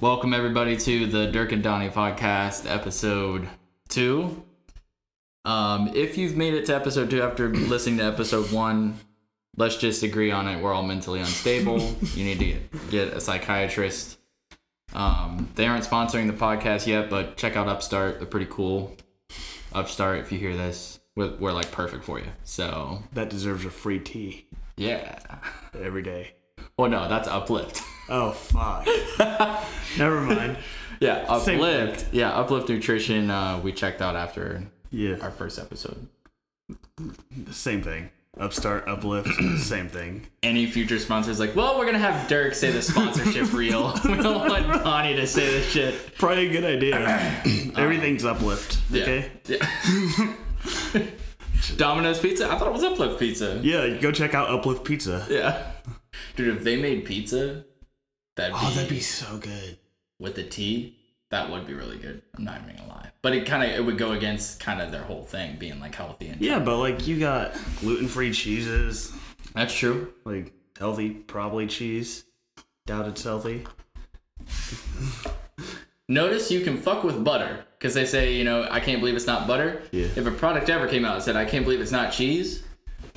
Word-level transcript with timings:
Welcome 0.00 0.32
everybody 0.32 0.78
to 0.78 1.04
the 1.04 1.26
Dirk 1.26 1.52
and 1.52 1.62
Donnie 1.62 1.90
podcast, 1.90 2.64
episode 2.64 3.46
two. 3.90 4.42
Um, 5.44 5.90
if 5.94 6.16
you've 6.16 6.38
made 6.38 6.54
it 6.54 6.64
to 6.66 6.74
episode 6.74 7.10
two 7.10 7.22
after 7.22 7.50
listening 7.50 7.98
to 7.98 8.04
episode 8.04 8.50
one, 8.50 8.98
let's 9.58 9.76
just 9.76 10.02
agree 10.02 10.30
on 10.30 10.48
it. 10.48 10.62
We're 10.62 10.72
all 10.72 10.84
mentally 10.84 11.20
unstable. 11.20 11.96
you 12.14 12.24
need 12.24 12.38
to 12.38 12.44
get, 12.46 12.90
get 12.90 13.08
a 13.08 13.20
psychiatrist. 13.20 14.18
Um, 14.94 15.50
they 15.54 15.66
aren't 15.66 15.84
sponsoring 15.84 16.28
the 16.28 16.32
podcast 16.32 16.86
yet, 16.86 17.10
but 17.10 17.36
check 17.36 17.56
out 17.56 17.68
Upstart. 17.68 18.20
They're 18.20 18.26
pretty 18.26 18.48
cool. 18.48 18.96
Upstart, 19.74 20.20
if 20.20 20.32
you 20.32 20.38
hear 20.38 20.56
this, 20.56 20.98
we're, 21.14 21.36
we're 21.36 21.52
like 21.52 21.72
perfect 21.72 22.04
for 22.04 22.18
you. 22.18 22.32
So 22.42 23.02
That 23.12 23.28
deserves 23.28 23.66
a 23.66 23.70
free 23.70 23.98
tea 23.98 24.46
yeah. 24.78 25.18
every 25.74 26.02
day. 26.02 26.36
Well, 26.80 26.88
no, 26.90 27.08
that's 27.08 27.28
Uplift. 27.28 27.82
Oh 28.12 28.32
fuck. 28.32 28.88
Never 29.96 30.20
mind. 30.22 30.56
yeah, 31.00 31.38
Same 31.38 31.60
Uplift. 31.60 32.06
Yeah, 32.12 32.30
Uplift 32.32 32.68
Nutrition. 32.68 33.30
Uh, 33.30 33.60
we 33.62 33.72
checked 33.72 34.02
out 34.02 34.16
after 34.16 34.64
Yeah, 34.90 35.14
our 35.22 35.30
first 35.30 35.60
episode. 35.60 36.08
same 37.52 37.82
thing. 37.82 38.10
Upstart, 38.36 38.88
uplift, 38.88 39.28
same 39.60 39.88
thing. 39.88 40.26
any 40.42 40.66
future 40.66 40.98
sponsors 40.98 41.38
like, 41.38 41.54
well, 41.54 41.78
we're 41.78 41.84
gonna 41.86 42.00
have 42.00 42.26
Dirk 42.28 42.54
say 42.54 42.72
the 42.72 42.82
sponsorship 42.82 43.52
reel. 43.52 43.92
we 44.04 44.16
don't 44.16 44.48
want 44.48 44.82
Donnie 44.82 45.14
to 45.14 45.26
say 45.28 45.48
this 45.48 45.70
shit. 45.70 46.16
Probably 46.16 46.48
a 46.48 46.50
good 46.52 46.64
idea. 46.64 46.96
Everything's 47.76 48.24
uplift. 48.24 48.78
Yeah. 48.90 49.02
Okay. 49.02 49.30
Yeah. 49.46 50.26
Domino's 51.76 52.18
Pizza? 52.18 52.50
I 52.50 52.58
thought 52.58 52.66
it 52.68 52.72
was 52.72 52.82
Uplift 52.82 53.18
Pizza. 53.20 53.60
Yeah, 53.62 53.88
go 54.00 54.10
check 54.10 54.34
out 54.34 54.48
Uplift 54.50 54.82
Pizza. 54.84 55.26
Yeah. 55.30 55.70
Dude, 56.36 56.56
if 56.56 56.64
they 56.64 56.80
made 56.80 57.04
pizza, 57.04 57.64
that'd 58.36 58.54
oh, 58.54 58.60
be, 58.60 58.66
Oh, 58.66 58.70
that'd 58.70 58.88
be 58.88 59.00
so 59.00 59.38
good. 59.38 59.78
with 60.18 60.34
the 60.36 60.44
tea, 60.44 60.96
that 61.30 61.50
would 61.50 61.66
be 61.66 61.74
really 61.74 61.98
good. 61.98 62.22
I'm 62.36 62.44
not 62.44 62.60
even 62.62 62.76
gonna 62.76 62.88
lie. 62.88 63.10
But 63.22 63.34
it 63.34 63.46
kinda 63.46 63.66
it 63.74 63.84
would 63.84 63.98
go 63.98 64.12
against 64.12 64.60
kind 64.60 64.80
of 64.80 64.90
their 64.90 65.02
whole 65.02 65.24
thing 65.24 65.56
being 65.58 65.78
like 65.80 65.94
healthy 65.94 66.28
and 66.28 66.40
Yeah, 66.40 66.58
but 66.58 66.78
like 66.78 67.06
you 67.06 67.18
got 67.20 67.54
gluten-free 67.80 68.32
cheeses, 68.32 69.12
That's 69.54 69.74
true. 69.74 70.12
like 70.24 70.52
healthy, 70.78 71.10
probably 71.10 71.66
cheese. 71.66 72.24
Doubt 72.86 73.06
it's 73.08 73.22
healthy. 73.22 73.66
Notice 76.08 76.50
you 76.50 76.62
can 76.62 76.76
fuck 76.76 77.04
with 77.04 77.22
butter 77.22 77.64
because 77.78 77.94
they 77.94 78.04
say, 78.04 78.34
you 78.34 78.42
know, 78.42 78.66
I 78.68 78.80
can't 78.80 78.98
believe 79.00 79.14
it's 79.14 79.28
not 79.28 79.46
butter. 79.46 79.82
Yeah. 79.92 80.06
If 80.16 80.26
a 80.26 80.30
product 80.32 80.68
ever 80.68 80.88
came 80.88 81.04
out 81.04 81.14
and 81.14 81.22
said, 81.22 81.36
I 81.36 81.44
can't 81.44 81.64
believe 81.64 81.80
it's 81.80 81.92
not 81.92 82.12
cheese, 82.12 82.64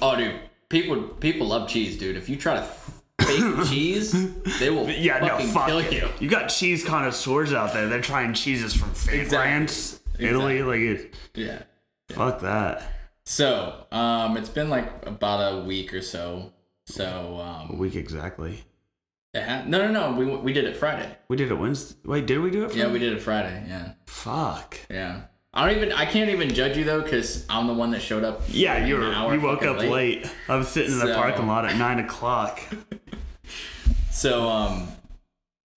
oh, 0.02 0.16
dude, 0.16 0.40
people 0.70 1.02
people 1.02 1.48
love 1.48 1.68
cheese, 1.68 1.98
dude. 1.98 2.16
If 2.18 2.30
you 2.30 2.36
try 2.36 2.56
to 2.56 2.62
fake 3.26 3.68
cheese, 3.70 4.34
they 4.60 4.70
will 4.70 4.90
Yeah, 4.90 5.20
no, 5.20 5.28
fucking 5.38 5.48
fuck 5.50 5.68
kill 5.68 5.80
it. 5.80 5.94
you. 5.94 6.10
You 6.20 6.30
got 6.30 6.48
cheese 6.48 6.84
connoisseurs 6.84 7.54
out 7.54 7.74
there. 7.74 7.88
They're 7.88 8.02
trying 8.02 8.34
cheeses 8.34 8.74
from 8.74 8.92
fake 8.94 9.22
Exactly. 9.22 9.38
brands, 9.38 10.00
Italy. 10.20 10.62
Like, 10.64 10.80
it, 10.80 11.14
Yeah. 11.36 11.64
fuck 12.12 12.42
that. 12.42 12.84
So, 13.26 13.86
um, 13.92 14.36
it's 14.38 14.50
been 14.50 14.70
like 14.70 15.06
about 15.08 15.40
a 15.54 15.64
week 15.64 15.94
or 15.94 16.02
so. 16.02 16.52
So, 16.86 17.40
um, 17.42 17.70
A 17.72 17.76
week 17.80 17.96
exactly. 17.96 18.64
ha- 19.36 19.64
no, 19.66 19.90
no, 19.90 19.92
no, 19.92 20.18
we 20.18 20.26
we 20.26 20.52
did 20.54 20.66
it 20.66 20.76
Friday. 20.76 21.16
We 21.30 21.38
did 21.38 21.50
it 21.50 21.56
Wednesday. 21.56 21.98
Wait, 22.04 22.26
did 22.26 22.40
we 22.40 22.52
do 22.52 22.66
it? 22.66 22.76
Yeah, 22.76 22.84
Friday? 22.84 22.94
we 22.94 23.00
did 23.00 23.14
it 23.14 23.22
Friday. 23.22 23.64
Yeah, 23.70 23.92
Fuck. 24.06 24.78
yeah. 24.90 25.22
I 25.56 25.68
don't 25.68 25.78
even. 25.78 25.92
I 25.94 26.06
can't 26.06 26.30
even 26.32 26.54
judge 26.54 26.76
you 26.78 26.84
though, 26.84 27.02
because 27.02 27.46
I'm 27.48 27.68
the 27.68 27.74
one 27.74 27.92
that 27.92 28.02
showed 28.02 28.24
up. 28.24 28.42
Yeah, 28.50 28.86
you 28.86 28.96
were. 28.98 29.14
You 29.34 29.40
woke 29.40 29.64
up 29.64 29.78
late. 29.80 30.28
I 30.50 30.56
was 30.56 30.68
sitting 30.68 30.92
in 30.92 30.98
the 31.00 31.06
So- 31.08 31.16
parking 31.16 31.48
lot 31.48 31.66
at 31.66 31.78
nine 31.78 32.00
o'clock. 32.00 32.60
So, 34.24 34.48
um, 34.48 34.88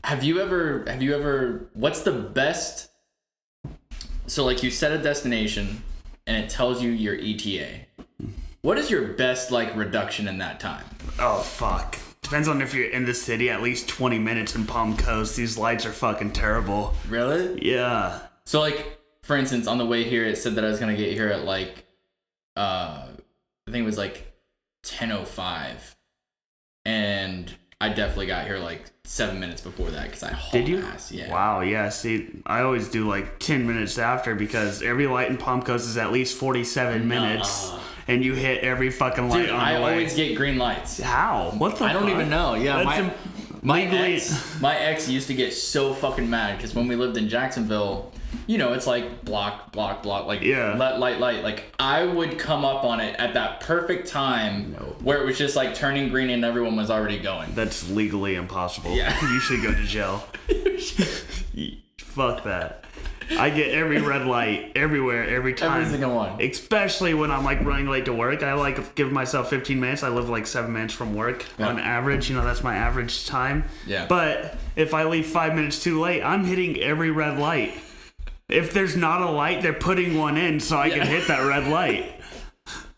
have 0.04 0.22
you 0.22 0.40
ever, 0.40 0.84
have 0.86 1.02
you 1.02 1.16
ever, 1.16 1.68
what's 1.74 2.02
the 2.02 2.12
best? 2.12 2.88
So, 4.28 4.44
like, 4.44 4.62
you 4.62 4.70
set 4.70 4.92
a 4.92 4.98
destination 4.98 5.82
and 6.28 6.36
it 6.36 6.48
tells 6.48 6.80
you 6.80 6.92
your 6.92 7.16
ETA. 7.16 7.86
What 8.62 8.78
is 8.78 8.88
your 8.88 9.02
best, 9.14 9.50
like, 9.50 9.74
reduction 9.74 10.28
in 10.28 10.38
that 10.38 10.60
time? 10.60 10.84
Oh 11.18 11.40
fuck. 11.40 11.98
Depends 12.22 12.46
on 12.46 12.62
if 12.62 12.72
you're 12.72 12.88
in 12.88 13.04
the 13.04 13.14
city. 13.14 13.50
At 13.50 13.62
least 13.62 13.88
twenty 13.88 14.20
minutes 14.20 14.54
in 14.54 14.64
Palm 14.64 14.96
Coast. 14.96 15.34
These 15.34 15.58
lights 15.58 15.84
are 15.84 15.92
fucking 15.92 16.30
terrible. 16.30 16.94
Really? 17.08 17.60
Yeah. 17.68 18.20
So, 18.44 18.60
like, 18.60 19.00
for 19.24 19.36
instance, 19.36 19.66
on 19.66 19.76
the 19.76 19.86
way 19.86 20.04
here, 20.04 20.24
it 20.24 20.38
said 20.38 20.54
that 20.54 20.64
I 20.64 20.68
was 20.68 20.78
going 20.78 20.96
to 20.96 21.02
get 21.02 21.12
here 21.12 21.30
at, 21.30 21.44
like, 21.44 21.84
uh, 22.54 23.08
I 23.66 23.70
think 23.72 23.82
it 23.82 23.86
was 23.86 23.98
like 23.98 24.24
10.05. 24.84 25.96
And 26.84 27.52
I 27.80 27.90
definitely 27.90 28.26
got 28.26 28.46
here, 28.46 28.58
like, 28.58 28.84
seven 29.04 29.38
minutes 29.38 29.60
before 29.60 29.90
that 29.90 30.04
because 30.04 30.22
I 30.22 30.32
hauled 30.32 30.52
Did 30.52 30.68
you? 30.68 30.78
ass. 30.78 31.12
Yeah. 31.12 31.30
Wow. 31.30 31.60
Yeah. 31.60 31.88
See, 31.90 32.28
I 32.46 32.62
always 32.62 32.88
do 32.88 33.06
like 33.06 33.38
ten 33.38 33.66
minutes 33.66 33.98
after 33.98 34.34
because 34.34 34.82
every 34.82 35.06
light 35.06 35.30
in 35.30 35.36
Palm 35.36 35.62
Coast 35.62 35.86
is 35.86 35.96
at 35.96 36.10
least 36.12 36.36
forty-seven 36.38 37.06
minutes, 37.06 37.72
and 38.08 38.24
you 38.24 38.34
hit 38.34 38.62
every 38.64 38.90
fucking 38.90 39.28
light 39.28 39.42
Dude, 39.42 39.50
on 39.50 39.60
I 39.60 39.76
always 39.76 40.14
get 40.14 40.36
green 40.36 40.58
lights. 40.58 41.00
How? 41.00 41.52
What 41.58 41.76
the? 41.76 41.84
I 41.84 41.92
don't 41.92 42.08
even 42.08 42.30
know. 42.30 42.54
Yeah, 42.54 42.76
That's 42.82 42.86
my, 42.86 42.98
im- 42.98 43.10
my 43.62 43.82
ex, 43.82 44.60
my 44.60 44.76
ex 44.76 45.08
used 45.08 45.28
to 45.28 45.34
get 45.34 45.52
so 45.52 45.92
fucking 45.92 46.28
mad 46.28 46.56
because 46.56 46.74
when 46.74 46.88
we 46.88 46.96
lived 46.96 47.16
in 47.16 47.28
Jacksonville, 47.28 48.12
you 48.46 48.58
know, 48.58 48.72
it's 48.72 48.86
like 48.86 49.24
block, 49.24 49.72
block, 49.72 50.02
block, 50.02 50.26
like 50.26 50.42
Yeah. 50.42 50.74
let 50.76 50.98
light, 51.00 51.18
light. 51.20 51.42
Like 51.42 51.72
I 51.78 52.04
would 52.04 52.38
come 52.38 52.64
up 52.64 52.84
on 52.84 53.00
it 53.00 53.16
at 53.18 53.34
that 53.34 53.60
perfect 53.60 54.08
time 54.08 54.74
where 55.02 55.20
it 55.20 55.26
was 55.26 55.38
just 55.38 55.56
like 55.56 55.74
turning 55.74 56.08
green 56.08 56.30
and 56.30 56.44
everyone 56.44 56.76
was 56.76 56.90
already 56.90 57.18
going. 57.18 57.54
That's 57.54 57.88
legally 57.90 58.34
impossible. 58.36 58.94
Yeah. 58.94 59.14
You 59.26 59.40
should 59.40 59.62
go 59.62 59.72
to 59.72 59.84
jail. 59.84 60.24
Fuck 61.98 62.44
that. 62.44 62.84
I 63.38 63.50
get 63.50 63.70
every 63.72 64.00
red 64.00 64.24
light 64.26 64.72
everywhere, 64.76 65.24
every 65.28 65.52
time. 65.52 65.80
Every 65.80 65.90
single 65.90 66.14
one. 66.14 66.40
Especially 66.40 67.12
when 67.12 67.32
I'm 67.32 67.44
like 67.44 67.60
running 67.64 67.88
late 67.88 68.04
to 68.04 68.12
work. 68.12 68.42
I 68.44 68.52
like 68.54 68.94
give 68.94 69.10
myself 69.10 69.50
15 69.50 69.80
minutes. 69.80 70.04
I 70.04 70.10
live 70.10 70.28
like 70.28 70.46
seven 70.46 70.72
minutes 70.72 70.94
from 70.94 71.14
work 71.14 71.44
Yeah. 71.58 71.68
on 71.68 71.80
average. 71.80 72.30
You 72.30 72.36
know, 72.36 72.44
that's 72.44 72.62
my 72.62 72.76
average 72.76 73.26
time. 73.26 73.64
Yeah. 73.84 74.06
But 74.08 74.56
if 74.76 74.94
I 74.94 75.04
leave 75.04 75.26
five 75.26 75.54
minutes 75.56 75.82
too 75.82 76.00
late, 76.00 76.22
I'm 76.22 76.44
hitting 76.44 76.78
every 76.80 77.10
red 77.10 77.38
light. 77.38 77.74
If 78.48 78.72
there's 78.72 78.96
not 78.96 79.20
a 79.22 79.30
light, 79.30 79.62
they're 79.62 79.72
putting 79.72 80.16
one 80.18 80.36
in 80.36 80.60
so 80.60 80.76
I 80.76 80.86
Yeah. 80.86 80.98
can 80.98 81.06
hit 81.08 81.26
that 81.28 81.40
red 81.46 81.66
light. 81.68 82.12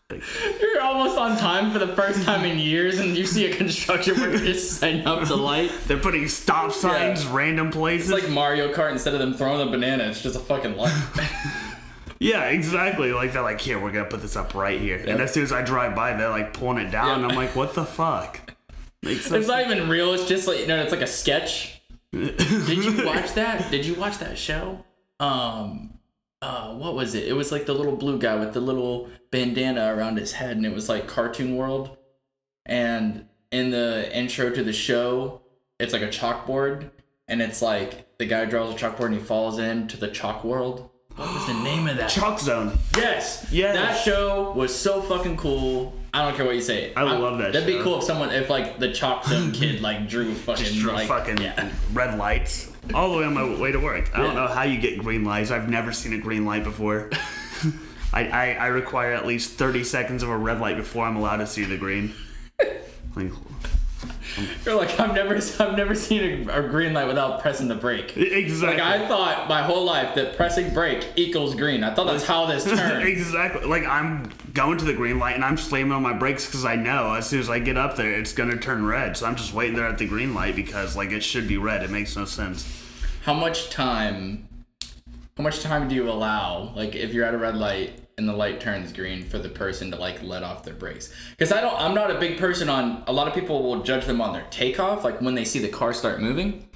You're 0.61 0.81
almost 0.81 1.17
on 1.17 1.37
time 1.37 1.71
for 1.71 1.79
the 1.79 1.87
first 1.95 2.23
time 2.23 2.43
in 2.43 2.57
years, 2.57 2.99
and 2.99 3.15
you 3.15 3.25
see 3.25 3.45
a 3.51 3.55
construction 3.55 4.19
worker 4.19 4.37
just 4.43 4.79
setting 4.79 5.05
up 5.05 5.27
the 5.27 5.37
light. 5.37 5.71
They're 5.87 5.97
putting 5.97 6.27
stop 6.27 6.71
signs 6.71 7.25
random 7.27 7.69
places. 7.71 8.09
It's 8.09 8.23
like 8.23 8.31
Mario 8.31 8.73
Kart. 8.73 8.91
Instead 8.91 9.13
of 9.13 9.19
them 9.19 9.33
throwing 9.35 9.59
the 9.63 9.71
banana, 9.71 10.05
it's 10.05 10.21
just 10.21 10.35
a 10.35 10.39
fucking 10.39 10.77
light. 10.77 10.93
Yeah, 12.21 12.49
exactly. 12.49 13.13
Like 13.13 13.31
they're 13.31 13.41
like, 13.41 13.61
here, 13.61 13.79
we're 13.79 13.93
gonna 13.93 14.03
put 14.03 14.21
this 14.21 14.35
up 14.35 14.53
right 14.53 14.77
here. 14.77 14.97
And 14.97 15.21
as 15.21 15.31
soon 15.33 15.43
as 15.43 15.53
I 15.53 15.61
drive 15.61 15.95
by, 15.95 16.11
they're 16.17 16.29
like 16.29 16.51
pulling 16.53 16.85
it 16.85 16.91
down. 16.91 17.21
Yep. 17.21 17.29
I'm 17.31 17.37
like, 17.37 17.55
what 17.55 17.75
the 17.75 17.85
fuck? 17.85 18.41
Makes 19.01 19.31
no 19.31 19.37
It's 19.37 19.47
not 19.47 19.61
even 19.61 19.87
real. 19.87 20.13
It's 20.13 20.25
just 20.27 20.45
like 20.45 20.67
know, 20.67 20.75
it's 20.81 20.91
like 20.91 20.99
a 21.01 21.07
sketch. 21.07 21.81
Did 22.11 22.83
you 22.83 23.05
watch 23.05 23.33
that? 23.35 23.71
Did 23.71 23.85
you 23.85 23.95
watch 23.95 24.17
that 24.17 24.37
show? 24.37 24.83
Um, 25.19 25.99
uh, 26.41 26.73
what 26.73 26.95
was 26.95 27.15
it? 27.15 27.27
It 27.27 27.33
was 27.33 27.51
like 27.51 27.65
the 27.65 27.73
little 27.73 27.95
blue 27.95 28.17
guy 28.17 28.35
with 28.35 28.53
the 28.53 28.61
little 28.61 29.09
bandana 29.31 29.93
around 29.95 30.17
his 30.17 30.33
head, 30.33 30.55
and 30.55 30.65
it 30.65 30.73
was 30.73 30.87
like 30.87 31.07
Cartoon 31.07 31.55
World. 31.55 31.97
And 32.65 33.27
in 33.51 33.71
the 33.71 34.15
intro 34.15 34.49
to 34.49 34.63
the 34.63 34.73
show, 34.73 35.41
it's 35.79 35.93
like 35.93 36.01
a 36.01 36.07
chalkboard, 36.07 36.91
and 37.27 37.41
it's 37.41 37.61
like 37.61 38.17
the 38.17 38.25
guy 38.25 38.45
draws 38.45 38.73
a 38.73 38.77
chalkboard 38.77 39.07
and 39.07 39.15
he 39.15 39.19
falls 39.19 39.59
into 39.59 39.97
the 39.97 40.07
chalk 40.07 40.43
world. 40.43 40.89
What 41.15 41.33
was 41.33 41.47
the 41.47 41.53
name 41.63 41.87
of 41.87 41.97
that? 41.97 42.09
Chalk 42.09 42.39
zone. 42.39 42.77
Yes. 42.95 43.47
Yes. 43.51 43.75
That 43.75 43.97
show 44.03 44.51
was 44.53 44.73
so 44.73 45.01
fucking 45.01 45.37
cool. 45.37 45.93
I 46.13 46.25
don't 46.25 46.35
care 46.35 46.45
what 46.45 46.55
you 46.55 46.61
say. 46.61 46.93
I 46.95 47.03
love 47.03 47.37
that 47.37 47.53
That'd 47.53 47.67
be 47.67 47.83
cool 47.83 47.99
if 47.99 48.03
someone, 48.03 48.31
if 48.31 48.49
like 48.49 48.79
the 48.79 48.91
Chalk 48.91 49.25
Zone 49.25 49.51
kid 49.53 49.81
like 49.81 50.09
drew 50.09 50.33
fucking 50.33 50.79
draw 50.79 50.95
like 50.95 51.07
fucking 51.07 51.37
yeah. 51.39 51.71
red 51.93 52.17
lights 52.17 52.68
all 52.93 53.11
the 53.11 53.17
way 53.19 53.25
on 53.25 53.33
my 53.33 53.59
way 53.59 53.71
to 53.71 53.79
work. 53.79 54.09
I 54.17 54.21
don't 54.21 54.35
know 54.35 54.47
how 54.47 54.63
you 54.63 54.79
get 54.79 54.99
green 54.99 55.23
lights. 55.23 55.51
I've 55.51 55.69
never 55.69 55.91
seen 55.91 56.13
a 56.13 56.17
green 56.17 56.45
light 56.45 56.63
before. 56.63 57.09
I, 58.13 58.27
I, 58.27 58.51
I 58.53 58.67
require 58.67 59.13
at 59.13 59.25
least 59.25 59.51
30 59.51 59.83
seconds 59.83 60.23
of 60.23 60.29
a 60.29 60.37
red 60.37 60.59
light 60.59 60.77
before 60.77 61.05
I'm 61.05 61.15
allowed 61.15 61.37
to 61.37 61.47
see 61.47 61.63
the 61.63 61.77
green. 61.77 62.13
Like, 63.15 63.31
You're 64.65 64.75
like 64.75 64.99
I've 64.99 65.13
never 65.13 65.35
I've 65.35 65.77
never 65.77 65.95
seen 65.95 66.49
a, 66.49 66.59
a 66.59 66.67
green 66.67 66.93
light 66.93 67.07
without 67.07 67.41
pressing 67.41 67.67
the 67.67 67.75
brake. 67.75 68.15
exactly. 68.17 68.77
Like 68.77 69.01
I 69.01 69.07
thought 69.07 69.47
my 69.49 69.61
whole 69.63 69.83
life 69.85 70.15
that 70.15 70.35
pressing 70.35 70.73
brake 70.73 71.07
equals 71.15 71.55
green. 71.55 71.83
I 71.83 71.93
thought 71.93 72.07
that's 72.07 72.25
how 72.25 72.45
this 72.45 72.63
turned. 72.77 73.07
exactly. 73.07 73.65
Like 73.65 73.85
I'm 73.85 74.29
going 74.53 74.77
to 74.77 74.85
the 74.85 74.93
green 74.93 75.19
light 75.19 75.35
and 75.35 75.45
I'm 75.45 75.57
slamming 75.57 75.91
on 75.91 76.01
my 76.03 76.13
brakes 76.13 76.45
because 76.45 76.65
I 76.65 76.75
know 76.75 77.13
as 77.13 77.27
soon 77.27 77.39
as 77.39 77.49
I 77.49 77.59
get 77.59 77.77
up 77.77 77.95
there, 77.95 78.11
it's 78.11 78.33
gonna 78.33 78.57
turn 78.57 78.85
red. 78.85 79.15
So 79.17 79.25
I'm 79.25 79.35
just 79.35 79.53
waiting 79.53 79.75
there 79.75 79.87
at 79.87 79.97
the 79.97 80.07
green 80.07 80.33
light 80.33 80.55
because 80.55 80.95
like 80.95 81.11
it 81.11 81.21
should 81.23 81.47
be 81.47 81.57
red. 81.57 81.83
It 81.83 81.89
makes 81.89 82.15
no 82.15 82.25
sense. 82.25 82.67
how 83.23 83.33
much 83.33 83.69
time 83.69 84.47
how 85.37 85.43
much 85.43 85.61
time 85.61 85.87
do 85.87 85.95
you 85.95 86.09
allow 86.09 86.73
like 86.75 86.95
if 86.95 87.13
you're 87.13 87.23
at 87.25 87.33
a 87.33 87.37
red 87.37 87.55
light 87.55 87.93
and 88.19 88.29
the 88.29 88.33
light 88.33 88.59
turns 88.59 88.93
green 88.93 89.23
for 89.23 89.39
the 89.39 89.49
person 89.49 89.89
to 89.89 89.97
like 89.97 90.21
let 90.21 90.43
off 90.43 90.63
their 90.63 90.75
brakes 90.75 91.11
because 91.31 91.51
i 91.51 91.59
don't 91.59 91.75
i'm 91.81 91.95
not 91.95 92.11
a 92.11 92.19
big 92.19 92.37
person 92.37 92.69
on 92.69 93.03
a 93.07 93.11
lot 93.11 93.27
of 93.27 93.33
people 93.33 93.63
will 93.63 93.81
judge 93.81 94.05
them 94.05 94.21
on 94.21 94.33
their 94.33 94.45
takeoff 94.51 95.03
like 95.03 95.19
when 95.21 95.33
they 95.33 95.45
see 95.45 95.59
the 95.59 95.67
car 95.67 95.93
start 95.93 96.21
moving 96.21 96.69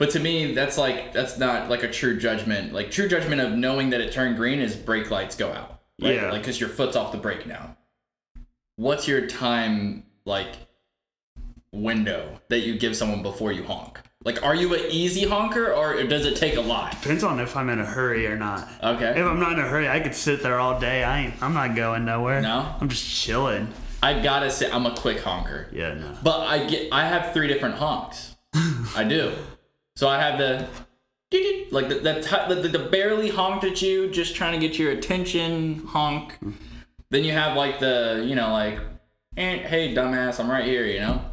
But 0.00 0.08
to 0.12 0.18
me, 0.18 0.54
that's 0.54 0.78
like 0.78 1.12
that's 1.12 1.36
not 1.36 1.68
like 1.68 1.82
a 1.82 1.90
true 1.90 2.18
judgment. 2.18 2.72
Like 2.72 2.90
true 2.90 3.06
judgment 3.06 3.42
of 3.42 3.52
knowing 3.52 3.90
that 3.90 4.00
it 4.00 4.12
turned 4.12 4.38
green 4.38 4.58
is 4.58 4.74
brake 4.74 5.10
lights 5.10 5.36
go 5.36 5.52
out. 5.52 5.82
Right? 6.00 6.14
Yeah. 6.14 6.30
Like 6.30 6.40
because 6.40 6.58
your 6.58 6.70
foot's 6.70 6.96
off 6.96 7.12
the 7.12 7.18
brake 7.18 7.46
now. 7.46 7.76
What's 8.76 9.06
your 9.06 9.26
time 9.26 10.04
like 10.24 10.54
window 11.70 12.40
that 12.48 12.60
you 12.60 12.78
give 12.78 12.96
someone 12.96 13.22
before 13.22 13.52
you 13.52 13.62
honk? 13.64 14.00
Like, 14.22 14.42
are 14.42 14.54
you 14.54 14.74
an 14.74 14.82
easy 14.90 15.24
honker 15.24 15.72
or 15.72 16.02
does 16.02 16.26
it 16.26 16.36
take 16.36 16.56
a 16.56 16.60
lot? 16.60 16.92
Depends 17.00 17.24
on 17.24 17.40
if 17.40 17.56
I'm 17.56 17.70
in 17.70 17.80
a 17.80 17.86
hurry 17.86 18.26
or 18.26 18.36
not. 18.36 18.68
Okay. 18.82 19.18
If 19.18 19.24
I'm 19.24 19.40
not 19.40 19.54
in 19.54 19.60
a 19.60 19.66
hurry, 19.66 19.88
I 19.88 19.98
could 20.00 20.14
sit 20.14 20.42
there 20.42 20.60
all 20.60 20.78
day. 20.78 21.02
I 21.02 21.22
ain't. 21.22 21.42
I'm 21.42 21.54
not 21.54 21.74
going 21.74 22.04
nowhere. 22.04 22.42
No? 22.42 22.74
I'm 22.78 22.90
just 22.90 23.08
chilling. 23.08 23.72
I 24.02 24.20
gotta 24.20 24.50
say, 24.50 24.70
I'm 24.70 24.84
a 24.84 24.94
quick 24.94 25.20
honker. 25.20 25.68
Yeah, 25.72 25.94
no. 25.94 26.18
But 26.22 26.40
I 26.40 26.66
get, 26.66 26.92
I 26.92 27.06
have 27.06 27.32
three 27.32 27.48
different 27.48 27.76
honks. 27.76 28.36
I 28.94 29.04
do. 29.04 29.32
So 29.96 30.06
I 30.06 30.20
have 30.20 30.38
the, 30.38 30.68
like 31.70 31.88
the 31.88 31.94
the, 32.00 32.54
the 32.54 32.68
the 32.68 32.78
barely 32.90 33.30
honked 33.30 33.64
at 33.64 33.80
you, 33.80 34.10
just 34.10 34.34
trying 34.34 34.58
to 34.58 34.66
get 34.66 34.78
your 34.78 34.92
attention 34.92 35.86
honk. 35.86 36.38
Then 37.10 37.24
you 37.24 37.32
have 37.32 37.56
like 37.56 37.78
the, 37.80 38.22
you 38.26 38.34
know, 38.34 38.52
like, 38.52 38.80
eh, 39.36 39.58
hey 39.58 39.94
dumbass, 39.94 40.40
I'm 40.40 40.50
right 40.50 40.64
here, 40.64 40.84
you 40.84 41.00
know. 41.00 41.24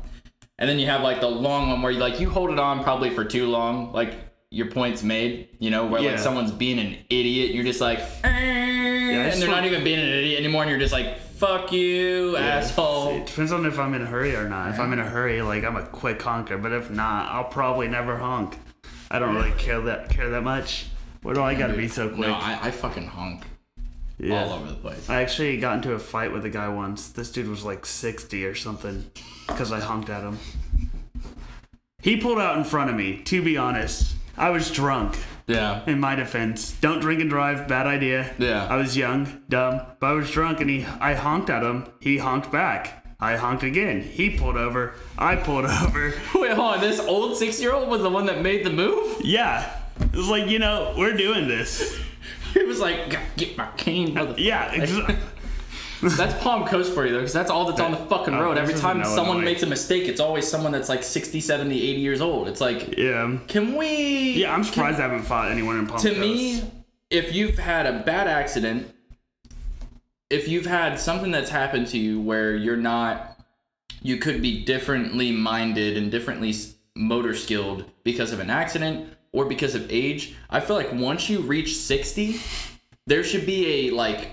And 0.59 0.67
then 0.69 0.79
you 0.79 0.87
have 0.87 1.01
like 1.01 1.21
the 1.21 1.29
long 1.29 1.69
one 1.69 1.81
where 1.81 1.91
you 1.91 1.99
like 1.99 2.19
you 2.19 2.29
hold 2.29 2.49
it 2.51 2.59
on 2.59 2.83
probably 2.83 3.11
for 3.11 3.23
too 3.23 3.47
long, 3.47 3.93
like 3.93 4.13
your 4.49 4.71
point's 4.71 5.03
made, 5.03 5.49
you 5.59 5.69
know, 5.69 5.85
where 5.85 6.01
Yeah. 6.01 6.11
like 6.11 6.19
someone's 6.19 6.51
being 6.51 6.79
an 6.79 6.97
idiot, 7.09 7.53
you're 7.53 7.63
just 7.65 7.81
like, 7.81 7.99
eh, 8.23 9.25
it's 9.27 9.35
and 9.35 9.41
they're 9.41 9.49
not 9.51 9.65
even 9.65 9.83
being 9.83 9.99
an 9.99 10.05
idiot 10.07 10.39
anymore, 10.39 10.63
and 10.63 10.69
you're 10.71 10.79
just 10.79 10.93
like, 10.93 11.19
fuck 11.19 11.71
you, 11.71 12.35
asshole. 12.37 13.09
It 13.17 13.27
depends 13.27 13.51
on 13.51 13.65
if 13.65 13.77
I'm 13.77 13.93
in 13.93 14.01
a 14.01 14.05
hurry 14.07 14.35
or 14.35 14.49
not. 14.49 14.69
If 14.69 14.79
I'm 14.79 14.91
in 14.93 14.99
a 14.99 15.07
hurry, 15.07 15.41
like 15.41 15.63
I'm 15.63 15.75
a 15.75 15.85
quick 15.85 16.19
honker. 16.21 16.57
But 16.57 16.71
if 16.71 16.89
not, 16.89 17.31
I'll 17.31 17.43
probably 17.43 17.87
never 17.87 18.17
honk. 18.17 18.57
I 19.11 19.19
don't 19.19 19.35
really 19.35 19.51
care 19.57 19.79
that 19.81 20.09
care 20.09 20.29
that 20.31 20.41
much. 20.43 20.87
What 21.21 21.35
do 21.35 21.41
I 21.43 21.53
gotta 21.53 21.73
be 21.75 21.87
so 21.87 22.07
quick? 22.09 22.27
No, 22.29 22.33
I, 22.33 22.57
I 22.63 22.71
fucking 22.71 23.07
honk 23.07 23.43
yeah. 24.19 24.43
all 24.43 24.53
over 24.53 24.67
the 24.67 24.75
place. 24.75 25.09
I 25.09 25.21
actually 25.21 25.57
got 25.57 25.75
into 25.77 25.93
a 25.93 25.99
fight 25.99 26.31
with 26.31 26.45
a 26.45 26.49
guy 26.49 26.67
once. 26.69 27.09
This 27.09 27.31
dude 27.31 27.47
was 27.47 27.63
like 27.63 27.85
60 27.85 28.45
or 28.45 28.55
something 28.55 29.09
because 29.47 29.71
I 29.71 29.79
honked 29.79 30.09
at 30.09 30.23
him. 30.23 30.37
He 32.01 32.17
pulled 32.17 32.39
out 32.39 32.57
in 32.57 32.63
front 32.63 32.89
of 32.89 32.95
me, 32.95 33.17
to 33.23 33.41
be 33.41 33.57
honest. 33.57 34.15
I 34.37 34.51
was 34.51 34.69
drunk, 34.71 35.17
Yeah. 35.47 35.81
in 35.87 35.99
my 35.99 36.15
defense. 36.15 36.73
Don't 36.79 36.99
drink 36.99 37.21
and 37.21 37.29
drive, 37.29 37.67
bad 37.67 37.87
idea. 37.87 38.33
Yeah. 38.37 38.67
I 38.67 38.75
was 38.77 38.95
young, 38.95 39.41
dumb, 39.49 39.81
but 39.99 40.07
I 40.07 40.11
was 40.13 40.29
drunk 40.29 40.61
and 40.61 40.69
he 40.69 40.85
I 40.85 41.15
honked 41.15 41.49
at 41.49 41.63
him. 41.63 41.87
He 41.99 42.17
honked 42.17 42.51
back. 42.51 43.03
I 43.19 43.35
honked 43.35 43.63
again. 43.63 44.01
He 44.01 44.29
pulled 44.37 44.57
over. 44.57 44.93
I 45.17 45.37
pulled 45.37 45.65
over. 45.83 46.13
Wait, 46.35 46.51
hold 46.51 46.75
on. 46.75 46.81
This 46.81 46.99
old 46.99 47.35
six 47.35 47.59
year 47.59 47.73
old 47.73 47.89
was 47.89 48.03
the 48.03 48.11
one 48.11 48.27
that 48.27 48.43
made 48.43 48.63
the 48.63 48.69
move? 48.69 49.19
Yeah. 49.21 49.75
It 49.99 50.15
was 50.15 50.29
like, 50.29 50.47
you 50.47 50.59
know, 50.59 50.93
we're 50.95 51.17
doing 51.17 51.47
this. 51.47 51.99
He 52.53 52.63
was 52.63 52.79
like, 52.79 53.09
"Gotta 53.09 53.25
get 53.35 53.57
my 53.57 53.67
cane, 53.77 54.15
motherfucker. 54.15 54.35
Yeah, 54.39 54.71
exactly. 54.73 55.15
That's 56.01 56.33
Palm 56.43 56.65
Coast 56.67 56.93
for 56.93 57.05
you, 57.07 57.11
though, 57.11 57.17
because 57.21 57.33
that's 57.33 57.49
all 57.49 57.65
that's 57.65 57.81
on 57.81 57.89
the 57.89 57.97
fucking 57.97 58.31
Oh, 58.35 58.39
road. 58.39 58.57
this 58.57 58.69
Every 58.69 58.79
time 58.79 59.03
someone 59.03 59.37
Illinois. 59.37 59.45
makes 59.45 59.63
a 59.63 59.65
mistake, 59.65 60.07
it's 60.07 60.19
always 60.19 60.47
someone 60.47 60.71
that's 60.71 60.89
like 60.89 61.01
60, 61.01 61.41
70, 61.41 61.75
80 61.75 61.99
years 62.01 62.21
old. 62.21 62.47
It's 62.47 62.61
like, 62.61 62.95
yeah. 62.99 63.35
can 63.47 63.75
we. 63.75 64.33
Yeah, 64.33 64.53
I'm 64.53 64.63
surprised 64.63 64.99
I 64.99 65.01
haven't 65.03 65.23
fought 65.23 65.49
anyone 65.51 65.75
in 65.79 65.87
Palm 65.87 65.99
to 65.99 66.09
Coast. 66.09 66.19
To 66.19 66.21
me, 66.21 66.61
if 67.09 67.33
you've 67.33 67.57
had 67.57 67.87
a 67.87 68.03
bad 68.03 68.27
accident, 68.27 68.93
if 70.29 70.47
you've 70.47 70.67
had 70.67 70.99
something 70.99 71.31
that's 71.31 71.49
happened 71.49 71.87
to 71.87 71.97
you 71.97 72.21
where 72.21 72.55
you're 72.55 72.77
not, 72.77 73.39
you 74.03 74.17
could 74.17 74.39
be 74.39 74.63
differently 74.63 75.31
minded 75.31 75.97
and 75.97 76.11
differently 76.11 76.53
motor 76.95 77.33
skilled 77.33 77.85
because 78.03 78.31
of 78.31 78.39
an 78.39 78.51
accident 78.51 79.13
or 79.37 79.45
because 79.45 79.75
of 79.75 79.85
age, 79.91 80.33
I 80.49 80.59
feel 80.59 80.75
like 80.75 80.91
once 80.91 81.29
you 81.29 81.41
reach 81.41 81.75
60, 81.77 82.39
there 83.05 83.23
should 83.23 83.45
be 83.45 83.87
a 83.87 83.91
like 83.91 84.31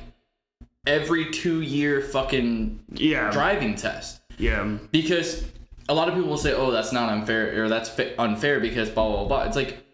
every 0.86 1.30
two 1.30 1.60
year 1.60 2.00
fucking 2.00 2.80
yeah. 2.94 3.30
driving 3.30 3.74
test 3.74 4.20
Yeah. 4.38 4.64
because 4.90 5.44
a 5.90 5.94
lot 5.94 6.08
of 6.08 6.14
people 6.14 6.30
will 6.30 6.38
say, 6.38 6.54
"Oh, 6.54 6.70
that's 6.70 6.92
not 6.92 7.10
unfair," 7.10 7.62
or 7.62 7.68
"That's 7.68 7.90
fa- 7.90 8.18
unfair 8.18 8.60
because 8.60 8.88
blah 8.88 9.06
blah 9.10 9.24
blah." 9.26 9.42
It's 9.44 9.56
like, 9.56 9.84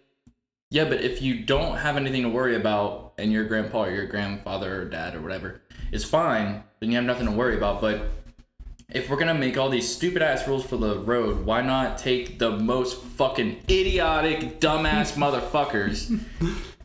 yeah, 0.70 0.84
but 0.84 1.00
if 1.00 1.20
you 1.20 1.42
don't 1.42 1.76
have 1.78 1.96
anything 1.96 2.22
to 2.22 2.28
worry 2.28 2.54
about, 2.54 3.14
and 3.18 3.32
your 3.32 3.44
grandpa 3.44 3.84
or 3.86 3.90
your 3.90 4.06
grandfather 4.06 4.82
or 4.82 4.84
dad 4.84 5.16
or 5.16 5.20
whatever 5.20 5.60
is 5.90 6.04
fine, 6.04 6.62
then 6.78 6.90
you 6.90 6.96
have 6.96 7.04
nothing 7.04 7.26
to 7.26 7.32
worry 7.32 7.56
about. 7.56 7.80
But 7.80 8.02
if 8.92 9.08
we're 9.08 9.16
gonna 9.19 9.34
make 9.34 9.56
all 9.56 9.69
these 9.69 9.88
stupid 9.92 10.22
ass 10.22 10.46
rules 10.48 10.64
for 10.64 10.76
the 10.76 10.98
road, 10.98 11.44
why 11.44 11.62
not 11.62 11.98
take 11.98 12.38
the 12.38 12.50
most 12.50 13.02
fucking 13.02 13.62
idiotic, 13.70 14.60
dumbass 14.60 15.12
motherfuckers 15.16 16.20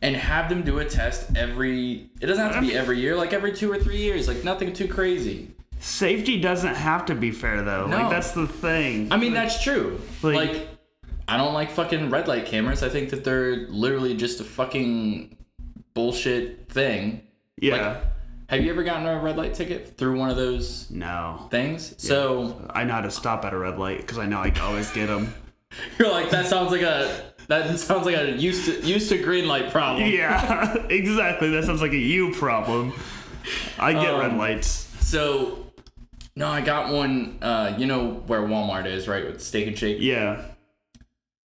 and 0.02 0.16
have 0.16 0.48
them 0.48 0.62
do 0.62 0.78
a 0.78 0.84
test 0.84 1.30
every? 1.36 2.08
It 2.20 2.26
doesn't 2.26 2.44
have 2.44 2.54
to 2.56 2.60
be 2.60 2.74
every 2.76 3.00
year, 3.00 3.16
like 3.16 3.32
every 3.32 3.52
two 3.52 3.70
or 3.70 3.78
three 3.78 3.98
years, 3.98 4.28
like 4.28 4.44
nothing 4.44 4.72
too 4.72 4.88
crazy. 4.88 5.50
Safety 5.78 6.40
doesn't 6.40 6.74
have 6.74 7.04
to 7.06 7.14
be 7.14 7.30
fair 7.30 7.62
though. 7.62 7.86
No. 7.86 7.96
Like 8.02 8.10
that's 8.10 8.32
the 8.32 8.46
thing. 8.46 9.12
I 9.12 9.16
mean, 9.16 9.34
that's 9.34 9.62
true. 9.62 10.00
like- 10.22 10.36
Like, 10.52 10.68
I 11.28 11.36
don't 11.36 11.54
like 11.54 11.72
fucking 11.72 12.10
red 12.10 12.28
light 12.28 12.46
cameras. 12.46 12.84
I 12.84 12.88
think 12.88 13.10
that 13.10 13.24
they're 13.24 13.66
literally 13.68 14.14
just 14.16 14.40
a 14.40 14.44
fucking 14.44 15.36
bullshit 15.92 16.70
thing. 16.70 17.22
yeah. 17.60 17.76
Like, 17.76 18.02
have 18.48 18.62
you 18.62 18.70
ever 18.70 18.84
gotten 18.84 19.06
a 19.06 19.18
red 19.20 19.36
light 19.36 19.54
ticket 19.54 19.96
through 19.96 20.18
one 20.18 20.30
of 20.30 20.36
those 20.36 20.90
no. 20.90 21.48
things? 21.50 21.94
So 21.98 22.68
I 22.70 22.84
know 22.84 22.94
how 22.94 23.00
to 23.00 23.10
stop 23.10 23.44
at 23.44 23.52
a 23.52 23.58
red 23.58 23.78
light 23.78 23.98
because 23.98 24.18
I 24.18 24.26
know 24.26 24.38
I 24.38 24.52
always 24.60 24.90
get 24.90 25.06
them. 25.06 25.34
you're 25.98 26.10
like, 26.10 26.30
that 26.30 26.46
sounds 26.46 26.70
like 26.70 26.82
a 26.82 27.32
that 27.48 27.78
sounds 27.78 28.06
like 28.06 28.16
a 28.16 28.32
used 28.32 28.66
to 28.66 28.80
used 28.86 29.08
to 29.10 29.18
green 29.18 29.46
light 29.46 29.70
problem. 29.70 30.08
yeah, 30.08 30.74
exactly. 30.90 31.50
That 31.50 31.64
sounds 31.64 31.80
like 31.80 31.92
a 31.92 31.96
you 31.96 32.32
problem. 32.34 32.92
I 33.78 33.92
get 33.92 34.18
red 34.18 34.32
Um, 34.32 34.38
lights. 34.38 34.88
So 35.00 35.66
no, 36.34 36.48
I 36.48 36.60
got 36.60 36.92
one. 36.92 37.38
Uh, 37.40 37.74
you 37.78 37.86
know 37.86 38.22
where 38.26 38.42
Walmart 38.42 38.86
is, 38.86 39.08
right? 39.08 39.24
With 39.24 39.40
Steak 39.42 39.66
and 39.66 39.78
Shake. 39.78 39.98
Yeah. 40.00 40.42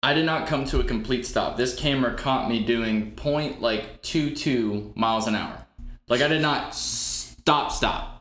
I 0.02 0.14
did 0.14 0.26
not 0.26 0.46
come 0.46 0.64
to 0.66 0.78
a 0.78 0.84
complete 0.84 1.26
stop. 1.26 1.56
This 1.56 1.74
camera 1.74 2.14
caught 2.14 2.48
me 2.48 2.64
doing 2.64 3.12
point 3.12 3.60
like 3.60 4.00
two 4.02 4.34
two 4.34 4.92
miles 4.94 5.26
an 5.26 5.34
hour. 5.34 5.66
Like 6.08 6.20
I 6.20 6.28
did 6.28 6.42
not 6.42 6.74
stop 6.74 7.72
stop. 7.72 8.14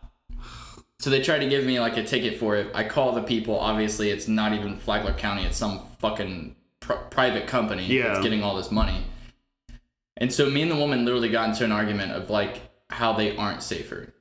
So 1.00 1.10
they 1.12 1.22
tried 1.22 1.39
to 1.39 1.48
give 1.48 1.63
me 1.63 1.80
like 1.80 1.95
a 1.98 2.04
ticket 2.04 2.39
for 2.39 2.56
it. 2.56 2.72
I 2.74 2.84
call 2.84 3.12
the 3.13 3.22
people. 3.22 3.60
Obviously, 3.60 4.10
it's 4.10 4.28
not 4.28 4.54
even 4.54 4.78
Flagler 4.78 5.13
County. 5.13 5.44
It's 5.44 5.57
some 5.57 5.81
fucking 6.00 6.56
pr- 6.80 6.94
private 7.12 7.48
company 7.48 7.86
Yeah. 7.86 8.07
that's 8.10 8.22
getting 8.24 8.44
all 8.44 8.56
this 8.56 8.72
money. 8.72 9.04
And 10.18 10.33
so 10.33 10.50
me 10.50 10.64
and 10.64 10.71
the 10.71 10.76
woman 10.76 11.06
literally 11.06 11.30
got 11.30 11.50
into 11.50 11.64
an 11.64 11.71
argument 11.71 12.14
of 12.14 12.30
like 12.31 12.61
how 12.90 13.14
they 13.14 13.35
aren't 13.38 13.61
safer. 13.61 14.14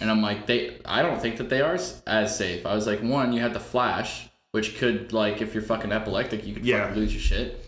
And 0.00 0.10
I'm 0.10 0.20
like, 0.20 0.46
they. 0.46 0.80
I 0.84 1.02
don't 1.02 1.20
think 1.22 1.36
that 1.36 1.48
they 1.48 1.60
are 1.60 1.78
as 2.06 2.36
safe. 2.36 2.66
I 2.66 2.74
was 2.74 2.86
like, 2.88 3.00
one, 3.00 3.32
you 3.32 3.40
had 3.40 3.54
the 3.54 3.60
flash, 3.60 4.28
which 4.50 4.76
could 4.78 5.12
like, 5.12 5.40
if 5.40 5.54
you're 5.54 5.62
fucking 5.62 5.92
epileptic, 5.92 6.44
you 6.44 6.52
could 6.54 6.66
Yeah. 6.66 6.88
fucking 6.88 7.00
lose 7.00 7.12
your 7.12 7.22
shit. 7.22 7.64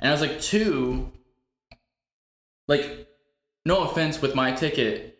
And 0.00 0.08
I 0.08 0.12
was 0.12 0.20
like, 0.20 0.40
two, 0.40 1.12
like, 2.68 3.05
no 3.66 3.82
offense 3.82 4.22
with 4.22 4.34
my 4.34 4.52
ticket, 4.52 5.18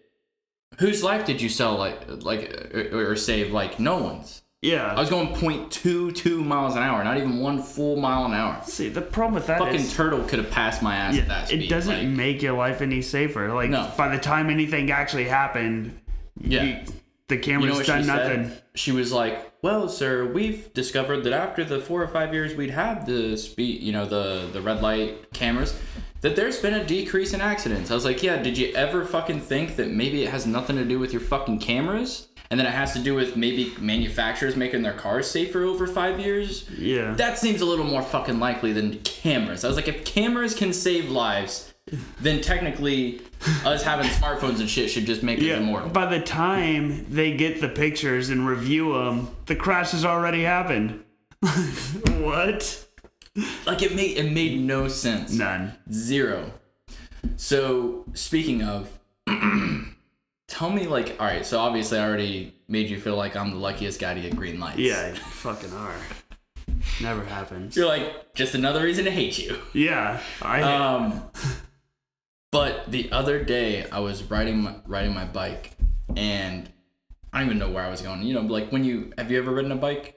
whose 0.78 1.02
life 1.02 1.26
did 1.26 1.42
you 1.42 1.48
sell 1.50 1.76
like 1.76 2.00
like 2.24 2.50
or, 2.74 3.10
or 3.10 3.16
save? 3.16 3.52
Like 3.52 3.78
no 3.78 3.98
one's. 3.98 4.42
Yeah. 4.62 4.86
I 4.96 4.98
was 4.98 5.10
going 5.10 5.28
0.22 5.34 6.44
miles 6.44 6.74
an 6.76 6.82
hour, 6.82 7.04
not 7.04 7.18
even 7.18 7.38
one 7.40 7.62
full 7.62 7.96
mile 7.96 8.24
an 8.24 8.32
hour. 8.32 8.60
See, 8.64 8.88
the 8.88 9.02
problem 9.02 9.34
with 9.34 9.46
that 9.48 9.58
Fucking 9.58 9.74
is- 9.76 9.94
turtle 9.94 10.24
could 10.24 10.38
have 10.38 10.50
passed 10.50 10.82
my 10.82 10.96
ass 10.96 11.18
at 11.18 11.28
that 11.28 11.48
speed. 11.48 11.62
it 11.64 11.68
doesn't 11.68 11.94
like- 11.98 12.08
make 12.08 12.42
your 12.42 12.54
life 12.56 12.80
any 12.80 13.02
safer. 13.02 13.52
Like 13.52 13.70
No. 13.70 13.90
by 13.96 14.08
the 14.08 14.18
time 14.18 14.48
anything 14.50 14.90
actually 14.90 15.24
happened, 15.24 16.00
Yeah. 16.40 16.62
you- 16.62 16.76
the 17.28 17.36
You 17.36 17.42
camera's 17.42 17.78
know 17.78 17.84
done 17.84 18.02
she 18.02 18.06
nothing. 18.08 18.48
said? 18.48 18.62
She 18.76 18.92
was 18.92 19.12
like, 19.12 19.52
"Well, 19.62 19.88
sir, 19.88 20.24
we've 20.32 20.72
discovered 20.74 21.24
that 21.24 21.32
after 21.32 21.64
the 21.64 21.80
four 21.80 22.00
or 22.02 22.06
five 22.08 22.32
years 22.32 22.54
we'd 22.54 22.70
have 22.70 23.04
the 23.06 23.36
speed, 23.36 23.82
you 23.82 23.92
know, 23.92 24.06
the 24.06 24.48
the 24.52 24.60
red 24.60 24.80
light 24.80 25.32
cameras, 25.32 25.74
that 26.26 26.34
there's 26.34 26.58
been 26.58 26.74
a 26.74 26.84
decrease 26.84 27.32
in 27.32 27.40
accidents." 27.40 27.90
I 27.90 27.94
was 27.94 28.04
like, 28.04 28.22
"Yeah, 28.22 28.42
did 28.42 28.58
you 28.58 28.72
ever 28.74 29.04
fucking 29.04 29.40
think 29.40 29.76
that 29.76 29.90
maybe 29.90 30.24
it 30.24 30.30
has 30.30 30.44
nothing 30.44 30.76
to 30.76 30.84
do 30.84 30.98
with 30.98 31.12
your 31.12 31.20
fucking 31.20 31.60
cameras, 31.60 32.26
and 32.50 32.58
that 32.58 32.66
it 32.66 32.72
has 32.72 32.92
to 32.94 32.98
do 32.98 33.14
with 33.14 33.36
maybe 33.36 33.72
manufacturers 33.78 34.56
making 34.56 34.82
their 34.82 34.92
cars 34.92 35.30
safer 35.30 35.62
over 35.62 35.86
five 35.86 36.18
years?" 36.18 36.68
Yeah. 36.76 37.14
That 37.14 37.38
seems 37.38 37.60
a 37.60 37.64
little 37.64 37.84
more 37.84 38.02
fucking 38.02 38.40
likely 38.40 38.72
than 38.72 38.98
cameras. 39.00 39.64
I 39.64 39.68
was 39.68 39.76
like, 39.76 39.88
if 39.88 40.04
cameras 40.04 40.54
can 40.54 40.72
save 40.72 41.10
lives, 41.10 41.72
then 42.20 42.40
technically 42.40 43.20
us 43.64 43.84
having 43.84 44.10
smartphones 44.10 44.58
and 44.58 44.68
shit 44.68 44.90
should 44.90 45.06
just 45.06 45.22
make 45.22 45.40
yeah. 45.40 45.58
immortal. 45.58 45.88
By 45.88 46.06
the 46.06 46.20
time 46.20 47.06
they 47.08 47.36
get 47.36 47.60
the 47.60 47.68
pictures 47.68 48.30
and 48.30 48.46
review 48.46 48.94
them, 48.94 49.28
the 49.46 49.54
crash 49.54 49.92
has 49.92 50.04
already 50.04 50.42
happened. 50.42 51.04
what? 52.18 52.85
Like 53.66 53.82
it 53.82 53.94
made 53.94 54.16
it 54.16 54.30
made 54.32 54.60
no 54.60 54.88
sense. 54.88 55.32
None. 55.32 55.76
Zero. 55.92 56.52
So 57.36 58.04
speaking 58.14 58.62
of, 58.62 58.98
tell 60.48 60.70
me 60.70 60.86
like, 60.86 61.16
all 61.20 61.26
right. 61.26 61.44
So 61.44 61.58
obviously 61.58 61.98
I 61.98 62.06
already 62.06 62.54
made 62.68 62.88
you 62.88 63.00
feel 63.00 63.16
like 63.16 63.36
I'm 63.36 63.50
the 63.50 63.56
luckiest 63.56 64.00
guy 64.00 64.14
to 64.14 64.20
get 64.20 64.36
green 64.36 64.58
lights. 64.58 64.78
Yeah, 64.78 65.08
you 65.08 65.14
fucking 65.14 65.72
are. 65.72 65.94
Never 67.00 67.24
happens. 67.24 67.76
You're 67.76 67.86
like, 67.86 68.34
just 68.34 68.54
another 68.54 68.82
reason 68.82 69.04
to 69.04 69.10
hate 69.10 69.38
you. 69.38 69.58
Yeah. 69.72 70.20
I 70.40 70.62
Um, 70.62 71.22
but 72.50 72.90
the 72.90 73.12
other 73.12 73.42
day 73.44 73.86
I 73.90 74.00
was 74.00 74.22
riding 74.24 74.62
my, 74.62 74.76
riding 74.86 75.12
my 75.12 75.24
bike, 75.24 75.72
and 76.16 76.70
I 77.32 77.40
don't 77.40 77.48
even 77.48 77.58
know 77.58 77.70
where 77.70 77.84
I 77.84 77.90
was 77.90 78.00
going. 78.00 78.22
You 78.22 78.34
know, 78.34 78.40
like 78.42 78.70
when 78.70 78.84
you 78.84 79.12
have 79.18 79.30
you 79.30 79.38
ever 79.38 79.50
ridden 79.50 79.72
a 79.72 79.76
bike? 79.76 80.15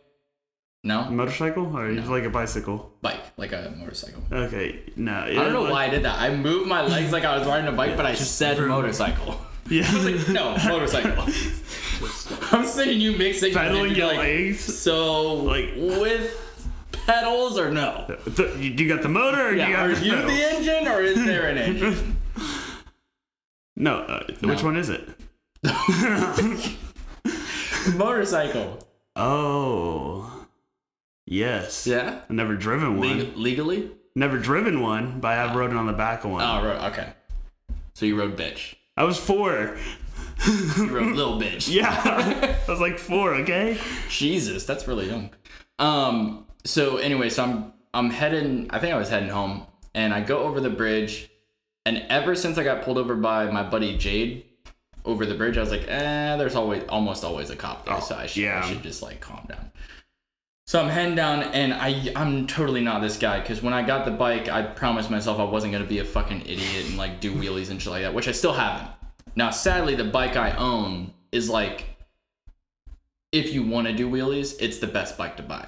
No, 0.83 1.09
motorcycle 1.09 1.75
or 1.75 1.91
you 1.91 1.99
like 2.03 2.23
a 2.23 2.29
bicycle? 2.29 2.93
bike 3.01 3.19
like 3.35 3.51
a 3.51 3.73
motorcycle. 3.77 4.23
Okay. 4.31 4.79
No. 4.95 5.13
I 5.23 5.33
don't 5.33 5.51
know 5.53 5.63
why 5.69 5.85
I 5.85 5.89
did 5.89 6.03
that. 6.03 6.17
I 6.19 6.33
moved 6.33 6.67
my 6.69 6.81
legs 6.81 7.11
like 7.11 7.25
I 7.25 7.37
was 7.37 7.45
riding 7.45 7.67
a 7.67 7.73
bike, 7.73 7.97
but 7.97 8.05
I 8.05 8.13
said 8.15 8.57
vroom. 8.57 8.69
motorcycle. 8.69 9.39
Yeah. 9.69 9.85
I 9.87 9.93
was 9.93 10.05
like, 10.05 10.29
no, 10.29 10.57
motorcycle. 10.67 11.25
I'm 12.51 12.65
seeing 12.65 12.99
you 12.99 13.11
mixing 13.15 13.53
Pedaling 13.53 13.93
your 13.95 14.07
like, 14.07 14.17
legs. 14.17 14.61
So 14.61 15.33
Like- 15.33 15.73
with 15.75 16.33
pedals 17.05 17.59
or 17.59 17.69
no? 17.69 18.05
The- 18.25 18.55
you 18.59 18.71
you 18.71 18.87
got 18.89 19.03
the 19.03 19.09
motor 19.09 19.49
or 19.49 19.51
you 19.51 19.57
Yeah, 19.59 19.71
got 19.73 19.89
are 19.91 19.93
the 19.95 20.05
you 20.05 20.11
pedals? 20.13 20.31
the 20.33 20.55
engine 20.55 20.87
or 20.87 21.01
is 21.01 21.23
there 21.23 21.47
an 21.49 21.57
engine? 21.69 22.17
No, 23.75 23.97
uh, 23.99 24.23
which 24.41 24.63
one 24.63 24.75
is 24.75 24.89
it? 24.89 25.07
motorcycle. 27.95 28.79
Oh. 29.15 30.38
Yes. 31.29 31.85
Yeah. 31.85 32.21
I've 32.23 32.29
never 32.31 32.55
driven 32.55 32.97
one. 32.97 33.19
Leg- 33.19 33.37
legally? 33.37 33.91
Never 34.15 34.39
driven 34.39 34.81
one, 34.81 35.19
but 35.19 35.27
I 35.27 35.35
have 35.35 35.55
ridden 35.55 35.77
on 35.77 35.85
the 35.85 35.93
back 35.93 36.23
of 36.23 36.31
one. 36.31 36.41
Oh, 36.41 36.65
ro- 36.65 36.87
okay. 36.87 37.13
So 37.93 38.07
you 38.07 38.17
rode 38.17 38.35
bitch. 38.35 38.73
I 38.97 39.03
was 39.03 39.17
four. 39.19 39.77
You 40.47 40.87
rode 40.89 41.15
little 41.15 41.39
bitch. 41.39 41.71
Yeah. 41.71 42.57
I 42.67 42.71
was 42.71 42.79
like 42.79 42.97
four, 42.97 43.35
okay? 43.35 43.77
Jesus, 44.09 44.65
that's 44.65 44.87
really 44.87 45.07
young. 45.07 45.29
Um. 45.77 46.47
So 46.65 46.97
anyway, 46.97 47.29
so 47.29 47.43
I'm 47.43 47.73
I'm 47.93 48.09
heading. 48.09 48.67
I 48.71 48.79
think 48.79 48.93
I 48.93 48.97
was 48.97 49.09
heading 49.09 49.29
home, 49.29 49.67
and 49.93 50.13
I 50.13 50.21
go 50.21 50.39
over 50.39 50.59
the 50.59 50.69
bridge, 50.71 51.29
and 51.85 52.03
ever 52.09 52.33
since 52.35 52.57
I 52.57 52.63
got 52.63 52.81
pulled 52.83 52.97
over 52.97 53.15
by 53.15 53.49
my 53.51 53.63
buddy 53.63 53.97
Jade 53.97 54.45
over 55.05 55.25
the 55.27 55.35
bridge, 55.35 55.57
I 55.57 55.61
was 55.61 55.69
like, 55.71 55.85
eh, 55.87 56.35
there's 56.37 56.55
always 56.55 56.83
almost 56.89 57.23
always 57.23 57.49
a 57.51 57.55
cop 57.55 57.85
there, 57.85 58.01
so 58.01 58.15
I 58.15 58.25
should 58.25 58.43
yeah. 58.43 58.61
I 58.63 58.67
should 58.67 58.81
just 58.81 59.01
like 59.03 59.21
calm 59.21 59.45
down. 59.47 59.71
So 60.69 60.79
I'm 60.79 60.87
heading 60.87 61.15
down, 61.15 61.41
and 61.41 61.73
I 61.73 62.13
I'm 62.15 62.45
totally 62.45 62.81
not 62.81 63.01
this 63.01 63.17
guy 63.17 63.39
because 63.39 63.63
when 63.63 63.73
I 63.73 63.81
got 63.81 64.05
the 64.05 64.11
bike, 64.11 64.49
I 64.49 64.61
promised 64.61 65.09
myself 65.09 65.39
I 65.39 65.43
wasn't 65.43 65.73
gonna 65.73 65.83
be 65.83 65.97
a 65.97 66.05
fucking 66.05 66.41
idiot 66.41 66.85
and 66.85 66.95
like 66.95 67.19
do 67.19 67.33
wheelies 67.33 67.71
and 67.71 67.81
shit 67.81 67.89
like 67.89 68.03
that, 68.03 68.13
which 68.13 68.27
I 68.27 68.33
still 68.33 68.53
haven't. 68.53 68.87
Now, 69.35 69.49
sadly, 69.49 69.95
the 69.95 70.03
bike 70.03 70.35
I 70.35 70.51
own 70.51 71.11
is 71.31 71.49
like 71.49 71.85
if 73.31 73.51
you 73.51 73.63
want 73.63 73.87
to 73.87 73.93
do 73.93 74.07
wheelies, 74.07 74.57
it's 74.59 74.77
the 74.77 74.85
best 74.85 75.17
bike 75.17 75.37
to 75.37 75.41
buy, 75.41 75.67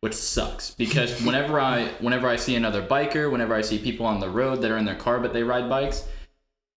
which 0.00 0.12
sucks 0.12 0.72
because 0.72 1.22
whenever 1.24 1.58
I 1.58 1.86
whenever 2.00 2.28
I 2.28 2.36
see 2.36 2.54
another 2.54 2.82
biker, 2.82 3.32
whenever 3.32 3.54
I 3.54 3.62
see 3.62 3.78
people 3.78 4.04
on 4.04 4.20
the 4.20 4.28
road 4.28 4.60
that 4.60 4.70
are 4.70 4.76
in 4.76 4.84
their 4.84 4.96
car 4.96 5.18
but 5.18 5.32
they 5.32 5.44
ride 5.44 5.70
bikes, 5.70 6.06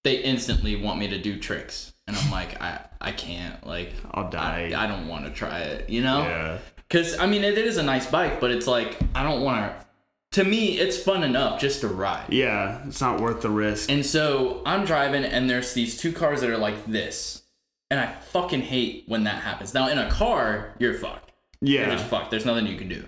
they 0.06 0.16
instantly 0.24 0.78
want 0.78 0.98
me 0.98 1.10
to 1.10 1.22
do 1.22 1.38
tricks, 1.38 1.92
and 2.08 2.16
I'm 2.16 2.32
like, 2.32 2.62
I 2.62 2.86
I 3.02 3.12
can't 3.12 3.68
like 3.68 3.92
I'll 4.12 4.30
die. 4.30 4.72
I, 4.74 4.86
I 4.86 4.88
don't 4.88 5.10
want 5.10 5.26
to 5.26 5.32
try 5.32 5.60
it, 5.60 5.90
you 5.90 6.02
know? 6.02 6.20
yeah. 6.20 6.58
Because 6.88 7.18
I 7.18 7.26
mean, 7.26 7.44
it 7.44 7.58
is 7.58 7.78
a 7.78 7.84
nice 7.84 8.10
bike, 8.10 8.40
but 8.40 8.52
it's 8.52 8.68
like 8.68 8.98
I 9.14 9.24
don't 9.24 9.42
want 9.42 9.72
to. 9.72 9.86
To 10.32 10.44
me, 10.44 10.78
it's 10.80 10.98
fun 11.02 11.24
enough 11.24 11.62
just 11.62 11.82
to 11.82 11.88
ride. 11.88 12.34
Yeah, 12.34 12.86
it's 12.86 13.00
not 13.00 13.22
worth 13.22 13.42
the 13.42 13.50
risk. 13.50 13.90
And 13.90 14.06
so 14.06 14.62
I'm 14.66 14.84
driving, 14.84 15.24
and 15.24 15.50
there's 15.50 15.74
these 15.74 15.98
two 15.98 16.12
cars 16.12 16.42
that 16.42 16.50
are 16.50 16.58
like 16.58 16.86
this, 16.86 17.44
and 17.90 18.00
I 18.02 18.12
fucking 18.12 18.62
hate 18.62 19.06
when 19.08 19.24
that 19.24 19.42
happens. 19.44 19.74
Now 19.74 19.88
in 19.88 19.98
a 19.98 20.10
car, 20.10 20.76
you're 20.78 20.96
fucked. 20.96 21.32
Yeah, 21.62 21.88
You're 21.88 21.92
just 21.92 22.06
fucked. 22.08 22.32
There's 22.32 22.46
nothing 22.46 22.68
you 22.68 22.76
can 22.78 22.90
do. 22.90 23.06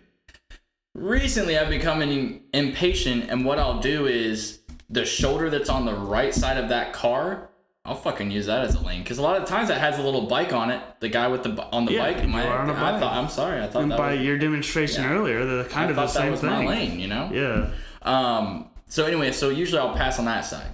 Recently, 0.95 1.57
I've 1.57 1.69
become 1.69 2.01
im- 2.01 2.41
impatient, 2.53 3.29
and 3.29 3.45
what 3.45 3.59
I'll 3.59 3.79
do 3.81 4.07
is 4.07 4.59
the 4.89 5.05
shoulder 5.05 5.49
that's 5.49 5.69
on 5.69 5.85
the 5.85 5.93
right 5.93 6.33
side 6.33 6.57
of 6.57 6.69
that 6.69 6.93
car. 6.93 7.49
I'll 7.87 7.95
fucking 7.95 8.29
use 8.31 8.47
that 8.47 8.65
as 8.65 8.75
a 8.75 8.81
lane 8.81 9.01
because 9.01 9.17
a 9.17 9.21
lot 9.21 9.37
of 9.41 9.47
times 9.47 9.69
that 9.69 9.79
has 9.79 9.97
a 9.97 10.03
little 10.03 10.27
bike 10.27 10.51
on 10.51 10.69
it. 10.71 10.81
The 10.99 11.07
guy 11.09 11.27
with 11.29 11.43
the 11.43 11.51
on 11.71 11.85
the 11.85 11.93
Yeah, 11.93 12.11
bike. 12.11 12.27
My, 12.27 12.45
on 12.45 12.69
a 12.69 12.73
I 12.73 12.75
bike. 12.75 12.93
I 12.95 12.99
thought. 12.99 13.13
I'm 13.13 13.29
sorry. 13.29 13.61
I 13.63 13.67
thought 13.67 13.83
And 13.83 13.91
that 13.91 13.97
by 13.97 14.13
was, 14.15 14.21
your 14.21 14.37
demonstration 14.37 15.03
Yeah. 15.03 15.13
earlier, 15.13 15.45
they're 15.45 15.63
kind 15.63 15.87
I 15.87 15.89
of 15.91 15.95
the 15.95 16.01
thought 16.01 16.13
that 16.13 16.19
same 16.21 16.31
was 16.31 16.41
thing. 16.41 16.49
my 16.49 16.67
lane. 16.67 16.99
You 16.99 17.07
know. 17.07 17.29
Yeah. 17.33 17.69
Um, 18.01 18.69
so 18.89 19.05
anyway, 19.05 19.31
so 19.31 19.49
usually 19.49 19.79
I'll 19.79 19.95
pass 19.95 20.19
on 20.19 20.25
that 20.25 20.41
side. 20.45 20.67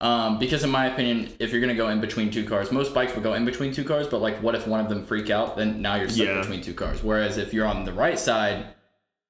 Um, 0.00 0.38
because 0.38 0.62
in 0.62 0.70
my 0.70 0.86
opinion, 0.86 1.32
if 1.38 1.52
you're 1.52 1.60
gonna 1.60 1.74
go 1.74 1.88
in 1.88 2.00
between 2.00 2.30
two 2.30 2.44
cars, 2.44 2.70
most 2.70 2.92
bikes 2.92 3.14
will 3.14 3.22
go 3.22 3.32
in 3.34 3.44
between 3.46 3.72
two 3.72 3.84
cars, 3.84 4.06
but 4.06 4.20
like 4.20 4.42
what 4.42 4.54
if 4.54 4.66
one 4.66 4.80
of 4.80 4.88
them 4.90 5.06
freak 5.06 5.30
out? 5.30 5.56
Then 5.56 5.80
now 5.80 5.94
you're 5.94 6.08
stuck 6.08 6.26
Yeah. 6.26 6.40
between 6.40 6.60
two 6.60 6.74
cars. 6.74 7.02
Whereas 7.02 7.38
if 7.38 7.54
you're 7.54 7.66
on 7.66 7.84
the 7.84 7.92
right 7.94 8.18
side 8.18 8.66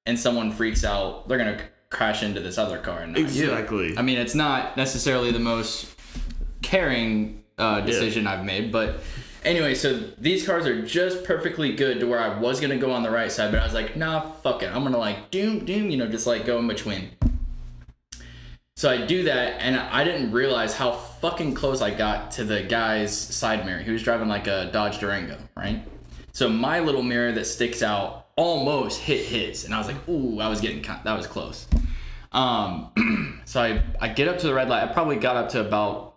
and 0.07 0.19
someone 0.19 0.51
freaks 0.51 0.85
out, 0.85 1.29
they're 1.29 1.39
gonna 1.39 1.61
crash 1.91 2.23
into 2.25 2.41
this 2.41 2.59
other 2.59 2.79
car 2.79 3.01
and 3.01 3.13
not 3.13 3.19
you. 3.21 3.45
Exactly. 3.51 3.97
I 3.97 4.03
mean, 4.03 4.19
it's 4.19 4.35
not 4.35 4.77
necessarily 4.77 5.31
the 5.31 5.39
most 5.39 5.87
caring 6.67 7.45
uh, 7.59 7.81
decision 7.81 8.27
I've 8.27 8.45
made, 8.45 8.73
but 8.73 9.01
anyway, 9.45 9.75
so 9.75 9.99
these 10.19 10.45
cars 10.45 10.67
are 10.67 10.85
just 10.85 11.25
perfectly 11.25 11.75
good 11.75 12.01
to 12.01 12.07
where 12.07 12.21
I 12.21 12.39
was 12.39 12.61
gonna 12.61 12.77
go 12.77 12.91
on 12.91 13.03
the 13.03 13.11
right 13.11 13.31
side, 13.31 13.53
but 13.53 13.61
I 13.61 13.65
was 13.65 13.75
like, 13.75 13.97
nah, 13.97 14.21
fuck 14.21 14.63
it, 14.63 14.75
I'm 14.75 14.83
gonna 14.83 14.99
like 14.99 15.31
doom 15.31 15.65
doom, 15.65 15.91
you 15.91 15.97
know, 15.97 16.09
just 16.09 16.27
like 16.27 16.45
go 16.45 16.59
in 16.59 16.67
between. 16.67 17.11
So 18.77 18.91
I 18.91 19.07
do 19.07 19.23
that, 19.23 19.63
and 19.63 19.77
I 19.77 20.05
didn't 20.05 20.33
realize 20.33 20.75
how 20.75 20.93
fucking 20.93 21.55
close 21.55 21.81
I 21.81 21.95
got 21.95 22.33
to 22.33 22.45
the 22.45 22.63
guy's 22.63 23.17
side 23.17 23.65
mirror. 23.65 23.79
He 23.79 23.91
was 23.91 24.03
driving 24.03 24.29
like 24.29 24.49
a 24.49 24.71
Dodge 24.71 24.99
Durango, 24.99 25.39
right? 25.57 25.83
So 26.33 26.51
my 26.51 26.81
little 26.81 27.03
mirror 27.03 27.33
that 27.33 27.47
sticks 27.47 27.83
out 27.83 28.27
almost 28.37 29.01
hit 29.01 29.25
his, 29.25 29.65
and 29.65 29.73
I 29.73 29.79
was 29.79 29.87
like, 29.87 30.07
"Ooh, 30.09 30.41
I 30.41 30.49
was 30.49 30.61
getting 30.61 30.83
that 30.83 31.17
was 31.17 31.27
close." 31.27 31.67
Um, 32.33 33.41
so 33.47 33.63
I 33.63 33.83
I 33.99 34.09
get 34.09 34.29
up 34.29 34.39
to 34.41 34.47
the 34.47 34.53
red 34.53 34.69
light. 34.69 34.87
I 34.87 34.93
probably 34.93 35.17
got 35.17 35.37
up 35.37 35.49
to 35.51 35.61
about. 35.61 36.16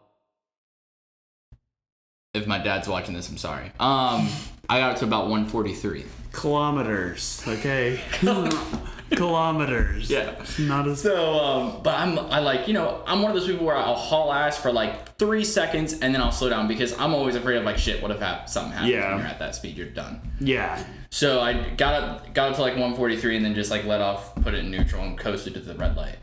If 2.39 2.47
my 2.47 2.57
dad's 2.59 2.87
watching 2.87 3.13
this, 3.13 3.29
I'm 3.29 3.37
sorry. 3.37 3.65
Um, 3.79 4.29
I 4.69 4.79
got 4.79 4.91
up 4.93 4.97
to 4.99 5.05
about 5.05 5.23
143. 5.29 6.05
Kilometers. 6.31 7.43
Okay. 7.47 7.99
Kilometers. 9.11 10.09
Yeah. 10.09 10.29
It's 10.39 10.59
not 10.59 10.87
as. 10.87 11.01
So, 11.01 11.39
um, 11.39 11.81
but 11.83 11.95
I'm, 11.95 12.19
I 12.19 12.39
like, 12.39 12.67
you 12.67 12.73
know, 12.75 13.01
I'm 13.07 13.21
one 13.23 13.31
of 13.31 13.37
those 13.37 13.47
people 13.47 13.65
where 13.65 13.75
I'll 13.75 13.95
haul 13.95 14.31
ass 14.31 14.57
for 14.57 14.71
like 14.71 15.17
three 15.17 15.43
seconds 15.43 15.93
and 15.93 16.13
then 16.13 16.21
I'll 16.21 16.31
slow 16.31 16.49
down 16.49 16.67
because 16.67 16.97
I'm 16.99 17.13
always 17.15 17.35
afraid 17.35 17.57
of 17.57 17.63
like, 17.63 17.77
shit, 17.79 18.01
what 18.01 18.11
if 18.11 18.19
hap- 18.19 18.47
something 18.49 18.71
happens 18.73 18.91
Yeah. 18.91 19.09
when 19.09 19.19
you're 19.19 19.27
at 19.27 19.39
that 19.39 19.55
speed? 19.55 19.75
You're 19.75 19.87
done. 19.89 20.21
Yeah. 20.39 20.83
So 21.09 21.41
I 21.41 21.69
got 21.71 21.95
up, 22.03 22.33
got 22.35 22.49
up 22.51 22.55
to 22.57 22.61
like 22.61 22.73
143 22.73 23.37
and 23.37 23.45
then 23.45 23.55
just 23.55 23.71
like 23.71 23.85
let 23.85 23.99
off, 24.01 24.35
put 24.35 24.53
it 24.53 24.59
in 24.59 24.69
neutral 24.69 25.03
and 25.03 25.17
coasted 25.17 25.55
to 25.55 25.59
the 25.59 25.73
red 25.73 25.95
light. 25.97 26.17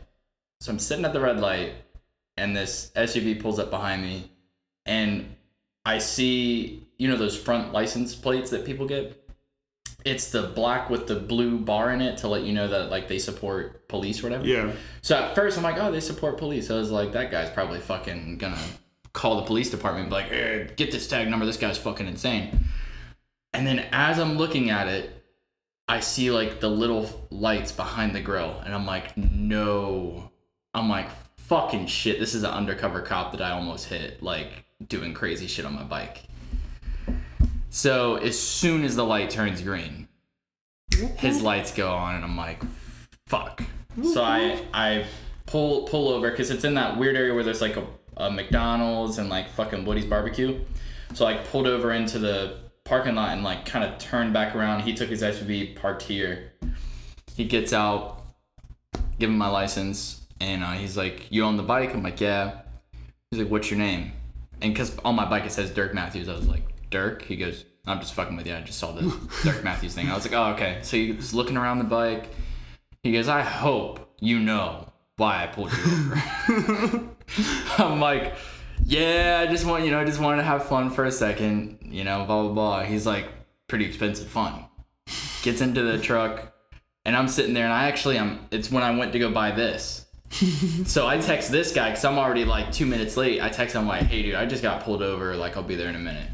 So 0.61 0.71
I'm 0.71 0.79
sitting 0.79 1.03
at 1.03 1.11
the 1.11 1.19
red 1.19 1.41
light 1.41 1.73
and 2.37 2.55
this 2.55 2.91
SUV 2.95 3.41
pulls 3.41 3.59
up 3.59 3.69
behind 3.69 4.01
me 4.01 4.31
and 4.85 5.35
I 5.87 5.99
see, 5.99 6.85
you 6.97 7.07
know, 7.07 7.15
those 7.15 7.37
front 7.37 7.71
license 7.71 8.13
plates 8.13 8.49
that 8.49 8.65
people 8.65 8.85
get? 8.85 9.23
It's 10.03 10.31
the 10.31 10.43
black 10.43 10.89
with 10.89 11.07
the 11.07 11.15
blue 11.15 11.59
bar 11.59 11.93
in 11.93 12.01
it 12.01 12.17
to 12.17 12.27
let 12.27 12.43
you 12.43 12.51
know 12.51 12.67
that 12.67 12.91
like 12.91 13.07
they 13.07 13.19
support 13.19 13.87
police 13.87 14.21
or 14.21 14.23
whatever. 14.23 14.45
Yeah. 14.45 14.73
So 15.01 15.15
at 15.15 15.33
first 15.33 15.57
I'm 15.57 15.63
like, 15.63 15.77
oh, 15.77 15.89
they 15.89 16.01
support 16.01 16.37
police. 16.37 16.69
I 16.69 16.75
was 16.75 16.91
like, 16.91 17.13
that 17.13 17.31
guy's 17.31 17.49
probably 17.49 17.79
fucking 17.79 18.37
gonna 18.37 18.61
call 19.13 19.37
the 19.37 19.43
police 19.43 19.69
department 19.69 20.03
and 20.03 20.09
be 20.09 20.15
like, 20.15 20.31
eh, 20.33 20.73
get 20.75 20.91
this 20.91 21.07
tag 21.07 21.29
number. 21.29 21.45
This 21.45 21.55
guy's 21.55 21.77
fucking 21.77 22.05
insane. 22.05 22.65
And 23.53 23.65
then 23.65 23.87
as 23.93 24.19
I'm 24.19 24.37
looking 24.37 24.69
at 24.69 24.89
it, 24.89 25.23
I 25.87 26.01
see 26.01 26.31
like 26.31 26.59
the 26.59 26.69
little 26.69 27.09
lights 27.31 27.71
behind 27.71 28.13
the 28.13 28.19
grill, 28.19 28.61
and 28.65 28.75
I'm 28.75 28.85
like, 28.85 29.15
no. 29.15 30.31
I'm 30.73 30.89
like, 30.89 31.07
fucking 31.37 31.87
shit. 31.87 32.19
This 32.19 32.35
is 32.35 32.43
an 32.43 32.51
undercover 32.51 33.01
cop 33.01 33.31
that 33.31 33.41
I 33.41 33.51
almost 33.51 33.87
hit, 33.87 34.21
like 34.21 34.66
doing 34.85 35.13
crazy 35.13 35.47
shit 35.47 35.65
on 35.65 35.73
my 35.73 35.83
bike. 35.83 36.23
So 37.69 38.15
as 38.15 38.39
soon 38.39 38.83
as 38.83 38.95
the 38.95 39.03
light 39.03 39.29
turns 39.29 39.61
green, 39.61 40.07
his 41.17 41.41
lights 41.41 41.71
go 41.71 41.91
on, 41.91 42.15
and 42.15 42.23
I'm 42.23 42.37
like, 42.37 42.63
fuck. 43.27 43.63
So 44.03 44.23
I 44.23 44.61
I 44.73 45.05
pull 45.45 45.83
pull 45.83 46.09
over 46.09 46.29
because 46.29 46.51
it's 46.51 46.63
in 46.63 46.75
that 46.75 46.97
weird 46.97 47.15
area 47.15 47.33
where 47.33 47.43
there's 47.43 47.61
like 47.61 47.77
a, 47.77 47.85
a 48.17 48.31
McDonald's 48.31 49.17
and 49.17 49.29
like 49.29 49.49
fucking 49.49 49.85
Woody's 49.85 50.05
barbecue. 50.05 50.59
So 51.13 51.25
I 51.25 51.37
pulled 51.37 51.67
over 51.67 51.91
into 51.91 52.19
the 52.19 52.57
parking 52.83 53.15
lot 53.15 53.29
and 53.29 53.43
like 53.43 53.65
kind 53.65 53.83
of 53.83 53.97
turned 53.97 54.33
back 54.33 54.55
around. 54.55 54.81
He 54.81 54.93
took 54.93 55.09
his 55.09 55.21
SUV, 55.21 55.75
parked 55.75 56.03
here. 56.03 56.53
He 57.35 57.45
gets 57.45 57.73
out, 57.73 58.23
give 59.19 59.29
him 59.29 59.37
my 59.37 59.49
license, 59.49 60.21
and 60.39 60.63
uh, 60.63 60.71
he's 60.71 60.97
like, 60.97 61.31
"You 61.31 61.43
own 61.43 61.57
the 61.57 61.63
bike?" 61.63 61.93
I'm 61.93 62.03
like, 62.03 62.21
"Yeah." 62.21 62.61
He's 63.29 63.39
like, 63.41 63.49
"What's 63.49 63.69
your 63.69 63.79
name?" 63.79 64.13
And 64.61 64.73
because 64.73 64.97
on 64.99 65.15
my 65.15 65.25
bike 65.25 65.45
it 65.45 65.51
says 65.51 65.71
Dirk 65.71 65.93
Matthews, 65.93 66.27
I 66.29 66.33
was 66.33 66.47
like, 66.47 66.63
"Dirk." 66.89 67.21
He 67.21 67.35
goes, 67.35 67.65
"I'm 67.85 67.99
just 67.99 68.13
fucking 68.13 68.35
with 68.35 68.47
you. 68.47 68.55
I 68.55 68.61
just 68.61 68.79
saw 68.79 68.91
the 68.91 69.01
Dirk 69.43 69.63
Matthews 69.63 69.93
thing." 69.93 70.09
I 70.09 70.15
was 70.15 70.25
like, 70.25 70.33
"Oh, 70.33 70.53
okay." 70.53 70.79
So 70.81 70.97
he's 70.97 71.33
looking 71.33 71.57
around 71.57 71.77
the 71.79 71.85
bike. 71.85 72.29
He 73.03 73.11
goes, 73.11 73.27
"I 73.27 73.41
hope 73.41 74.15
you 74.19 74.39
know 74.39 74.91
why 75.17 75.43
I 75.43 75.47
pulled 75.47 75.71
you 75.71 75.83
over." 75.83 77.09
I'm 77.77 77.99
like, 77.99 78.35
"Yeah, 78.83 79.45
I 79.47 79.51
just 79.51 79.65
want 79.65 79.85
you 79.85 79.91
know, 79.91 79.99
I 79.99 80.05
just 80.05 80.19
wanted 80.19 80.37
to 80.37 80.43
have 80.43 80.65
fun 80.65 80.89
for 80.89 81.05
a 81.05 81.11
second, 81.11 81.79
you 81.83 82.03
know, 82.03 82.25
blah 82.25 82.43
blah 82.43 82.53
blah." 82.53 82.83
He's 82.83 83.05
like, 83.05 83.27
"Pretty 83.67 83.85
expensive 83.85 84.27
fun." 84.27 84.65
Gets 85.43 85.61
into 85.61 85.83
the 85.83 85.99
truck, 85.99 86.51
and 87.05 87.15
I'm 87.15 87.27
sitting 87.27 87.53
there, 87.53 87.65
and 87.65 87.73
I 87.73 87.87
actually 87.87 88.17
I'm, 88.17 88.47
It's 88.51 88.71
when 88.71 88.83
I 88.83 88.97
went 88.97 89.13
to 89.13 89.19
go 89.19 89.31
buy 89.31 89.51
this. 89.51 90.06
so 90.85 91.07
I 91.07 91.17
text 91.17 91.51
this 91.51 91.71
guy 91.71 91.89
because 91.89 92.05
I'm 92.05 92.17
already 92.17 92.45
like 92.45 92.71
two 92.71 92.85
minutes 92.85 93.17
late. 93.17 93.41
I 93.41 93.49
text 93.49 93.75
him 93.75 93.87
like, 93.87 94.03
"Hey, 94.03 94.23
dude, 94.23 94.35
I 94.35 94.45
just 94.45 94.61
got 94.61 94.83
pulled 94.83 95.01
over. 95.01 95.35
Like, 95.35 95.57
I'll 95.57 95.63
be 95.63 95.75
there 95.75 95.89
in 95.89 95.95
a 95.95 95.99
minute." 95.99 96.29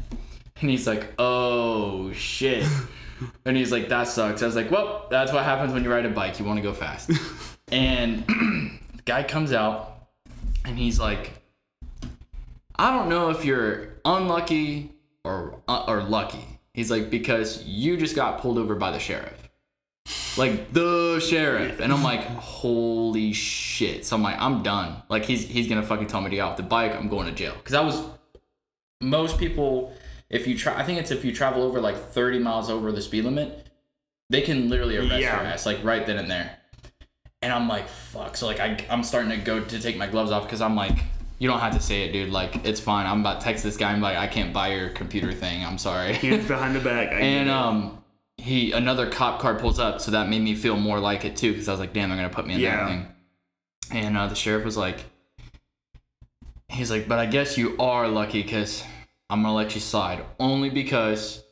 And 0.60 0.70
he's 0.70 0.86
like, 0.86 1.12
"Oh 1.18 2.12
shit." 2.12 2.66
and 3.44 3.56
he's 3.56 3.72
like, 3.72 3.88
"That 3.88 4.08
sucks." 4.08 4.42
I 4.42 4.46
was 4.46 4.56
like, 4.56 4.70
"Well, 4.70 5.06
that's 5.10 5.32
what 5.32 5.44
happens 5.44 5.72
when 5.72 5.84
you 5.84 5.92
ride 5.92 6.06
a 6.06 6.10
bike. 6.10 6.38
You 6.38 6.44
want 6.44 6.58
to 6.58 6.62
go 6.62 6.72
fast." 6.72 7.10
and 7.72 8.26
the 8.26 9.02
guy 9.04 9.22
comes 9.22 9.52
out, 9.52 10.08
and 10.64 10.76
he's 10.76 10.98
like, 10.98 11.32
"I 12.76 12.90
don't 12.90 13.08
know 13.08 13.30
if 13.30 13.44
you're 13.44 13.94
unlucky 14.04 14.92
or 15.24 15.60
uh, 15.68 15.84
or 15.86 16.02
lucky." 16.02 16.44
He's 16.74 16.90
like, 16.90 17.10
"Because 17.10 17.62
you 17.64 17.96
just 17.96 18.16
got 18.16 18.40
pulled 18.40 18.58
over 18.58 18.74
by 18.74 18.90
the 18.90 18.98
sheriff." 18.98 19.43
Like 20.36 20.72
the 20.72 21.20
sheriff. 21.20 21.80
And 21.80 21.92
i'm 21.92 22.02
like 22.02 22.24
holy 22.26 23.32
shit. 23.32 24.04
So 24.04 24.16
i'm 24.16 24.22
like 24.22 24.38
i'm 24.38 24.62
done. 24.62 25.02
Like 25.08 25.24
he's 25.24 25.46
he's 25.46 25.68
gonna 25.68 25.82
fucking 25.82 26.06
tell 26.08 26.20
me 26.20 26.30
to 26.30 26.36
get 26.36 26.42
off 26.42 26.56
the 26.56 26.62
bike. 26.62 26.94
I'm 26.94 27.08
going 27.08 27.26
to 27.26 27.32
jail. 27.32 27.54
Because 27.54 27.74
i 27.74 27.80
was 27.80 28.02
most 29.00 29.38
people 29.38 29.94
if 30.30 30.46
you 30.46 30.56
try 30.56 30.74
i 30.78 30.82
think 30.82 30.98
it's 30.98 31.10
if 31.10 31.24
you 31.24 31.32
travel 31.34 31.62
over 31.62 31.80
like 31.80 31.96
30 31.96 32.38
miles 32.38 32.70
over 32.70 32.90
the 32.90 33.02
speed 33.02 33.24
limit 33.24 33.66
they 34.30 34.40
can 34.40 34.70
literally 34.70 34.96
arrest 34.96 35.20
Yeah. 35.20 35.36
your 35.42 35.46
ass 35.46 35.66
like 35.66 35.82
right 35.84 36.06
then 36.06 36.16
and 36.18 36.30
there. 36.30 36.56
And 37.42 37.52
i'm 37.52 37.68
like 37.68 37.88
fuck. 37.88 38.36
So 38.36 38.46
like 38.46 38.60
I, 38.60 38.84
i'm 38.90 39.02
starting 39.04 39.30
to 39.30 39.36
go 39.38 39.60
to 39.60 39.80
take 39.80 39.96
my 39.96 40.06
gloves 40.06 40.30
off 40.30 40.44
because 40.44 40.60
i'm 40.60 40.76
like 40.76 40.98
you 41.38 41.48
don't 41.48 41.58
have 41.60 41.74
to 41.74 41.80
say 41.80 42.02
it 42.04 42.12
dude. 42.12 42.30
Like 42.30 42.64
it's 42.64 42.80
fine. 42.80 43.06
I'm 43.06 43.20
about 43.20 43.40
to 43.40 43.44
text 43.44 43.64
this 43.64 43.76
guy. 43.76 43.92
I'm 43.92 44.00
like 44.00 44.16
i 44.16 44.26
can't 44.26 44.52
buy 44.52 44.68
your 44.74 44.88
computer 44.90 45.32
thing. 45.32 45.64
I'm 45.64 45.78
sorry. 45.78 46.12
Hands 46.14 46.46
behind 46.48 46.76
the 46.76 46.80
back. 46.80 47.08
I 47.08 47.18
and 47.20 47.50
um, 47.50 48.03
he 48.36 48.72
another 48.72 49.08
cop 49.10 49.40
car 49.40 49.54
pulls 49.54 49.78
up, 49.78 50.00
so 50.00 50.10
that 50.10 50.28
made 50.28 50.42
me 50.42 50.54
feel 50.54 50.76
more 50.76 50.98
like 51.00 51.24
it 51.24 51.36
too, 51.36 51.52
because 51.52 51.68
I 51.68 51.72
was 51.72 51.80
like, 51.80 51.92
damn, 51.92 52.08
they're 52.08 52.18
gonna 52.18 52.28
put 52.30 52.46
me 52.46 52.54
in 52.54 52.60
Yeah. 52.60 52.76
that 52.76 52.88
thing. 52.88 53.06
And 53.90 54.16
uh, 54.16 54.26
the 54.26 54.34
sheriff 54.34 54.64
was 54.64 54.76
like, 54.76 55.04
he's 56.68 56.90
like, 56.90 57.08
but 57.08 57.18
I 57.18 57.26
guess 57.26 57.56
you 57.56 57.76
are 57.78 58.08
lucky, 58.08 58.42
cause 58.42 58.82
I'm 59.30 59.42
gonna 59.42 59.54
let 59.54 59.74
you 59.74 59.80
slide, 59.80 60.24
only 60.38 60.70
because 60.70 61.42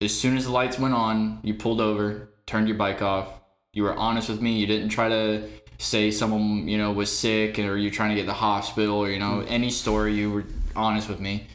as 0.00 0.18
soon 0.18 0.36
as 0.36 0.44
the 0.44 0.52
lights 0.52 0.78
went 0.78 0.94
on, 0.94 1.40
you 1.42 1.54
pulled 1.54 1.80
over, 1.80 2.30
turned 2.46 2.68
your 2.68 2.76
bike 2.76 3.02
off, 3.02 3.28
you 3.72 3.82
were 3.82 3.94
honest 3.94 4.28
with 4.28 4.40
me, 4.40 4.58
you 4.58 4.66
didn't 4.66 4.88
try 4.90 5.08
to 5.08 5.48
say 5.80 6.10
someone 6.10 6.66
you 6.66 6.76
know 6.76 6.90
was 6.90 7.16
sick 7.16 7.56
or 7.60 7.76
you're 7.76 7.92
trying 7.92 8.08
to 8.08 8.16
get 8.16 8.22
to 8.22 8.26
the 8.26 8.32
hospital 8.32 8.96
or 8.96 9.08
you 9.10 9.18
know 9.20 9.44
any 9.46 9.70
story 9.70 10.12
you 10.12 10.28
were 10.28 10.44
honest 10.74 11.08
with 11.08 11.20
me 11.20 11.46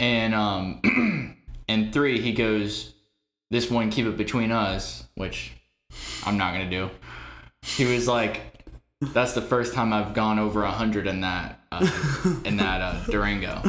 and 0.00 0.34
um 0.34 1.36
and 1.68 1.92
three 1.92 2.20
he 2.20 2.32
goes 2.32 2.92
this 3.50 3.70
one 3.70 3.90
keep 3.90 4.06
it 4.06 4.16
between 4.16 4.52
us 4.52 5.04
which 5.14 5.52
i'm 6.24 6.38
not 6.38 6.52
gonna 6.52 6.70
do. 6.70 6.90
He 7.62 7.84
was 7.84 8.08
like 8.08 8.40
that's 9.00 9.32
the 9.32 9.42
first 9.42 9.74
time 9.74 9.92
i've 9.92 10.14
gone 10.14 10.38
over 10.38 10.62
a 10.62 10.70
hundred 10.70 11.06
in 11.06 11.20
that 11.22 11.60
uh, 11.72 11.88
in 12.44 12.56
that 12.58 12.80
uh, 12.80 13.04
durango. 13.06 13.60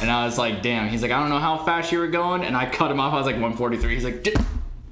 And 0.00 0.10
i 0.10 0.24
was 0.24 0.38
like 0.38 0.62
damn. 0.62 0.88
He's 0.88 1.02
like 1.02 1.10
i 1.10 1.18
don't 1.18 1.30
know 1.30 1.38
how 1.38 1.58
fast 1.64 1.90
you 1.92 1.98
were 1.98 2.08
going. 2.08 2.44
And 2.44 2.56
i 2.56 2.68
cut 2.68 2.90
him 2.90 3.00
off. 3.00 3.12
I 3.12 3.16
was 3.16 3.26
like 3.26 3.36
143 3.36 3.94
he's 3.94 4.04
like 4.04 4.22
"J-" 4.22 4.34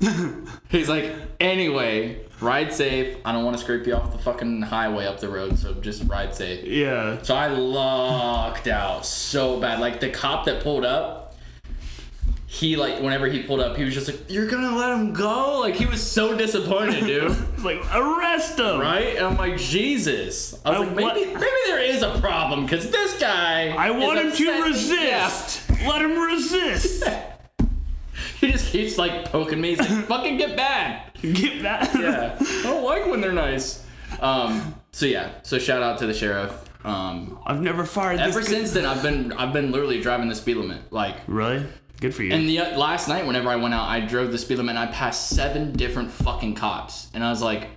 he's 0.69 0.89
like 0.89 1.13
anyway 1.41 2.27
ride 2.41 2.73
safe. 2.73 3.17
I 3.25 3.33
don't 3.33 3.45
want 3.45 3.57
to 3.57 3.63
scrape 3.63 3.87
you 3.87 3.95
off 3.95 4.13
the 4.13 4.19
fucking 4.19 4.63
highway 4.63 5.07
up 5.07 5.21
the 5.21 5.29
road 5.29 5.59
so 5.59 5.75
just 5.75 6.05
ride 6.05 6.35
safe. 6.35 6.65
Yeah. 6.65 7.23
so 7.23 7.35
I 7.35 7.49
lucked 7.49 8.69
out 8.69 9.07
so 9.07 9.59
bad. 9.61 9.81
Like 9.81 10.01
the 10.01 10.11
cop 10.11 10.45
that 10.47 10.63
pulled 10.63 10.85
up, 10.85 11.26
he 12.49 12.77
like 12.77 13.01
whenever 13.03 13.27
he 13.27 13.43
pulled 13.43 13.61
up, 13.61 13.77
he 13.77 13.85
was 13.85 13.93
just 13.93 14.07
like, 14.07 14.31
"You're 14.31 14.47
gonna 14.47 14.77
let 14.77 14.93
him 14.97 15.13
go?" 15.13 15.59
Like 15.61 15.75
he 15.75 15.85
was 15.87 16.01
so 16.03 16.37
disappointed, 16.37 17.05
dude. 17.07 17.37
Like 17.65 17.83
arrest 17.95 18.59
him. 18.61 18.79
right? 18.79 19.17
And 19.17 19.27
I'm 19.27 19.37
like, 19.37 19.57
Jesus. 19.59 20.55
I 20.65 20.79
was 20.79 20.89
I 20.89 20.93
like, 20.93 20.95
maybe 21.17 21.33
wa- 21.33 21.41
maybe 21.41 21.57
there 21.67 21.83
is 21.83 22.03
a 22.03 22.19
problem 22.21 22.65
because 22.65 22.91
this 22.91 23.19
guy. 23.19 23.71
I 23.71 23.91
want 23.91 24.21
him 24.21 24.31
to 24.33 24.63
resist. 24.63 25.69
Let 25.87 26.03
him 26.03 26.19
resist. 26.19 27.03
Yeah. 27.05 27.33
He 28.41 28.53
just 28.53 28.71
keeps 28.71 28.99
like 28.99 29.31
poking 29.33 29.61
me. 29.61 29.71
He's 29.71 29.79
like, 29.81 29.89
"Fucking 30.07 30.37
get 30.37 30.57
back." 30.57 31.15
Get 31.23 31.63
that. 31.63 31.95
Yeah, 31.95 32.37
I 32.39 32.63
don't 32.63 32.85
like 32.85 33.07
when 33.07 33.21
they're 33.23 33.33
nice. 33.33 33.85
Um. 34.21 34.75
So 34.93 35.07
yeah. 35.07 35.31
So 35.43 35.59
shout 35.59 35.83
out 35.83 35.99
to 36.01 36.07
the 36.07 36.15
sheriff. 36.15 36.53
Um. 36.85 37.39
I've 37.47 37.63
never 37.63 37.85
fired 37.85 38.21
Ever 38.21 38.41
this. 38.41 38.49
since 38.49 38.73
then, 38.73 38.85
I've 38.85 39.03
been 39.03 39.33
I've 39.33 39.53
been 39.55 39.73
literally 39.73 40.01
driving 40.03 40.29
the 40.29 40.35
speed 40.35 40.59
limit. 40.59 40.93
Like, 40.93 41.17
Really? 41.27 41.67
Good 42.01 42.15
for 42.15 42.23
you. 42.23 42.33
and 42.35 42.49
the 42.49 42.59
uh, 42.61 42.79
last 42.79 43.09
night, 43.09 43.27
whenever 43.27 43.49
I 43.49 43.57
went 43.57 43.73
out, 43.75 43.89
I 43.89 44.01
drove 44.01 44.31
the 44.33 44.39
speed 44.39 44.59
limit 44.59 44.77
and 44.77 44.79
I 44.79 44.87
passed 44.93 45.31
seven 45.31 45.73
different 45.73 46.11
fucking 46.11 46.55
cops, 46.55 47.09
and 47.15 47.25
I 47.25 47.31
was 47.31 47.41
like, 47.43 47.69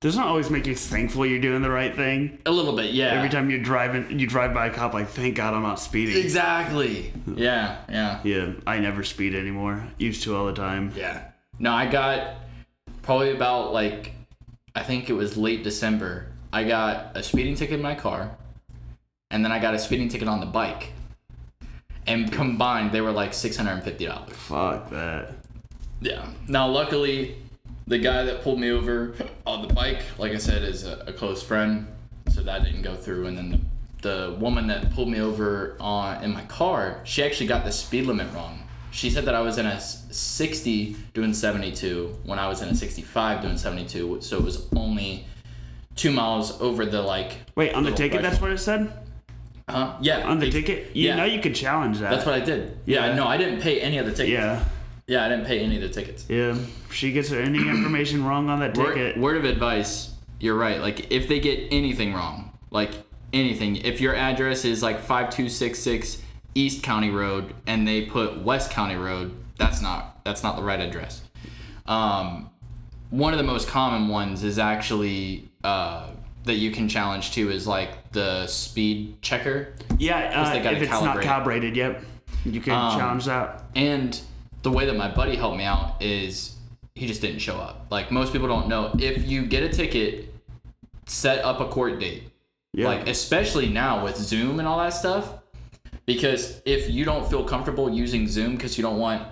Doesn't 0.00 0.22
always 0.22 0.48
make 0.48 0.66
you 0.66 0.76
thankful 0.76 1.26
you're 1.26 1.40
doing 1.40 1.60
the 1.62 1.70
right 1.70 1.94
thing? 1.94 2.38
a 2.46 2.50
little 2.50 2.74
bit, 2.76 2.92
yeah. 2.92 3.06
Every 3.08 3.28
time 3.28 3.50
you're 3.50 3.58
driving, 3.62 4.18
you 4.18 4.26
drive 4.26 4.54
by 4.54 4.66
a 4.66 4.70
cop, 4.72 4.94
like, 4.94 5.08
thank 5.08 5.34
God 5.36 5.54
I'm 5.54 5.62
not 5.62 5.80
speeding. 5.80 6.16
Exactly. 6.22 7.12
Yeah, 7.34 7.78
yeah, 7.88 8.20
Yeah, 8.22 8.52
I 8.66 8.78
never 8.78 9.02
speed 9.02 9.34
anymore. 9.34 9.82
Used 9.98 10.22
to 10.24 10.36
all 10.36 10.46
the 10.46 10.52
time. 10.54 10.92
yeah. 10.96 11.24
No, 11.58 11.72
I 11.72 11.86
got 11.90 12.36
probably 13.02 13.32
about 13.32 13.72
like, 13.74 14.12
I 14.74 14.82
think 14.82 15.10
it 15.10 15.14
was 15.14 15.36
late 15.36 15.62
December. 15.64 16.26
I 16.52 16.64
got 16.64 17.16
a 17.16 17.22
speeding 17.22 17.54
ticket 17.56 17.74
in 17.74 17.82
my 17.82 17.94
car, 17.94 18.36
and 19.30 19.44
then 19.44 19.52
I 19.52 19.58
got 19.58 19.74
a 19.74 19.78
speeding 19.78 20.08
ticket 20.08 20.26
on 20.28 20.40
the 20.40 20.46
bike, 20.46 20.92
and 22.06 22.30
combined 22.32 22.92
they 22.92 23.00
were 23.00 23.12
like 23.12 23.34
six 23.34 23.56
hundred 23.56 23.72
and 23.72 23.82
fifty 23.82 24.06
dollars. 24.06 24.32
Fuck 24.32 24.90
that. 24.90 25.32
Yeah. 26.00 26.26
Now, 26.48 26.66
luckily, 26.68 27.36
the 27.86 27.98
guy 27.98 28.24
that 28.24 28.42
pulled 28.42 28.58
me 28.58 28.70
over 28.70 29.14
on 29.46 29.66
the 29.66 29.72
bike, 29.74 30.02
like 30.18 30.32
I 30.32 30.38
said, 30.38 30.62
is 30.62 30.84
a, 30.86 31.04
a 31.06 31.12
close 31.12 31.42
friend, 31.42 31.86
so 32.28 32.42
that 32.42 32.64
didn't 32.64 32.82
go 32.82 32.94
through. 32.94 33.26
And 33.26 33.36
then 33.36 33.70
the, 34.00 34.30
the 34.30 34.36
woman 34.38 34.66
that 34.68 34.92
pulled 34.94 35.08
me 35.08 35.20
over 35.20 35.76
on 35.80 36.22
in 36.24 36.32
my 36.32 36.44
car, 36.44 37.00
she 37.04 37.22
actually 37.22 37.46
got 37.46 37.64
the 37.64 37.72
speed 37.72 38.06
limit 38.06 38.32
wrong. 38.32 38.62
She 38.92 39.10
said 39.10 39.24
that 39.26 39.34
I 39.34 39.40
was 39.40 39.58
in 39.58 39.66
a 39.66 39.80
60 39.80 40.96
doing 41.14 41.32
72 41.32 42.18
when 42.24 42.38
I 42.38 42.48
was 42.48 42.60
in 42.60 42.68
a 42.68 42.74
65 42.74 43.42
doing 43.42 43.56
72, 43.56 44.20
so 44.20 44.38
it 44.38 44.42
was 44.42 44.66
only 44.74 45.26
two 45.94 46.10
miles 46.10 46.60
over 46.60 46.84
the 46.86 47.00
like. 47.02 47.38
Wait, 47.54 47.72
on 47.74 47.84
the 47.84 47.92
ticket, 47.92 48.22
that's 48.22 48.40
what 48.40 48.50
it 48.50 48.58
said? 48.58 48.92
Uh, 49.74 49.96
yeah. 50.00 50.28
On 50.28 50.38
the 50.38 50.46
ex- 50.46 50.54
ticket? 50.54 50.94
You 50.94 51.08
yeah. 51.08 51.16
know 51.16 51.24
you 51.24 51.40
could 51.40 51.54
challenge 51.54 51.98
that. 51.98 52.10
That's 52.10 52.26
what 52.26 52.34
I 52.34 52.40
did. 52.40 52.78
Yeah, 52.86 53.06
Yeah. 53.06 53.14
no, 53.14 53.26
I 53.26 53.36
didn't 53.36 53.60
pay 53.60 53.80
any 53.80 53.98
of 53.98 54.06
the 54.06 54.12
tickets. 54.12 54.30
Yeah. 54.32 54.64
Yeah, 55.06 55.24
I 55.24 55.28
didn't 55.28 55.46
pay 55.46 55.60
any 55.60 55.76
of 55.76 55.82
the 55.82 55.88
tickets. 55.88 56.24
Yeah. 56.28 56.50
If 56.88 56.92
she 56.92 57.10
gets 57.12 57.32
any 57.32 57.58
information 57.68 58.24
wrong 58.24 58.48
on 58.48 58.60
that 58.60 58.76
Word, 58.76 58.94
ticket. 58.94 59.18
word 59.18 59.36
of 59.36 59.44
advice, 59.44 60.12
you're 60.38 60.54
right. 60.56 60.80
Like 60.80 61.10
if 61.12 61.26
they 61.28 61.40
get 61.40 61.68
anything 61.72 62.14
wrong, 62.14 62.52
like 62.70 62.90
anything, 63.32 63.76
if 63.76 64.00
your 64.00 64.14
address 64.14 64.64
is 64.64 64.82
like 64.82 64.98
5266 65.00 66.22
East 66.54 66.82
County 66.82 67.10
Road 67.10 67.54
and 67.66 67.86
they 67.88 68.02
put 68.06 68.42
West 68.42 68.70
County 68.70 68.94
Road, 68.96 69.34
that's 69.58 69.80
not 69.82 70.24
that's 70.24 70.42
not 70.42 70.56
the 70.56 70.62
right 70.62 70.80
address. 70.80 71.22
Um, 71.86 72.50
one 73.10 73.32
of 73.32 73.38
the 73.38 73.44
most 73.44 73.66
common 73.68 74.08
ones 74.08 74.44
is 74.44 74.58
actually 74.58 75.48
uh, 75.64 76.10
that 76.44 76.54
you 76.54 76.70
can 76.70 76.88
challenge 76.88 77.32
too 77.32 77.50
is 77.50 77.66
like 77.66 78.12
the 78.12 78.46
speed 78.46 79.20
checker. 79.22 79.74
Yeah, 79.98 80.42
uh, 80.42 80.54
if 80.56 80.82
it's 80.82 80.90
not 80.90 81.18
calibrate. 81.18 81.22
calibrated, 81.22 81.76
yep. 81.76 82.02
You 82.44 82.60
can 82.60 82.72
Um, 82.72 82.98
challenge 82.98 83.24
that. 83.26 83.64
And 83.74 84.18
the 84.62 84.70
way 84.70 84.86
that 84.86 84.96
my 84.96 85.08
buddy 85.10 85.36
helped 85.36 85.58
me 85.58 85.64
out 85.64 86.00
is 86.02 86.56
he 86.94 87.06
just 87.06 87.20
didn't 87.20 87.40
show 87.40 87.56
up. 87.56 87.86
Like 87.90 88.10
most 88.10 88.32
people 88.32 88.48
don't 88.48 88.68
know, 88.68 88.94
if 88.98 89.28
you 89.28 89.44
get 89.46 89.62
a 89.62 89.68
ticket, 89.68 90.34
set 91.06 91.44
up 91.44 91.60
a 91.60 91.66
court 91.66 91.98
date. 92.00 92.24
Yeah. 92.72 92.88
Like 92.88 93.08
especially 93.08 93.68
now 93.68 94.04
with 94.04 94.16
Zoom 94.16 94.58
and 94.58 94.66
all 94.68 94.78
that 94.78 94.90
stuff, 94.94 95.34
because 96.06 96.62
if 96.64 96.88
you 96.90 97.04
don't 97.04 97.28
feel 97.28 97.44
comfortable 97.44 97.90
using 97.90 98.26
Zoom 98.28 98.56
because 98.56 98.78
you 98.78 98.82
don't 98.82 98.98
want 98.98 99.26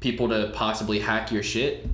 people 0.00 0.28
to 0.28 0.50
possibly 0.54 0.98
hack 1.00 1.30
your 1.30 1.42
shit, 1.42 1.86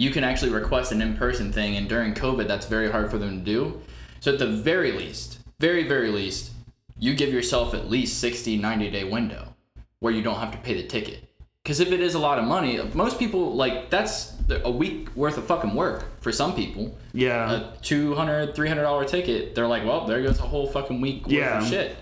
you 0.00 0.10
can 0.10 0.24
actually 0.24 0.50
request 0.50 0.92
an 0.92 1.02
in-person 1.02 1.52
thing. 1.52 1.76
And 1.76 1.86
during 1.86 2.14
COVID, 2.14 2.48
that's 2.48 2.64
very 2.64 2.90
hard 2.90 3.10
for 3.10 3.18
them 3.18 3.40
to 3.40 3.44
do. 3.44 3.82
So 4.20 4.32
at 4.32 4.38
the 4.38 4.46
very 4.46 4.92
least, 4.92 5.40
very 5.58 5.86
very 5.86 6.10
least, 6.10 6.52
you 6.98 7.14
give 7.14 7.32
yourself 7.32 7.74
at 7.74 7.90
least 7.90 8.18
60 8.18 8.56
90 8.56 8.90
day 8.90 9.04
window 9.04 9.54
where 9.98 10.12
you 10.12 10.22
don't 10.22 10.38
have 10.38 10.52
to 10.52 10.58
pay 10.58 10.74
the 10.80 10.86
ticket 10.88 11.28
because 11.62 11.80
if 11.80 11.92
it 11.92 12.00
is 12.00 12.14
a 12.14 12.18
lot 12.18 12.38
of 12.38 12.44
money 12.46 12.80
most 12.94 13.18
people 13.18 13.54
like 13.54 13.90
that's 13.90 14.34
a 14.64 14.70
week 14.70 15.14
worth 15.14 15.36
of 15.38 15.44
fucking 15.46 15.74
work 15.74 16.04
for 16.22 16.32
some 16.32 16.54
people 16.54 16.96
yeah. 17.12 17.52
a 17.52 17.76
200 17.82 18.54
300 18.54 18.82
dollar 18.82 19.04
ticket 19.04 19.54
they're 19.54 19.66
like 19.66 19.84
well 19.84 20.06
there 20.06 20.22
goes 20.22 20.38
a 20.38 20.42
whole 20.42 20.66
fucking 20.66 21.00
week 21.00 21.26
worth 21.26 21.32
Yeah. 21.32 21.58
of 21.58 21.68
shit 21.68 21.96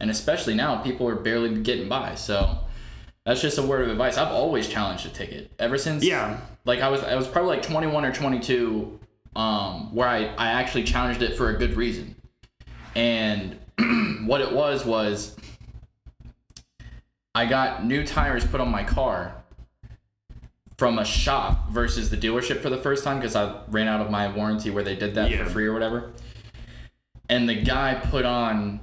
and 0.00 0.10
especially 0.10 0.54
now 0.54 0.82
people 0.82 1.06
are 1.08 1.14
barely 1.14 1.62
getting 1.62 1.88
by 1.88 2.14
so 2.14 2.58
that's 3.24 3.40
just 3.40 3.58
a 3.58 3.62
word 3.62 3.82
of 3.82 3.88
advice 3.88 4.16
i've 4.18 4.32
always 4.32 4.68
challenged 4.68 5.06
a 5.06 5.08
ticket 5.08 5.50
ever 5.58 5.78
since 5.78 6.04
yeah. 6.04 6.40
like 6.64 6.80
I 6.80 6.88
was 6.88 7.02
I 7.02 7.14
was 7.14 7.26
probably 7.28 7.56
like 7.56 7.62
21 7.64 8.04
or 8.04 8.12
22 8.12 8.98
um 9.36 9.94
where 9.94 10.08
I 10.08 10.26
I 10.36 10.48
actually 10.48 10.84
challenged 10.84 11.22
it 11.22 11.36
for 11.36 11.50
a 11.50 11.56
good 11.58 11.74
reason. 11.74 12.16
And 12.94 13.58
what 14.26 14.40
it 14.42 14.52
was 14.52 14.84
was 14.84 15.34
I 17.34 17.46
got 17.46 17.84
new 17.84 18.04
tires 18.06 18.44
put 18.46 18.60
on 18.60 18.68
my 18.70 18.84
car 18.84 19.42
from 20.76 20.98
a 20.98 21.04
shop 21.04 21.70
versus 21.70 22.10
the 22.10 22.16
dealership 22.16 22.60
for 22.60 22.68
the 22.68 22.76
first 22.76 23.04
time 23.04 23.18
because 23.18 23.34
I 23.36 23.62
ran 23.68 23.88
out 23.88 24.00
of 24.00 24.10
my 24.10 24.28
warranty 24.30 24.70
where 24.70 24.84
they 24.84 24.96
did 24.96 25.14
that 25.14 25.30
Yeah. 25.30 25.44
for 25.44 25.50
free 25.50 25.66
or 25.66 25.72
whatever. 25.72 26.12
And 27.28 27.48
the 27.48 27.54
guy 27.54 27.94
put 27.94 28.24
on 28.26 28.80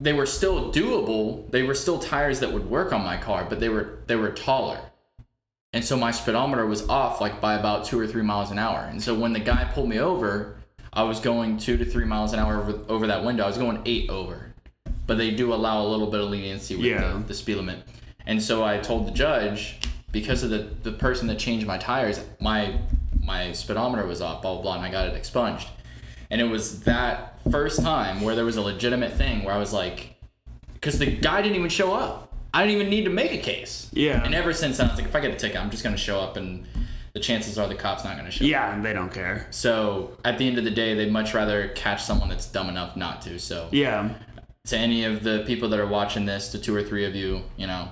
they 0.00 0.12
were 0.12 0.26
still 0.26 0.72
doable. 0.72 1.50
They 1.50 1.62
were 1.62 1.74
still 1.74 1.98
tires 1.98 2.40
that 2.40 2.52
would 2.52 2.68
work 2.70 2.92
on 2.92 3.02
my 3.04 3.16
car, 3.16 3.46
but 3.48 3.60
they 3.60 3.68
were 3.68 3.98
they 4.06 4.16
were 4.16 4.30
taller. 4.30 4.80
And 5.72 5.84
so 5.84 5.96
my 5.96 6.10
speedometer 6.12 6.64
was 6.66 6.88
off 6.88 7.20
like 7.20 7.40
by 7.40 7.54
about 7.54 7.84
2 7.84 8.00
or 8.00 8.06
3 8.06 8.22
miles 8.22 8.50
an 8.50 8.58
hour. 8.58 8.80
And 8.90 9.02
so 9.02 9.14
when 9.14 9.34
the 9.34 9.40
guy 9.40 9.64
pulled 9.64 9.88
me 9.88 9.98
over, 9.98 10.56
I 10.94 11.02
was 11.02 11.20
going 11.20 11.58
2 11.58 11.76
to 11.76 11.84
3 11.84 12.06
miles 12.06 12.32
an 12.32 12.38
hour 12.38 12.56
over, 12.56 12.80
over 12.88 13.06
that 13.08 13.22
window. 13.22 13.44
I 13.44 13.48
was 13.48 13.58
going 13.58 13.82
8 13.84 14.08
over. 14.08 14.54
But 15.06 15.18
they 15.18 15.30
do 15.30 15.52
allow 15.52 15.82
a 15.82 15.88
little 15.88 16.06
bit 16.10 16.20
of 16.20 16.30
leniency 16.30 16.74
with 16.74 16.86
Yeah. 16.86 17.12
the, 17.12 17.18
the 17.28 17.34
speed 17.34 17.56
limit. 17.56 17.80
And 18.26 18.42
so 18.42 18.64
I 18.64 18.78
told 18.78 19.06
the 19.06 19.10
judge 19.10 19.78
because 20.10 20.42
of 20.42 20.48
the 20.50 20.68
the 20.82 20.92
person 20.92 21.26
that 21.28 21.38
changed 21.38 21.66
my 21.66 21.76
tires, 21.76 22.20
my 22.40 22.78
my 23.22 23.52
speedometer 23.52 24.06
was 24.06 24.22
off, 24.22 24.40
blah 24.40 24.54
blah 24.54 24.62
blah, 24.62 24.76
and 24.76 24.84
I 24.84 24.90
got 24.90 25.06
it 25.06 25.14
expunged. 25.14 25.68
And 26.30 26.40
it 26.40 26.44
was 26.44 26.80
that 26.80 27.37
first 27.50 27.80
time 27.82 28.20
where 28.20 28.34
there 28.34 28.44
was 28.44 28.56
a 28.56 28.62
legitimate 28.62 29.14
thing 29.14 29.44
where 29.44 29.54
I 29.54 29.58
was 29.58 29.72
like, 29.72 30.14
because 30.74 30.98
the 30.98 31.06
guy 31.06 31.42
didn't 31.42 31.56
even 31.56 31.68
show 31.68 31.92
up. 31.94 32.32
I 32.54 32.64
didn't 32.66 32.80
even 32.80 32.90
need 32.90 33.04
to 33.04 33.10
make 33.10 33.32
a 33.32 33.38
case. 33.38 33.90
Yeah. 33.92 34.22
And 34.24 34.34
ever 34.34 34.52
since 34.52 34.78
then, 34.78 34.86
I 34.86 34.90
was 34.92 34.98
like, 34.98 35.08
if 35.08 35.14
I 35.14 35.20
get 35.20 35.32
a 35.32 35.36
ticket, 35.36 35.60
I'm 35.60 35.70
just 35.70 35.84
gonna 35.84 35.96
show 35.96 36.18
up, 36.20 36.36
and 36.36 36.66
the 37.12 37.20
chances 37.20 37.58
are 37.58 37.68
the 37.68 37.74
cop's 37.74 38.04
not 38.04 38.16
gonna 38.16 38.30
show. 38.30 38.44
up. 38.44 38.50
Yeah, 38.50 38.72
and 38.74 38.84
they 38.84 38.92
don't 38.92 39.12
care. 39.12 39.46
So 39.50 40.16
at 40.24 40.38
the 40.38 40.46
end 40.46 40.58
of 40.58 40.64
the 40.64 40.70
day, 40.70 40.94
they'd 40.94 41.12
much 41.12 41.34
rather 41.34 41.68
catch 41.68 42.02
someone 42.02 42.28
that's 42.28 42.46
dumb 42.46 42.68
enough 42.68 42.96
not 42.96 43.22
to. 43.22 43.38
So 43.38 43.68
Yeah. 43.70 44.10
to 44.66 44.76
any 44.78 45.04
of 45.04 45.22
the 45.22 45.44
people 45.46 45.68
that 45.70 45.78
are 45.78 45.86
watching 45.86 46.26
this, 46.26 46.48
to 46.52 46.58
two 46.58 46.74
or 46.74 46.82
three 46.82 47.04
of 47.04 47.14
you, 47.14 47.42
you 47.56 47.66
know, 47.66 47.88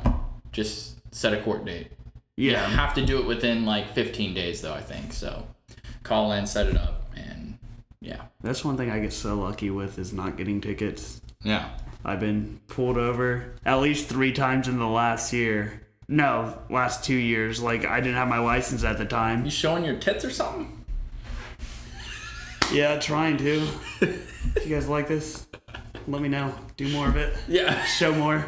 just 0.53 0.97
set 1.15 1.33
a 1.35 1.39
court 1.43 1.65
date. 1.65 1.89
You 2.37 2.53
Yeah. 2.53 2.67
have 2.69 2.95
to 2.95 3.05
do 3.05 3.19
it 3.19 3.27
within 3.27 3.65
like 3.67 3.95
15 3.95 4.33
days, 4.35 4.61
though, 4.63 4.75
I 4.75 4.81
think. 4.81 5.13
So 5.13 5.47
call 6.03 6.33
in, 6.33 6.47
set 6.47 6.67
it 6.67 6.77
up, 6.77 7.11
and 7.17 7.46
yeah. 8.01 8.23
That's 8.43 8.65
one 8.65 8.77
thing 8.77 8.91
I 8.91 8.99
get 9.01 9.13
so 9.13 9.35
lucky 9.35 9.71
with 9.71 9.99
is 9.99 10.13
not 10.13 10.37
getting 10.37 10.61
tickets. 10.61 11.21
Yeah. 11.43 11.71
I've 12.05 12.21
been 12.21 12.61
pulled 12.69 12.99
over 12.99 13.55
at 13.65 13.77
least 13.81 14.09
three 14.09 14.33
times 14.33 14.69
in 14.69 14.79
the 14.79 14.87
last 14.87 15.33
year. 15.33 15.83
No, 16.09 16.59
last 16.71 17.05
two 17.05 17.17
years. 17.17 17.61
Like 17.61 17.85
I 17.85 18.01
didn't 18.01 18.17
have 18.17 18.29
my 18.29 18.39
license 18.39 18.85
at 18.85 18.99
the 18.99 19.05
time. 19.05 19.45
You 19.45 19.51
showing 19.51 19.85
your 19.85 19.97
tits 19.97 20.25
or 20.25 20.31
something? 20.31 20.73
Yeah, 22.73 22.99
trying 22.99 23.37
to. 23.39 23.65
if 24.01 24.67
you 24.67 24.75
guys 24.75 24.89
like 24.89 25.07
this, 25.07 25.47
let 26.09 26.21
me 26.21 26.29
know. 26.29 26.53
Do 26.77 26.89
more 26.89 27.07
of 27.07 27.17
it. 27.17 27.37
Yeah. 27.47 27.85
Show 27.85 28.13
more. 28.13 28.45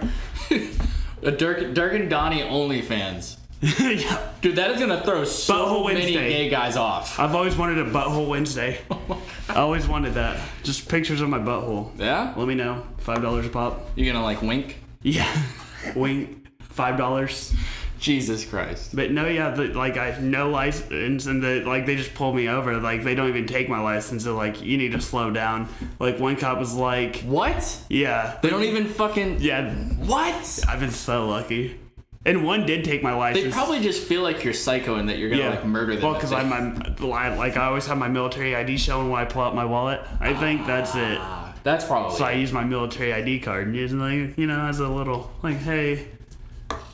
A 1.23 1.31
Dirk, 1.31 1.73
Dirk 1.73 1.93
and 1.95 2.11
Donnie 2.11 2.41
OnlyFans. 2.43 3.38
yeah. 3.79 4.29
Dude, 4.41 4.57
that 4.57 4.71
is 4.71 4.79
gonna 4.81 5.03
throw 5.03 5.25
so 5.25 5.53
Butthole 5.55 5.87
many 5.87 6.01
Wednesday. 6.01 6.29
gay 6.29 6.49
guys 6.49 6.77
off. 6.77 7.19
I've 7.19 7.35
always 7.35 7.57
wanted 7.57 7.79
a 7.79 7.91
butthole 7.91 8.29
Wednesday. 8.29 8.81
Oh 9.11 9.23
I 9.57 9.61
always 9.61 9.89
wanted 9.89 10.15
that. 10.15 10.39
Just 10.63 10.89
pictures 10.91 11.23
of 11.23 11.29
my 11.31 11.39
butthole. 11.39 11.91
Yeah? 11.99 12.35
Let 12.37 12.47
me 12.47 12.55
know. 12.55 12.87
Five 12.99 13.23
dollars 13.23 13.47
a 13.47 13.49
pop. 13.49 13.81
You 13.97 14.05
gonna 14.11 14.23
like 14.23 14.43
wink? 14.43 14.79
Yeah. 15.03 15.27
Wink. 15.97 16.47
Five 16.61 16.99
dollars. 16.99 17.55
Jesus 17.99 18.45
Christ. 18.45 18.95
But 18.95 19.11
no, 19.11 19.27
yeah, 19.27 19.51
the, 19.51 19.65
like 19.69 19.97
I 19.97 20.17
no 20.21 20.51
license, 20.51 21.25
and 21.27 21.43
the 21.43 21.63
like 21.65 21.87
they 21.87 21.97
just 21.97 22.13
pulled 22.15 22.37
me 22.37 22.49
over. 22.49 22.77
Like 22.79 23.03
they 23.03 23.15
don't 23.15 23.29
even 23.31 23.47
take 23.47 23.69
my 23.71 23.81
license. 23.81 24.25
They're 24.25 24.33
like, 24.35 24.61
you 24.63 24.77
need 24.77 24.93
to 24.93 25.01
slow 25.01 25.31
down. 25.31 25.69
Like 25.99 26.21
one 26.21 26.37
cop 26.37 26.59
was 26.59 26.75
like, 26.75 27.21
What? 27.23 27.83
yeah, 27.89 28.39
They 28.43 28.51
don't 28.51 28.63
even 28.65 28.87
fucking. 28.87 29.39
yeah. 29.41 29.73
What? 29.75 30.65
I've 30.69 30.79
been 30.81 30.91
so 30.91 31.27
lucky. 31.27 31.81
And 32.27 32.45
one 32.45 32.67
did 32.67 32.85
take 32.85 33.03
my 33.03 33.15
license. 33.15 33.45
They 33.45 33.51
probably 33.51 33.81
just 33.81 34.03
feel 34.07 34.23
like 34.23 34.45
you're 34.45 34.53
psycho 34.53 34.97
and 34.97 35.09
that 35.09 35.19
you're 35.19 35.31
gonna 35.31 35.51
like 35.51 35.65
murder 35.65 35.95
them. 35.95 36.03
Well, 36.05 36.15
because 36.15 36.33
I'm 36.33 36.49
my 36.51 36.73
like 36.99 37.57
I 37.57 37.67
always 37.67 37.87
have 37.87 37.97
my 37.97 38.09
military 38.09 38.55
ID 38.55 38.77
showing 38.77 39.09
when 39.11 39.21
I 39.21 39.25
pull 39.25 39.43
out 39.43 39.55
my 39.55 39.65
wallet. 39.65 40.01
I 40.21 40.35
think 40.35 40.67
that's 40.67 40.95
it. 40.95 41.19
Ah, 41.21 41.55
That's 41.63 41.85
probably. 41.85 42.19
So 42.19 42.25
I 42.25 42.33
use 42.33 42.53
my 42.53 42.65
military 42.65 43.13
ID 43.15 43.41
card 43.41 43.69
and 43.69 43.75
just 43.77 43.95
like 43.95 44.37
you 44.37 44.47
know 44.47 44.61
as 44.67 44.81
a 44.81 44.89
little 44.89 45.31
like 45.43 45.57
hey, 45.59 46.09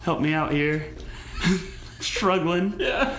help 0.03 0.21
me 0.21 0.35
out 0.35 0.53
here. 0.53 0.87
Struggling. 2.01 2.75
Yeah. 2.79 3.17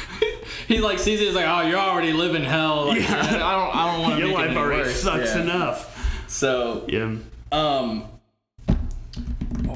he 0.68 0.78
like 0.78 0.98
sees 1.00 1.20
it 1.20 1.28
as 1.28 1.34
like, 1.34 1.46
oh, 1.46 1.66
you're 1.68 1.78
already 1.78 2.12
living 2.12 2.44
hell. 2.44 2.86
Like, 2.86 3.00
Yeah. 3.00 3.20
I 3.20 3.30
don't, 3.56 3.76
I 3.76 3.92
don't 3.92 4.00
want 4.02 4.14
to 4.14 4.18
Your 4.26 4.28
make 4.38 4.46
it 4.46 4.48
life 4.48 4.56
already 4.56 4.82
worse. 4.82 5.02
sucks 5.02 5.34
Yeah. 5.34 5.42
enough. 5.42 6.24
So, 6.28 6.84
Yeah. 6.88 7.16
um, 7.50 8.04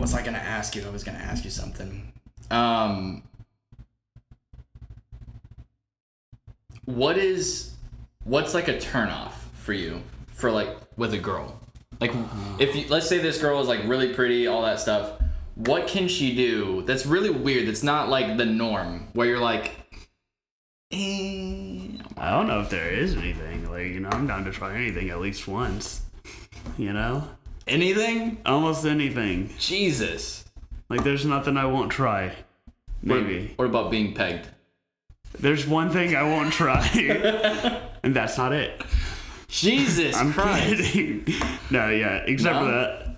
was 0.07 0.15
I 0.15 0.23
gonna 0.23 0.39
ask 0.39 0.77
you? 0.77 0.87
I 0.87 0.91
was 0.91 1.03
gonna 1.03 1.19
ask 1.19 1.45
you 1.45 1.51
something. 1.51 2.13
Um, 2.53 3.25
what 6.85 7.19
is, 7.19 7.73
what's 8.23 8.55
like 8.55 8.69
a 8.69 8.75
turnoff 8.75 9.33
for 9.55 9.73
you 9.73 10.01
for 10.29 10.53
like 10.53 10.69
with 10.97 11.13
a 11.13 11.19
girl? 11.19 11.59
Like, 12.01 12.13
if 12.61 12.77
you 12.77 12.87
let's 12.89 13.09
say 13.09 13.19
this 13.19 13.41
girl 13.41 13.61
is 13.61 13.67
like 13.67 13.81
really 13.85 14.15
pretty, 14.15 14.47
all 14.47 14.63
that 14.63 14.79
stuff. 14.79 15.21
What 15.57 15.89
can 15.89 16.07
she 16.07 16.37
do 16.37 16.83
that's 16.83 17.05
really 17.05 17.31
weird? 17.31 17.67
That's 17.67 17.83
not 17.83 18.09
like 18.09 18.37
the 18.37 18.45
norm. 18.45 19.09
Where 19.15 19.27
you're 19.27 19.41
like, 19.41 19.73
eh, 20.93 21.89
I 22.17 22.31
don't 22.31 22.47
know 22.47 22.61
if 22.61 22.71
there 22.71 22.93
is 22.93 23.17
anything 23.17 23.69
like 23.69 23.87
you 23.87 23.99
know 23.99 24.11
I'm 24.13 24.29
down 24.29 24.45
to 24.45 24.53
try 24.53 24.77
anything 24.77 25.11
at 25.11 25.19
least 25.19 25.49
once. 25.49 26.03
You 26.79 26.93
know, 26.93 27.29
anything? 27.67 28.39
almost 28.47 28.85
anything. 28.85 29.51
Jesus. 29.59 30.45
Like 30.89 31.05
there's 31.05 31.25
nothing 31.25 31.57
I 31.57 31.67
won't 31.67 31.91
try. 31.91 32.33
Maybe 33.03 33.53
What 33.57 33.67
about 33.67 33.91
being 33.91 34.15
pegged? 34.15 34.49
there's 35.39 35.67
one 35.67 35.91
thing 35.91 36.17
I 36.17 36.23
won't 36.23 36.51
try, 36.53 36.81
and 38.03 38.17
that's 38.17 38.39
not 38.39 38.53
it. 38.53 38.83
Jesus 39.49 40.17
I'm 40.17 40.33
Christ. 40.33 40.83
kidding. 40.93 41.27
No, 41.71 41.91
yeah, 41.91 42.23
except 42.27 42.59
for 42.59 42.65
that. 42.65 43.17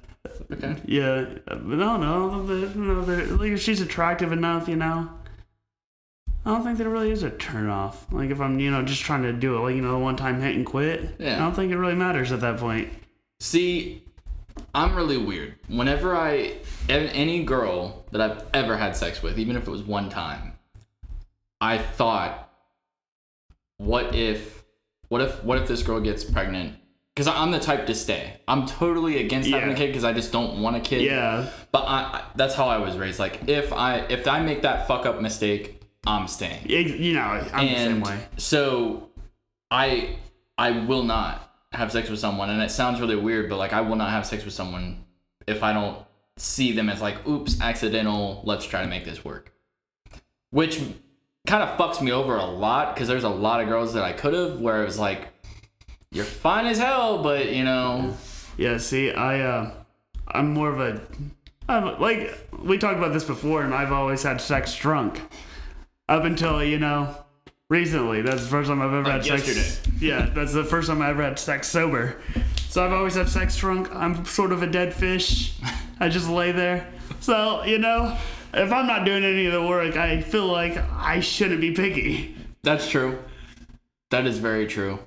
Okay. 0.52 0.76
Yeah, 0.86 1.26
but 1.46 1.62
no, 1.62 1.96
no, 1.98 2.40
no. 2.42 3.34
Like 3.36 3.52
if 3.52 3.60
she's 3.60 3.80
attractive 3.80 4.32
enough, 4.32 4.68
you 4.68 4.76
know. 4.76 5.10
I 6.46 6.50
don't 6.50 6.64
think 6.64 6.78
there 6.78 6.88
really 6.88 7.10
is 7.10 7.22
a 7.22 7.30
turn 7.30 7.68
off. 7.68 8.06
Like 8.10 8.30
if 8.30 8.40
I'm, 8.40 8.58
you 8.58 8.70
know, 8.70 8.82
just 8.82 9.02
trying 9.02 9.22
to 9.22 9.32
do 9.34 9.56
it, 9.56 9.60
like 9.60 9.76
you 9.76 9.82
know, 9.82 9.98
one 9.98 10.16
time 10.16 10.40
hit 10.40 10.56
and 10.56 10.64
quit. 10.64 11.14
Yeah. 11.18 11.36
I 11.36 11.38
don't 11.40 11.54
think 11.54 11.70
it 11.72 11.76
really 11.78 11.94
matters 11.94 12.32
at 12.32 12.40
that 12.40 12.56
point. 12.58 12.88
See, 13.40 14.02
I'm 14.74 14.94
really 14.94 15.16
weird. 15.16 15.54
Whenever 15.68 16.14
I 16.16 16.56
any 16.88 17.42
girl 17.44 18.04
that 18.12 18.20
I've 18.20 18.44
ever 18.54 18.76
had 18.76 18.96
sex 18.96 19.22
with, 19.22 19.38
even 19.38 19.56
if 19.56 19.66
it 19.66 19.70
was 19.70 19.82
one 19.82 20.08
time, 20.10 20.52
I 21.60 21.78
thought, 21.78 22.50
what 23.78 24.14
if, 24.14 24.62
what 25.08 25.20
if, 25.20 25.42
what 25.44 25.58
if 25.58 25.68
this 25.68 25.82
girl 25.82 26.00
gets 26.00 26.24
pregnant? 26.24 26.76
Because 27.14 27.26
I'm 27.26 27.50
the 27.50 27.58
type 27.58 27.86
to 27.86 27.94
stay. 27.94 28.34
I'm 28.46 28.64
totally 28.66 29.18
against 29.24 29.50
having 29.50 29.70
a 29.70 29.74
kid 29.74 29.88
because 29.88 30.04
I 30.04 30.12
just 30.12 30.30
don't 30.30 30.62
want 30.62 30.76
a 30.76 30.80
kid. 30.80 31.02
Yeah, 31.02 31.48
But 31.72 31.84
I, 31.88 32.24
that's 32.36 32.54
how 32.54 32.68
I 32.68 32.78
was 32.78 32.96
raised. 32.96 33.18
Like 33.18 33.48
if 33.48 33.72
I, 33.72 33.98
if 34.08 34.28
I 34.28 34.40
make 34.40 34.62
that 34.62 34.86
fuck 34.86 35.04
up 35.04 35.20
mistake, 35.20 35.82
I'm 36.06 36.28
staying. 36.28 36.64
it, 36.66 36.86
you 36.96 37.14
know, 37.14 37.44
I'm 37.52 37.66
the 37.66 37.74
same 37.74 38.00
way. 38.00 38.20
so 38.36 39.10
I 39.70 40.16
I 40.56 40.70
will 40.86 41.02
not 41.02 41.47
have 41.72 41.92
sex 41.92 42.08
with 42.08 42.18
someone 42.18 42.50
and 42.50 42.62
it 42.62 42.70
sounds 42.70 43.00
really 43.00 43.16
weird 43.16 43.48
but 43.48 43.58
like 43.58 43.72
I 43.72 43.80
will 43.80 43.96
not 43.96 44.10
have 44.10 44.26
sex 44.26 44.44
with 44.44 44.54
someone 44.54 45.04
if 45.46 45.62
I 45.62 45.72
don't 45.72 46.04
see 46.36 46.72
them 46.72 46.88
as 46.88 47.00
like 47.00 47.26
oops 47.26 47.60
accidental 47.60 48.42
let's 48.44 48.64
try 48.64 48.82
to 48.82 48.88
make 48.88 49.04
this 49.04 49.24
work. 49.24 49.52
Which 50.50 50.80
kind 51.46 51.62
of 51.62 51.78
fucks 51.78 52.00
me 52.00 52.12
over 52.12 52.36
a 52.36 52.44
lot 52.44 52.94
because 52.94 53.08
there's 53.08 53.24
a 53.24 53.28
lot 53.28 53.60
of 53.60 53.68
girls 53.68 53.94
that 53.94 54.02
I 54.02 54.12
could 54.12 54.34
have 54.34 54.60
where 54.60 54.82
it 54.82 54.86
was 54.86 54.98
like 54.98 55.28
you're 56.10 56.24
fine 56.24 56.66
as 56.66 56.78
hell 56.78 57.22
but 57.22 57.52
you 57.52 57.64
know. 57.64 58.16
Yeah, 58.58 58.78
see, 58.78 59.12
I, 59.12 59.40
uh, 59.40 59.72
I'm 60.26 60.52
more 60.52 60.68
of 60.68 60.80
a, 60.80 61.00
I'm, 61.68 62.00
like 62.00 62.36
we 62.60 62.76
talked 62.76 62.98
about 62.98 63.12
this 63.12 63.22
before, 63.22 63.62
and 63.62 63.72
I've 63.72 63.92
always 63.92 64.24
had 64.24 64.40
sex 64.40 64.74
drunk, 64.76 65.22
up 66.08 66.24
until 66.24 66.62
you 66.64 66.78
know, 66.78 67.24
recently. 67.70 68.22
That's 68.22 68.42
the 68.42 68.48
first 68.48 68.68
time 68.68 68.80
I've 68.80 68.92
ever 68.92 69.02
Like 69.02 69.24
had 69.26 69.40
sex. 69.40 69.56
yesterday. 69.56 69.96
Yeah, 70.06 70.30
that's 70.34 70.52
the 70.52 70.64
first 70.64 70.88
time 70.88 71.02
I 71.02 71.10
ever 71.10 71.22
had 71.22 71.38
sex 71.38 71.68
sober. 71.68 72.16
So 72.68 72.84
I've 72.84 72.92
always 72.92 73.14
had 73.14 73.28
sex 73.28 73.56
drunk. 73.56 73.94
I'm 73.94 74.24
sort 74.24 74.52
of 74.52 74.62
a 74.62 74.66
dead 74.66 74.92
fish. 74.94 75.54
I 76.00 76.08
just 76.08 76.28
lay 76.28 76.52
there. 76.52 76.86
So 77.20 77.64
you 77.64 77.78
know, 77.78 78.16
if 78.54 78.72
I'm 78.72 78.86
not 78.86 79.04
doing 79.04 79.24
any 79.24 79.46
of 79.46 79.52
the 79.52 79.62
work, 79.66 79.96
I 79.96 80.20
feel 80.20 80.46
like 80.46 80.76
I 80.92 81.20
shouldn't 81.20 81.60
be 81.60 81.72
picky. 81.72 82.34
that's 82.62 82.88
true 82.88 83.18
that 84.10 84.26
is 84.26 84.38
very 84.38 84.66
true 84.66 84.98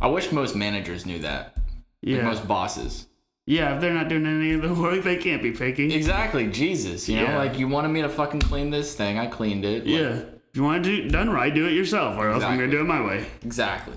I 0.00 0.06
wish 0.06 0.30
most 0.32 0.54
managers 0.56 1.04
knew 1.04 1.18
that 1.20 1.52
like 1.56 1.64
Yeah, 2.02 2.22
most 2.22 2.46
bosses 2.48 3.06
yeah. 3.48 3.74
If 3.74 3.80
they're 3.80 3.94
not 3.94 4.08
doing 4.08 4.26
any 4.26 4.52
of 4.54 4.62
the 4.62 4.74
work, 4.74 5.04
they 5.04 5.16
can't 5.16 5.40
be 5.40 5.52
picky. 5.52 5.94
Exactly, 5.94 6.48
Jesus. 6.48 7.08
You 7.08 7.16
know, 7.18 7.22
Yeah. 7.26 7.36
like 7.38 7.58
you 7.60 7.68
wanted 7.68 7.88
me 7.90 8.02
to 8.02 8.08
fucking 8.08 8.40
clean 8.42 8.70
this 8.70 8.94
thing, 8.96 9.20
I 9.20 9.26
cleaned 9.26 9.64
it. 9.64 9.86
Like, 9.86 9.86
Yeah. 9.86 10.20
If 10.56 10.60
you 10.60 10.64
want 10.64 10.84
to 10.84 11.02
do 11.02 11.10
done 11.10 11.28
right, 11.28 11.52
do 11.54 11.66
it 11.66 11.72
yourself, 11.72 12.16
or 12.16 12.30
else 12.30 12.42
I'm 12.42 12.56
gonna 12.56 12.70
do 12.70 12.80
it 12.80 12.84
my 12.84 13.04
way. 13.04 13.26
exactly. 13.42 13.92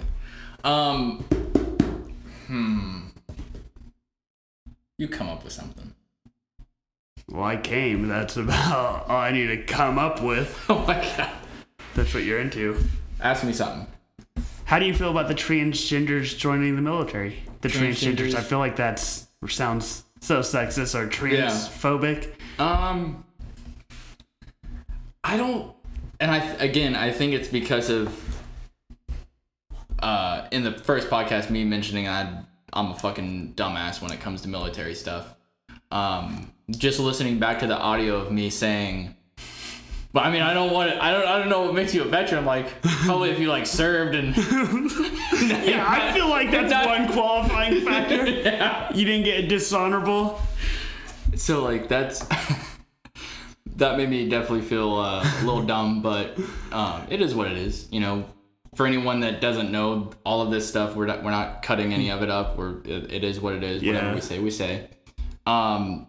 Um, 0.65 1.23
hmm. 2.47 2.99
You 4.97 5.07
come 5.07 5.29
up 5.29 5.45
with 5.45 5.53
something. 5.53 5.93
Well, 7.29 7.45
I 7.45 7.55
came. 7.55 8.09
That's 8.09 8.35
about 8.35 9.05
all 9.09 9.15
I 9.15 9.31
need 9.31 9.47
to 9.47 9.63
come 9.63 9.97
up 9.97 10.21
with. 10.21 10.53
Oh 10.69 10.79
my 10.79 10.95
god. 10.95 11.31
That's 11.95 12.13
what 12.13 12.23
you're 12.25 12.41
into. 12.41 12.77
Ask 13.21 13.45
me 13.45 13.53
something. 13.53 13.87
How 14.65 14.79
do 14.79 14.85
you 14.85 14.93
feel 14.93 15.11
about 15.11 15.29
the 15.29 15.35
transgenders 15.35 16.37
joining 16.37 16.75
the 16.75 16.81
military? 16.81 17.41
The 17.61 17.69
transgenders. 17.69 18.17
Transgenders? 18.17 18.35
I 18.35 18.41
feel 18.41 18.59
like 18.59 18.75
that's 18.75 19.27
sounds 19.47 20.03
so 20.19 20.41
sexist 20.41 20.93
or 20.93 21.07
transphobic. 21.07 22.33
Um, 22.59 23.23
I 25.23 25.37
don't, 25.37 25.73
and 26.19 26.31
I 26.31 26.37
again, 26.55 26.95
I 26.95 27.11
think 27.11 27.33
it's 27.33 27.47
because 27.47 27.89
of 27.89 28.13
uh 29.99 30.47
in 30.51 30.63
the 30.63 30.71
first 30.71 31.09
podcast 31.09 31.49
me 31.49 31.63
mentioning 31.65 32.07
I 32.07 32.43
I'm 32.71 32.91
a 32.91 32.95
fucking 32.95 33.53
dumbass 33.55 34.01
when 34.01 34.11
it 34.11 34.19
comes 34.19 34.41
to 34.43 34.47
military 34.47 34.95
stuff. 34.95 35.33
Um, 35.91 36.51
just 36.69 36.99
listening 36.99 37.39
back 37.39 37.59
to 37.59 37.67
the 37.67 37.77
audio 37.77 38.17
of 38.17 38.31
me 38.31 38.49
saying. 38.51 39.15
But 40.13 40.25
I 40.25 40.31
mean, 40.31 40.41
I 40.41 40.53
don't 40.53 40.71
want 40.71 40.91
to. 40.91 41.03
I 41.03 41.11
don't. 41.11 41.27
I 41.27 41.37
don't 41.39 41.49
know 41.49 41.61
what 41.61 41.73
makes 41.75 41.93
you 41.93 42.01
a 42.03 42.05
veteran. 42.05 42.45
Like, 42.45 42.81
probably 42.81 43.29
if 43.31 43.39
you 43.39 43.47
like 43.47 43.65
served 43.65 44.15
and. 44.15 44.35
Yeah, 45.39 45.85
I 45.87 46.11
feel 46.13 46.27
like 46.29 46.51
that's 46.51 46.69
Not- 46.71 46.85
one 46.99 47.11
qualifying 47.11 47.81
factor. 47.85 48.25
yeah. 48.29 48.93
You 48.93 49.05
didn't 49.05 49.23
get 49.25 49.47
dishonorable. 49.47 50.41
So 51.35 51.63
like 51.63 51.87
that's 51.87 52.23
that 53.79 53.97
made 53.97 54.09
me 54.09 54.29
definitely 54.29 54.61
feel 54.61 54.95
uh, 54.95 55.23
a 55.23 55.43
little 55.43 55.63
dumb, 55.63 56.01
but 56.01 56.37
um, 56.71 57.07
it 57.09 57.21
is 57.21 57.33
what 57.33 57.47
it 57.47 57.57
is. 57.57 57.87
You 57.91 57.99
know, 57.99 58.25
for 58.75 58.85
anyone 58.85 59.21
that 59.21 59.41
doesn't 59.41 59.71
know 59.71 60.11
all 60.23 60.41
of 60.41 60.51
this 60.51 60.67
stuff, 60.67 60.95
we're 60.95 61.07
not 61.07 61.23
we're 61.23 61.31
not 61.31 61.63
cutting 61.63 61.93
any 61.93 62.11
of 62.11 62.21
it 62.21 62.29
up. 62.29 62.57
We're 62.57 62.81
it, 62.83 63.11
it 63.11 63.23
is 63.23 63.39
what 63.39 63.55
it 63.55 63.63
is. 63.63 63.81
Yeah. 63.81 63.93
Whatever 63.93 64.15
we 64.15 64.21
say, 64.21 64.39
we 64.39 64.51
say. 64.51 64.89
Um, 65.45 66.07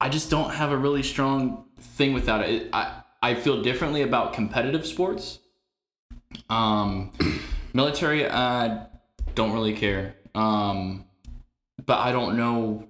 I 0.00 0.08
just 0.08 0.30
don't 0.30 0.50
have 0.50 0.72
a 0.72 0.76
really 0.76 1.02
strong 1.02 1.64
thing 1.78 2.12
without 2.12 2.38
that. 2.38 2.50
It, 2.50 2.70
I 2.72 3.02
I 3.22 3.34
feel 3.34 3.62
differently 3.62 4.02
about 4.02 4.32
competitive 4.32 4.86
sports. 4.86 5.38
Um, 6.50 7.12
military, 7.72 8.28
I 8.28 8.86
don't 9.34 9.52
really 9.52 9.74
care. 9.74 10.16
Um, 10.34 11.04
but 11.84 11.98
I 11.98 12.12
don't 12.12 12.36
know. 12.36 12.87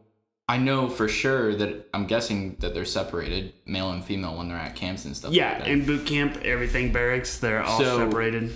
I 0.51 0.57
know 0.57 0.89
for 0.89 1.09
sure 1.09 1.55
that 1.57 1.89
I'm 1.93 2.07
guessing 2.07 2.57
that 2.61 2.73
they're 2.75 2.87
separated, 2.87 3.53
male 3.67 3.91
and 3.91 4.03
female, 4.03 4.37
when 4.37 4.49
they're 4.49 4.57
at 4.57 4.75
camps 4.77 5.05
and 5.05 5.15
stuff. 5.17 5.33
Yeah, 5.33 5.51
like 5.53 5.59
that. 5.65 5.69
in 5.69 5.85
boot 5.85 6.07
camp, 6.07 6.39
everything 6.43 6.91
barracks, 6.91 7.39
they're 7.39 7.63
all 7.63 7.79
So- 7.79 7.99
separated. 7.99 8.53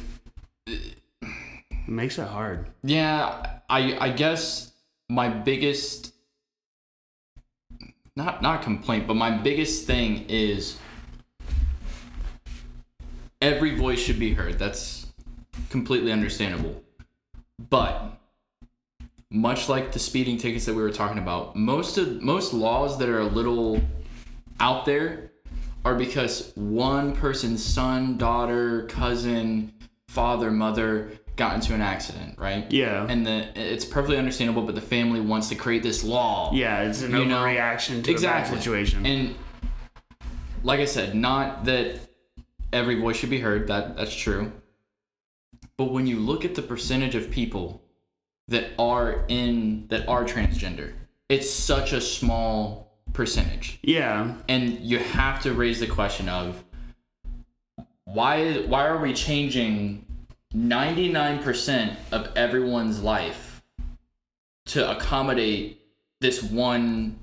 Uh, 0.67 0.73
it 0.73 1.89
makes 1.89 2.19
it 2.19 2.29
hard. 2.29 2.69
Yeah, 2.83 3.59
I 3.69 3.97
I 4.01 4.11
guess 4.11 4.73
my 5.11 5.29
biggest 5.29 6.15
not 8.17 8.41
not 8.41 8.63
complaint, 8.63 9.07
but 9.07 9.15
my 9.15 9.31
biggest 9.31 9.87
thing 9.87 10.25
is 10.29 10.79
every 13.41 13.75
voice 13.77 13.99
should 14.01 14.19
be 14.19 14.33
heard. 14.35 14.59
That's 14.59 15.07
completely 15.71 16.13
understandable. 16.13 16.83
But 17.71 18.19
much 19.33 19.69
like 19.69 19.93
the 19.93 19.99
speeding 19.99 20.37
tickets 20.37 20.67
that 20.67 20.75
we 20.75 20.83
were 20.83 20.91
talking 20.91 21.19
about, 21.19 21.57
most 21.57 21.99
of 21.99 22.23
most 22.23 22.53
laws 22.53 22.99
that 22.99 23.09
are 23.09 23.21
a 23.21 23.27
little 23.27 23.81
out 24.61 24.85
there 24.85 25.33
are 25.85 25.95
because 25.95 26.53
one 26.55 27.17
person's 27.17 27.65
son, 27.65 28.17
daughter, 28.19 28.87
cousin, 28.87 29.73
father, 30.09 30.51
mother 30.51 31.11
got 31.35 31.55
into 31.55 31.75
an 31.75 31.81
accident, 31.81 32.39
right? 32.39 32.71
Yeah. 32.71 33.07
And 33.09 33.27
the 33.27 33.49
it's 33.59 33.85
perfectly 33.85 34.19
understandable, 34.19 34.63
but 34.63 34.75
the 34.75 34.83
family 34.83 35.21
wants 35.21 35.49
to 35.49 35.55
create 35.55 35.83
this 35.83 36.05
law. 36.05 36.53
yeah, 36.53 36.83
it's 36.83 37.03
an 37.03 37.11
You 37.13 37.25
know, 37.25 37.43
overreaction 37.43 38.05
to 38.05 38.11
exactly. 38.11 38.53
a 38.53 38.55
bad 38.55 38.63
situation. 38.63 39.07
And 39.07 39.35
like 40.63 40.79
I 40.81 40.85
said, 40.85 41.15
not 41.15 41.65
that 41.65 41.99
every 42.73 43.01
voice 43.01 43.17
should 43.17 43.31
be 43.31 43.41
heard. 43.41 43.67
That 43.69 43.97
that's 43.97 44.15
true. 44.15 44.53
But 45.79 45.91
when 45.91 46.07
you 46.07 46.19
look 46.21 46.45
at 46.45 46.55
the 46.55 46.63
percentage 46.63 47.15
of 47.15 47.31
people 47.31 47.82
that 48.49 48.71
are 48.79 49.25
in 49.29 49.87
that 49.89 50.09
are 50.09 50.25
transgender, 50.25 50.93
it's 51.29 51.51
such 51.51 51.93
a 51.93 52.01
small 52.01 52.93
percentage. 53.13 53.79
yeah, 53.83 54.35
And 54.49 54.79
you 54.81 54.99
have 54.99 55.43
to 55.43 55.53
raise 55.53 55.81
the 55.81 55.87
question 55.87 56.29
of 56.29 56.65
why 58.05 58.55
why 58.63 58.87
are 58.87 58.99
we 58.99 59.13
changing 59.13 60.05
99% 60.55 61.97
of 62.11 62.29
everyone's 62.37 63.03
life 63.03 63.63
to 64.67 64.91
accommodate 64.91 65.81
this 66.21 66.43
1%? 66.43 67.15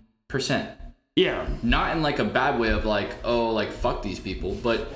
yeah, 1.15 1.47
not 1.63 1.95
in 1.95 2.01
like 2.01 2.19
a 2.19 2.23
bad 2.23 2.60
way 2.60 2.69
of 2.69 2.86
like 2.86 3.13
oh 3.25 3.49
like 3.49 3.71
fuck 3.71 4.01
these 4.01 4.19
people 4.19 4.55
but 4.63 4.88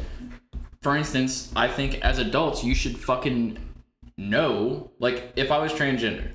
for 0.81 0.95
instance 0.95 1.51
i 1.55 1.67
think 1.67 1.99
as 2.01 2.17
adults 2.19 2.63
you 2.63 2.73
should 2.75 2.97
fucking 2.97 3.57
know 4.17 4.91
like 4.99 5.33
if 5.35 5.51
i 5.51 5.57
was 5.57 5.71
transgender 5.73 6.31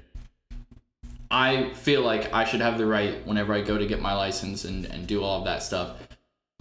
i 1.31 1.71
feel 1.75 2.03
like 2.03 2.33
i 2.33 2.45
should 2.45 2.61
have 2.61 2.79
the 2.79 2.87
right 2.87 3.27
whenever 3.27 3.53
i 3.53 3.61
go 3.61 3.77
to 3.79 3.87
get 3.87 4.01
my 4.01 4.15
license 4.15 4.65
and, 4.65 4.85
and 4.87 5.07
do 5.07 5.23
all 5.23 5.39
of 5.39 5.45
that 5.45 5.63
stuff 5.63 5.97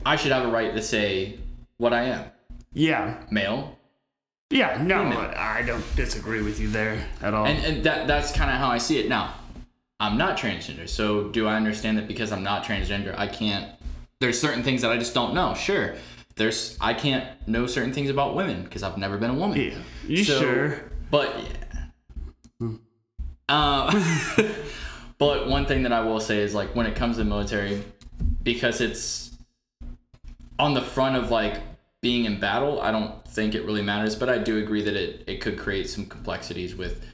i 0.05 0.15
should 0.15 0.31
have 0.31 0.45
a 0.45 0.51
right 0.51 0.73
to 0.73 0.81
say 0.81 1.37
what 1.77 1.93
i 1.93 2.03
am 2.03 2.25
yeah, 2.73 3.23
male 3.31 3.73
yeah. 4.49 4.81
No, 4.81 5.03
Female. 5.03 5.33
I 5.35 5.61
don't 5.63 5.83
disagree 5.97 6.41
with 6.41 6.57
you 6.59 6.69
there 6.69 7.05
at 7.21 7.33
all. 7.33 7.45
and, 7.45 7.65
and 7.65 7.83
that 7.83 8.07
that's 8.07 8.31
kind 8.31 8.49
of 8.49 8.57
how 8.57 8.69
i 8.69 8.77
see 8.77 8.97
it 8.99 9.09
now 9.09 9.33
i'm 9.99 10.17
not 10.17 10.37
transgender 10.37 10.87
so 10.87 11.29
do 11.29 11.47
i 11.47 11.55
understand 11.55 11.97
that 11.97 12.07
because 12.07 12.31
i'm 12.31 12.43
not 12.43 12.63
transgender 12.63 13.17
i 13.17 13.27
can't 13.27 13.69
there's 14.19 14.39
certain 14.39 14.63
things 14.63 14.81
that 14.83 14.91
i 14.91 14.97
just 14.97 15.13
don't 15.13 15.33
know 15.33 15.53
sure 15.55 15.95
there's 16.35 16.77
i 16.79 16.93
can't 16.93 17.25
know 17.47 17.65
certain 17.65 17.91
things 17.91 18.09
about 18.09 18.35
women 18.35 18.63
because 18.63 18.83
i've 18.83 18.97
never 18.97 19.17
been 19.17 19.31
a 19.31 19.33
woman 19.33 19.59
yeah, 19.59 19.77
you 20.07 20.23
So- 20.23 20.39
sure? 20.39 20.86
But 21.09 21.35
yeah 22.59 22.69
uh, 23.49 23.91
but 25.17 25.47
one 25.47 25.65
thing 25.65 25.83
that 25.83 25.93
i 25.93 26.01
will 26.01 26.19
say 26.19 26.39
is 26.39 26.53
like 26.53 26.75
when 26.75 26.85
it 26.85 26.95
comes 26.95 27.17
to 27.17 27.23
the 27.23 27.29
military 27.29 27.83
because 28.43 28.81
it's 28.81 29.37
on 30.59 30.73
the 30.73 30.81
front 30.81 31.15
of 31.15 31.31
like 31.31 31.61
being 32.01 32.25
in 32.25 32.39
battle 32.39 32.81
i 32.81 32.91
don't 32.91 33.25
think 33.27 33.55
it 33.55 33.63
really 33.65 33.81
matters 33.81 34.15
but 34.15 34.29
i 34.29 34.37
do 34.37 34.57
agree 34.57 34.81
that 34.81 34.95
it, 34.95 35.23
it 35.27 35.41
could 35.41 35.57
create 35.57 35.89
some 35.89 36.05
complexities 36.05 36.75
with 36.75 37.05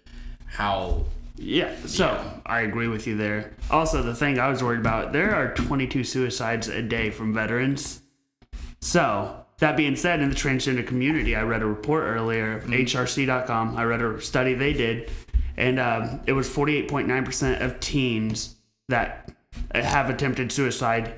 how 0.45 1.03
Yeah, 1.35 1.75
so 1.87 2.41
I 2.45 2.61
agree 2.61 2.87
with 2.87 3.07
you 3.07 3.17
there. 3.17 3.53
Also, 3.71 4.03
the 4.03 4.13
thing 4.13 4.37
I 4.37 4.49
was 4.49 4.61
worried 4.61 4.79
about, 4.79 5.11
there 5.13 5.33
are 5.33 5.53
22 5.55 6.03
suicides 6.03 6.67
a 6.67 6.81
day 6.81 7.09
from 7.09 7.33
veterans. 7.33 8.01
So, 8.79 9.42
that 9.59 9.77
being 9.77 9.95
said, 9.95 10.19
in 10.19 10.29
the 10.29 10.35
transgender 10.35 10.85
community, 10.85 11.35
I 11.35 11.43
read 11.43 11.61
a 11.61 11.65
report 11.65 12.03
earlier, 12.03 12.61
HRC.com. 12.61 13.77
I 13.77 13.83
read 13.83 14.01
a 14.01 14.19
study 14.21 14.53
they 14.53 14.73
did, 14.73 15.11
and 15.57 15.79
um, 15.79 16.21
it 16.25 16.33
was 16.33 16.49
48.9% 16.49 17.61
of 17.61 17.79
teens 17.79 18.55
that 18.89 19.31
have 19.73 20.09
attempted 20.09 20.51
suicide 20.51 21.13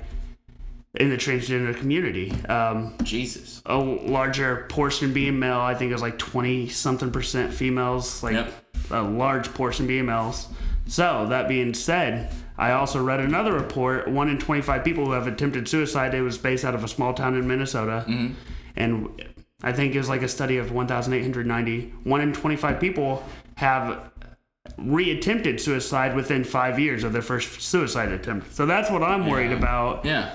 in 0.94 1.10
the 1.10 1.16
transgender 1.16 1.76
community. 1.76 2.30
Um, 2.46 2.94
jesus 3.02 3.60
a 3.66 3.76
larger 3.76 4.66
portion 4.70 5.12
being 5.12 5.38
male. 5.38 5.60
I 5.60 5.74
think 5.74 5.90
it 5.90 5.94
was 5.94 6.00
like 6.02 6.18
20 6.18 6.68
something 6.68 7.10
percent 7.10 7.52
females, 7.52 8.22
like 8.22 8.34
Yep. 8.34 8.52
a 8.90 9.02
large 9.02 9.52
portion 9.52 9.86
being 9.86 10.06
males. 10.06 10.48
So, 10.86 11.26
that 11.28 11.48
being 11.48 11.74
said, 11.74 12.32
I 12.58 12.72
also 12.72 13.02
read 13.02 13.20
another 13.20 13.52
report. 13.52 14.08
One 14.08 14.28
in 14.28 14.38
25 14.38 14.82
people 14.84 15.04
who 15.06 15.12
have 15.12 15.26
attempted 15.26 15.68
suicide, 15.68 16.14
it 16.14 16.22
was 16.22 16.38
based 16.38 16.64
out 16.64 16.74
of 16.74 16.82
a 16.84 16.88
small 16.88 17.12
town 17.14 17.34
in 17.34 17.46
Minnesota. 17.46 18.04
Mm-hmm. 18.08 18.34
And 18.76 19.22
I 19.62 19.72
think 19.72 19.94
it 19.94 19.98
was 19.98 20.08
like 20.08 20.22
a 20.22 20.28
study 20.28 20.56
of 20.58 20.72
1,890. 20.72 21.92
One 22.04 22.20
in 22.20 22.32
25 22.32 22.80
people 22.80 23.24
have 23.56 24.10
reattempted 24.78 25.60
suicide 25.60 26.14
within 26.16 26.44
five 26.44 26.78
years 26.78 27.04
of 27.04 27.12
their 27.12 27.22
first 27.22 27.60
suicide 27.60 28.10
attempt. 28.12 28.52
So, 28.54 28.66
that's 28.66 28.90
what 28.90 29.02
I'm 29.02 29.26
worried 29.28 29.50
Yeah. 29.50 29.56
about 29.58 30.04
yeah 30.04 30.30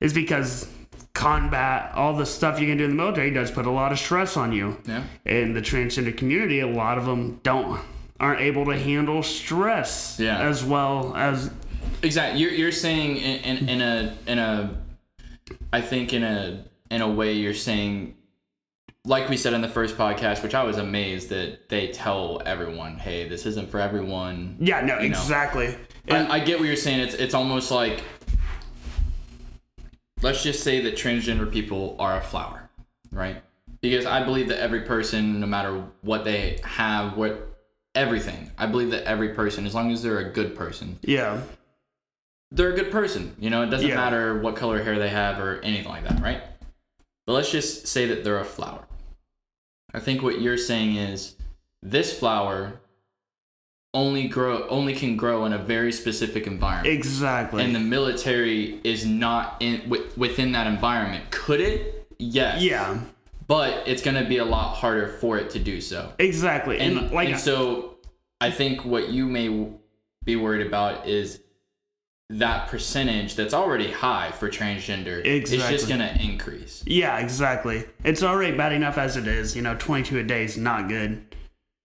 is 0.00 0.12
because 0.12 0.68
combat, 1.14 1.92
all 1.94 2.14
the 2.14 2.26
stuff 2.26 2.60
you 2.60 2.66
can 2.66 2.76
do 2.76 2.84
in 2.84 2.90
the 2.90 2.96
military 2.96 3.30
does 3.30 3.50
put 3.50 3.64
a 3.64 3.70
lot 3.70 3.92
of 3.92 3.98
stress 3.98 4.36
on 4.36 4.52
you. 4.52 4.76
yeah 4.86 5.04
In 5.24 5.54
the 5.54 5.60
transgender 5.62 6.14
community, 6.16 6.60
a 6.60 6.66
lot 6.66 6.98
of 6.98 7.06
them 7.06 7.40
don't 7.42 7.80
aren't 8.20 8.40
able 8.40 8.64
to 8.66 8.76
handle 8.78 9.22
stress 9.22 10.16
Yeah. 10.20 10.38
as 10.40 10.64
well 10.64 11.14
as 11.16 11.50
Exactly. 12.02 12.40
You're 12.40 12.52
you're 12.52 12.72
saying 12.72 13.16
in, 13.16 13.58
in, 13.58 13.68
in 13.68 13.80
a 13.80 14.14
in 14.26 14.38
a 14.38 14.76
I 15.72 15.80
think 15.80 16.12
in 16.12 16.22
a 16.22 16.64
in 16.90 17.00
a 17.02 17.10
way 17.10 17.32
you're 17.32 17.54
saying 17.54 18.14
like 19.06 19.28
we 19.28 19.36
said 19.36 19.52
in 19.52 19.60
the 19.60 19.68
first 19.68 19.98
podcast, 19.98 20.42
which 20.42 20.54
I 20.54 20.64
was 20.64 20.78
amazed 20.78 21.28
that 21.28 21.68
they 21.68 21.88
tell 21.88 22.40
everyone, 22.46 22.96
hey, 22.96 23.28
this 23.28 23.44
isn't 23.44 23.70
for 23.70 23.78
everyone. 23.78 24.56
yeah, 24.60 24.80
no, 24.80 24.98
You 24.98 25.10
know. 25.10 25.18
exactly. 25.18 25.76
And 26.08 26.28
I, 26.32 26.36
I 26.36 26.40
get 26.40 26.58
what 26.58 26.66
you're 26.66 26.76
saying. 26.76 27.00
It's 27.00 27.14
it's 27.14 27.34
almost 27.34 27.70
like 27.70 28.02
let's 30.22 30.42
just 30.42 30.62
say 30.62 30.80
that 30.80 30.94
transgender 30.96 31.50
people 31.50 31.96
are 31.98 32.16
a 32.16 32.20
flower, 32.20 32.68
right? 33.12 33.42
Because 33.80 34.06
I 34.06 34.24
believe 34.24 34.48
that 34.48 34.60
every 34.60 34.80
person, 34.82 35.40
no 35.40 35.46
matter 35.46 35.84
what 36.00 36.24
they 36.24 36.58
have, 36.64 37.16
what 37.16 37.58
everything, 37.94 38.50
I 38.56 38.66
believe 38.66 38.90
that 38.92 39.04
every 39.04 39.30
person, 39.34 39.66
as 39.66 39.74
long 39.74 39.92
as 39.92 40.02
they're 40.02 40.18
a 40.18 40.30
good 40.30 40.56
person, 40.56 40.98
yeah, 41.02 41.40
they're 42.54 42.72
a 42.72 42.76
good 42.76 42.90
person. 42.90 43.34
You 43.38 43.50
know, 43.50 43.62
it 43.62 43.70
doesn't 43.70 43.88
Yeah. 43.88 43.96
matter 43.96 44.38
what 44.38 44.56
color 44.56 44.82
hair 44.82 44.98
they 44.98 45.10
have 45.10 45.38
or 45.40 45.60
anything 45.62 45.88
like 45.88 46.04
that, 46.08 46.22
right? 46.22 46.40
But 47.26 47.32
let's 47.34 47.50
just 47.50 47.86
say 47.86 48.06
that 48.06 48.22
they're 48.24 48.38
a 48.40 48.44
flower. 48.44 48.86
I 49.92 50.00
think 50.00 50.22
what 50.22 50.40
you're 50.40 50.56
saying 50.58 50.96
is 50.96 51.34
this 51.82 52.16
flower 52.18 52.80
only 53.92 54.26
grow 54.26 54.66
only 54.68 54.92
can 54.94 55.16
grow 55.16 55.44
in 55.44 55.52
a 55.52 55.58
very 55.58 55.92
specific 55.92 56.46
environment. 56.46 56.92
Exactly. 56.92 57.62
and 57.62 57.74
the 57.74 57.80
military 57.80 58.80
is 58.82 59.06
not 59.06 59.56
in 59.60 59.80
wi- 59.88 60.08
within 60.16 60.52
that 60.52 60.66
environment. 60.66 61.30
Could 61.30 61.60
it? 61.60 62.06
Yes. 62.18 62.60
yeah, 62.62 62.98
But 63.46 63.86
it's 63.86 64.02
going 64.02 64.16
to 64.22 64.28
be 64.28 64.38
a 64.38 64.44
lot 64.44 64.74
harder 64.76 65.08
for 65.08 65.36
it 65.38 65.50
to 65.50 65.58
do 65.58 65.80
so. 65.80 66.12
exactly. 66.18 66.78
And, 66.80 66.98
And, 66.98 67.10
like 67.12 67.28
and 67.30 67.38
so 67.38 67.96
I 68.40 68.50
think 68.50 68.84
what 68.84 69.08
you 69.10 69.26
may 69.26 69.68
be 70.24 70.36
worried 70.36 70.66
about 70.66 71.06
is 71.06 71.40
that 72.38 72.68
percentage 72.68 73.36
that's 73.36 73.54
already 73.54 73.90
high 73.90 74.30
for 74.32 74.48
transgender 74.50 75.24
is 75.24 75.50
just 75.50 75.88
going 75.88 76.00
to 76.00 76.20
increase. 76.22 76.82
Yeah, 76.86 77.18
exactly. 77.18 77.84
It's 78.02 78.22
already 78.22 78.56
bad 78.56 78.72
enough 78.72 78.98
as 78.98 79.16
it 79.16 79.26
is. 79.28 79.54
You 79.54 79.62
know, 79.62 79.76
22 79.78 80.18
a 80.18 80.22
day 80.24 80.44
is 80.44 80.56
not 80.56 80.88
good. 80.88 81.24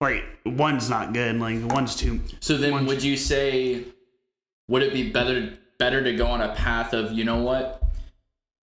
Like, 0.00 0.24
one's 0.44 0.88
not 0.90 1.12
good. 1.12 1.38
Like, 1.38 1.62
one's 1.72 1.94
too. 1.94 2.20
So 2.40 2.56
then 2.56 2.86
would 2.86 3.02
you 3.02 3.16
say 3.16 3.84
would 4.68 4.82
it 4.82 4.92
be 4.92 5.10
better 5.10 5.56
better 5.78 6.02
to 6.04 6.14
go 6.14 6.26
on 6.26 6.40
a 6.40 6.54
path 6.54 6.92
of, 6.94 7.12
you 7.12 7.24
know 7.24 7.42
what? 7.42 7.82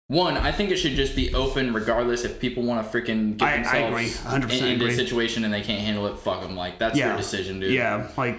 One, 0.08 0.36
I 0.38 0.52
think 0.52 0.70
it 0.70 0.76
should 0.76 0.94
just 0.94 1.14
be 1.14 1.34
open 1.34 1.72
regardless 1.74 2.24
if 2.24 2.40
people 2.40 2.62
want 2.62 2.90
to 2.90 2.98
freaking 2.98 3.36
get 3.36 3.46
I- 3.46 3.52
I 3.52 3.56
themselves 3.56 3.92
agree. 3.92 4.08
100% 4.48 4.60
in, 4.62 4.66
into 4.74 4.86
a 4.86 4.94
situation 4.94 5.44
and 5.44 5.52
they 5.52 5.60
can't 5.62 5.80
handle 5.82 6.06
it, 6.06 6.18
fuck 6.18 6.40
them. 6.40 6.56
Like, 6.56 6.78
that's 6.78 6.98
Yeah. 6.98 7.08
their 7.08 7.16
decision, 7.18 7.60
dude. 7.60 7.72
Yeah, 7.74 8.08
like, 8.16 8.38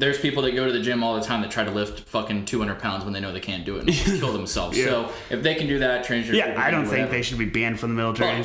There's 0.00 0.18
people 0.18 0.42
that 0.42 0.54
go 0.54 0.66
to 0.66 0.72
the 0.72 0.80
gym 0.80 1.04
all 1.04 1.14
the 1.14 1.24
time 1.24 1.42
that 1.42 1.50
try 1.50 1.64
to 1.64 1.70
lift 1.70 2.08
fucking 2.08 2.46
200 2.46 2.78
pounds 2.78 3.04
when 3.04 3.12
they 3.12 3.20
know 3.20 3.32
they 3.32 3.40
can't 3.40 3.64
do 3.64 3.76
it 3.76 3.82
and 3.82 3.92
kill 4.20 4.32
themselves. 4.32 4.76
Yeah. 4.76 4.86
So 4.86 5.12
if 5.30 5.42
they 5.42 5.54
can 5.54 5.66
do 5.66 5.78
that, 5.80 6.04
transgender 6.04 6.34
yeah, 6.34 6.54
I 6.56 6.70
don't 6.70 6.86
think 6.86 7.10
they 7.10 7.22
should 7.22 7.38
be 7.38 7.44
banned 7.44 7.78
from 7.78 7.90
the 7.90 7.96
military. 7.96 8.44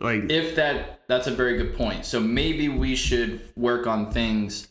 Like, 0.00 0.30
if 0.30 0.56
that 0.56 0.98
that's 1.08 1.26
a 1.26 1.30
very 1.30 1.56
good 1.56 1.74
point 1.74 2.04
so 2.04 2.20
maybe 2.20 2.68
we 2.68 2.94
should 2.94 3.40
work 3.56 3.86
on 3.86 4.12
things 4.12 4.68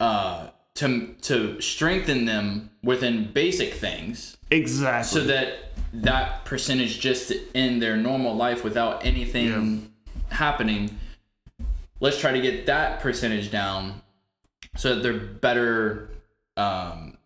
uh 0.00 0.48
to 0.74 1.14
to 1.22 1.60
strengthen 1.60 2.26
them 2.26 2.70
within 2.82 3.32
basic 3.32 3.72
things 3.74 4.36
exactly. 4.50 5.20
so 5.20 5.26
that 5.26 5.70
that 5.92 6.44
percentage 6.44 7.00
just 7.00 7.30
in 7.54 7.78
their 7.78 7.96
normal 7.96 8.34
life 8.34 8.62
without 8.62 9.06
anything 9.06 9.90
happening 10.28 10.98
let's 12.00 12.18
try 12.18 12.32
to 12.32 12.40
get 12.40 12.66
that 12.66 13.00
percentage 13.00 13.50
down 13.50 14.02
so 14.76 14.94
that 14.94 15.02
they're 15.02 15.12
better 15.18 16.10
um 16.56 17.16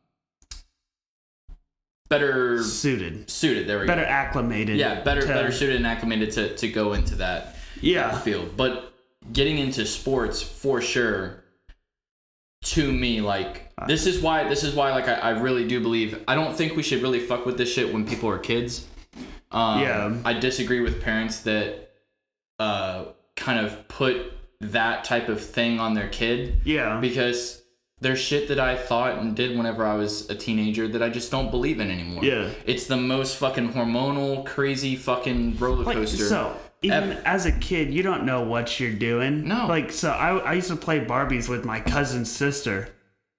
better 2.08 2.62
suited. 2.62 3.30
suited 3.30 3.68
there 3.68 3.78
we 3.78 3.86
Better 3.86 4.02
go 4.02 4.08
acclimated. 4.08 4.76
yeah 4.76 5.02
better 5.02 5.20
to- 5.20 5.26
better 5.28 5.52
suited 5.52 5.76
and 5.76 5.86
acclimated 5.86 6.32
to 6.32 6.56
to 6.56 6.68
go 6.68 6.92
into 6.92 7.14
that 7.16 7.56
Yeah. 7.80 8.18
field. 8.18 8.56
But 8.56 8.92
getting 9.32 9.58
into 9.58 9.86
sports 9.86 10.42
for 10.42 10.80
sure, 10.80 11.44
to 12.62 12.92
me, 12.92 13.20
like 13.20 13.70
this 13.86 14.06
is 14.06 14.20
why 14.20 14.48
this 14.48 14.64
is 14.64 14.74
why 14.74 14.90
like 14.90 15.08
I, 15.08 15.14
I 15.14 15.30
really 15.30 15.66
do 15.68 15.80
believe 15.80 16.22
I 16.26 16.34
don't 16.34 16.54
think 16.56 16.76
we 16.76 16.82
should 16.82 17.00
really 17.02 17.20
fuck 17.20 17.46
with 17.46 17.56
this 17.56 17.72
shit 17.72 17.92
when 17.92 18.06
people 18.06 18.28
are 18.28 18.38
kids. 18.38 18.86
Um, 19.52 19.80
Yeah. 19.80 20.16
I 20.24 20.32
disagree 20.34 20.80
with 20.80 21.00
parents 21.02 21.40
that 21.40 21.92
uh 22.58 23.04
kind 23.36 23.64
of 23.64 23.86
put 23.88 24.32
that 24.60 25.04
type 25.04 25.28
of 25.28 25.42
thing 25.42 25.80
on 25.80 25.94
their 25.94 26.08
kid 26.08 26.60
Yeah. 26.64 26.98
because 27.00 27.62
there's 28.00 28.18
shit 28.18 28.48
that 28.48 28.58
I 28.60 28.76
thought 28.76 29.18
and 29.18 29.34
did 29.36 29.56
whenever 29.56 29.84
I 29.86 29.94
was 29.94 30.28
a 30.30 30.34
teenager 30.34 30.88
that 30.88 31.02
I 31.02 31.08
just 31.10 31.30
don't 31.30 31.50
believe 31.50 31.80
in 31.80 31.90
anymore. 31.90 32.24
Yeah. 32.24 32.48
It's 32.66 32.86
the 32.86 32.96
most 32.96 33.36
fucking 33.36 33.72
hormonal, 33.72 34.44
crazy 34.46 34.96
fucking 34.96 35.58
roller 35.58 35.84
Like, 35.84 35.96
coaster. 35.96 36.24
so 36.24 36.56
even 36.82 37.10
ever. 37.12 37.22
as 37.26 37.44
a 37.46 37.52
kid, 37.52 37.92
you 37.92 38.02
don't 38.02 38.24
know 38.24 38.42
what 38.42 38.80
you're 38.80 38.92
doing. 38.94 39.46
No. 39.46 39.66
Like, 39.66 39.92
so 39.92 40.10
I, 40.10 40.36
I 40.38 40.52
used 40.54 40.68
to 40.68 40.76
play 40.76 41.00
Barbies 41.04 41.48
with 41.48 41.64
my 41.66 41.80
cousin's 41.80 42.30
sister. 42.30 42.88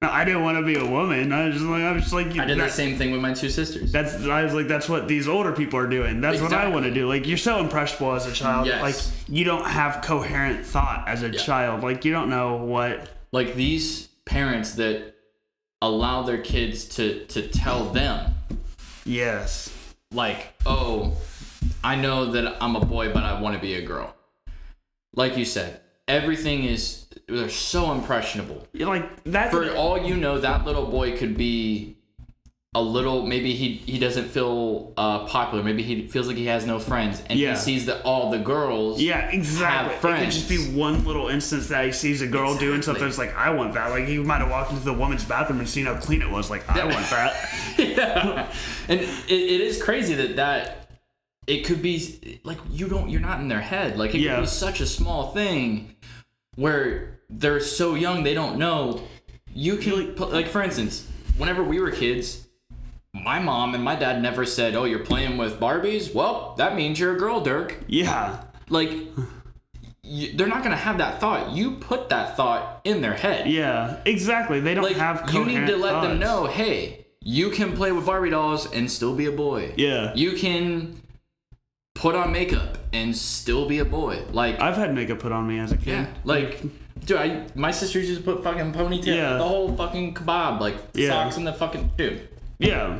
I 0.03 0.25
didn't 0.25 0.43
want 0.43 0.57
to 0.57 0.63
be 0.63 0.75
a 0.77 0.85
woman. 0.85 1.31
I 1.31 1.45
was 1.45 1.55
just 1.55 1.65
like, 1.67 1.83
I 1.83 1.91
was 1.91 2.01
just 2.03 2.13
like, 2.13 2.35
I 2.37 2.45
did 2.45 2.57
the 2.59 2.69
same 2.69 2.97
thing 2.97 3.11
with 3.11 3.21
my 3.21 3.33
two 3.33 3.49
sisters. 3.49 3.91
That's 3.91 4.15
I 4.25 4.43
was 4.43 4.53
like, 4.53 4.67
that's 4.67 4.89
what 4.89 5.07
these 5.07 5.27
older 5.27 5.51
people 5.51 5.77
are 5.77 5.85
doing. 5.87 6.21
That's 6.21 6.41
what 6.41 6.53
I 6.53 6.67
want 6.69 6.85
to 6.85 6.93
do. 6.93 7.07
Like 7.07 7.27
you're 7.27 7.37
so 7.37 7.59
impressionable 7.59 8.13
as 8.15 8.25
a 8.25 8.31
child. 8.33 8.65
Yes. 8.65 8.81
Like 8.81 9.29
you 9.29 9.43
don't 9.45 9.65
have 9.67 10.01
coherent 10.03 10.65
thought 10.65 11.07
as 11.07 11.21
a 11.21 11.29
child. 11.29 11.83
Like 11.83 12.03
you 12.03 12.11
don't 12.11 12.29
know 12.31 12.55
what. 12.57 13.09
like 13.31 13.53
these 13.53 14.07
parents 14.25 14.73
that 14.75 15.13
allow 15.83 16.23
their 16.23 16.39
kids 16.41 16.85
to 16.85 17.25
to 17.25 17.47
tell 17.47 17.89
them 17.91 18.33
Yes. 19.03 19.71
like 20.11 20.53
oh 20.65 21.15
i 21.83 21.95
know 21.95 22.31
that 22.33 22.55
i'm 22.61 22.75
a 22.75 22.85
boy 22.85 23.11
but 23.11 23.23
i 23.23 23.41
want 23.41 23.55
to 23.55 23.61
be 23.61 23.73
a 23.73 23.81
girl 23.81 24.13
like 25.15 25.35
you 25.37 25.43
said 25.43 25.81
everything 26.07 26.63
is 26.65 27.00
they're 27.31 27.49
so 27.49 27.91
impressionable 27.91 28.67
like 28.73 29.23
that's 29.23 29.51
for 29.53 29.73
all 29.75 29.97
you 29.97 30.15
know 30.15 30.39
that 30.39 30.65
little 30.65 30.85
boy 30.85 31.17
could 31.17 31.35
be 31.37 31.95
a 32.73 32.81
little 32.81 33.25
maybe 33.25 33.53
he 33.53 33.73
he 33.73 33.99
doesn't 33.99 34.29
feel 34.29 34.93
uh, 34.95 35.25
popular 35.25 35.61
maybe 35.61 35.83
he 35.83 36.07
feels 36.07 36.25
like 36.27 36.37
he 36.37 36.45
has 36.45 36.65
no 36.65 36.79
friends 36.79 37.21
and 37.29 37.37
Yeah. 37.37 37.51
he 37.51 37.55
sees 37.57 37.85
that 37.87 38.01
all 38.03 38.31
the 38.31 38.37
girls 38.39 39.01
yeah, 39.01 39.29
exactly. 39.29 39.93
have 39.95 40.19
It 40.21 40.23
could 40.23 40.31
just 40.31 40.47
be 40.47 40.57
one 40.79 41.03
little 41.03 41.27
instance 41.27 41.67
that 41.67 41.83
he 41.85 41.91
sees 41.91 42.21
a 42.21 42.27
girl 42.27 42.55
doing 42.57 42.81
something. 42.81 43.05
It's 43.05 43.17
like 43.17 43.35
I 43.35 43.49
want 43.49 43.73
that. 43.73 43.89
Like 43.89 44.05
he 44.05 44.19
might 44.19 44.37
have 44.39 44.49
walked 44.49 44.71
into 44.71 44.85
the 44.85 44.93
woman's 44.93 45.25
bathroom 45.25 45.59
and 45.59 45.67
seen 45.67 45.85
how 45.85 45.97
clean 45.97 46.21
it 46.21 46.29
was. 46.29 46.49
Like 46.49 46.63
I 46.69 46.85
want 46.85 47.09
that. 47.09 47.49
yeah. 47.77 48.49
and 48.87 49.01
it, 49.01 49.09
it 49.29 49.61
is 49.61 49.81
crazy 49.83 50.13
that 50.13 50.37
that 50.37 50.91
it 51.47 51.65
could 51.65 51.81
be 51.81 52.39
like 52.45 52.59
you 52.69 52.87
don't 52.87 53.09
you're 53.09 53.19
not 53.19 53.41
in 53.41 53.49
their 53.49 53.59
head 53.59 53.97
like 53.97 54.15
it 54.15 54.19
Yeah. 54.21 54.35
could 54.35 54.41
be 54.43 54.47
such 54.47 54.79
a 54.79 54.85
small 54.87 55.33
thing 55.33 55.93
where 56.55 57.10
they're 57.31 57.59
so 57.59 57.95
young 57.95 58.23
they 58.23 58.33
don't 58.33 58.57
know 58.57 59.01
you 59.53 59.77
can 59.77 60.15
like 60.15 60.47
for 60.47 60.61
instance 60.61 61.07
whenever 61.37 61.63
we 61.63 61.79
were 61.79 61.91
kids 61.91 62.47
my 63.13 63.39
mom 63.39 63.73
and 63.75 63.83
my 63.83 63.95
dad 63.95 64.21
never 64.21 64.45
said 64.45 64.75
oh 64.75 64.83
you're 64.85 64.99
playing 64.99 65.37
with 65.37 65.59
barbies 65.59 66.13
well 66.13 66.53
that 66.57 66.75
means 66.75 66.99
you're 66.99 67.15
a 67.15 67.19
girl 67.19 67.41
dirk 67.41 67.77
Yeah. 67.87 68.43
like 68.69 68.91
you, 70.03 70.33
they're 70.35 70.47
not 70.47 70.63
gonna 70.63 70.75
have 70.75 70.97
that 70.97 71.19
thought 71.19 71.51
you 71.51 71.71
put 71.71 72.09
that 72.09 72.35
thought 72.35 72.81
in 72.83 73.01
their 73.01 73.13
head 73.13 73.47
Yeah. 73.49 73.97
Exactly. 74.05 74.59
They 74.59 74.73
don't 74.73 74.83
like 74.83 74.95
have. 74.97 75.29
you 75.33 75.45
need 75.45 75.67
to 75.67 75.77
let 75.77 76.01
them 76.01 76.19
know 76.19 76.45
hey 76.47 77.05
you 77.21 77.49
can 77.51 77.73
play 77.73 77.91
with 77.91 78.05
barbie 78.05 78.29
dolls 78.31 78.71
and 78.73 78.89
still 78.91 79.15
be 79.15 79.25
a 79.27 79.31
boy 79.31 79.73
Yeah. 79.77 80.13
you 80.15 80.33
can 80.33 81.01
put 81.95 82.15
on 82.15 82.31
makeup 82.31 82.77
and 82.93 83.15
still 83.15 83.67
be 83.67 83.79
a 83.79 83.85
boy 83.85 84.23
like 84.31 84.59
I've 84.59 84.75
had 84.77 84.93
makeup 84.95 85.19
put 85.19 85.31
on 85.31 85.47
me 85.47 85.59
as 85.59 85.71
a 85.71 85.77
kid. 85.77 85.87
yeah 85.87 86.07
like 86.23 86.61
dude 87.05 87.17
I 87.17 87.45
my 87.55 87.71
sisters 87.71 88.07
used 88.09 88.23
to 88.23 88.33
put 88.33 88.43
fucking 88.43 88.73
ponytail 88.73 89.05
Yeah. 89.15 89.33
the 89.37 89.43
whole 89.43 89.75
fucking 89.75 90.13
kebab 90.13 90.59
like 90.59 90.75
Yeah. 90.93 91.09
socks 91.09 91.37
in 91.37 91.43
the 91.43 91.53
fucking 91.53 91.91
dude 91.97 92.27
Yeah. 92.59 92.99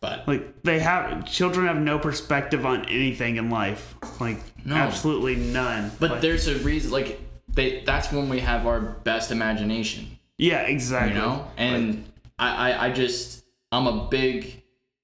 but 0.00 0.26
Like 0.26 0.62
they 0.62 0.78
have 0.80 1.24
children 1.26 1.66
have 1.66 1.78
no 1.78 1.98
perspective 1.98 2.64
on 2.66 2.84
anything 2.86 3.36
in 3.36 3.50
life. 3.50 3.94
Like 4.20 4.38
No. 4.64 4.74
absolutely 4.74 5.36
none. 5.36 5.90
but 6.00 6.10
Like, 6.10 6.20
there's 6.20 6.46
a 6.48 6.56
reason 6.58 6.90
like 6.90 7.20
they 7.48 7.82
that's 7.84 8.12
when 8.12 8.28
we 8.28 8.40
have 8.40 8.66
our 8.66 8.80
best 8.80 9.30
imagination 9.30 10.18
yeah, 10.36 10.60
exactly. 10.62 11.14
you 11.14 11.18
know 11.18 11.48
and 11.56 12.04
I, 12.38 12.70
I 12.72 12.86
i 12.86 12.90
just 12.92 13.44
i'm 13.72 13.86
a 13.88 14.06
big 14.08 14.62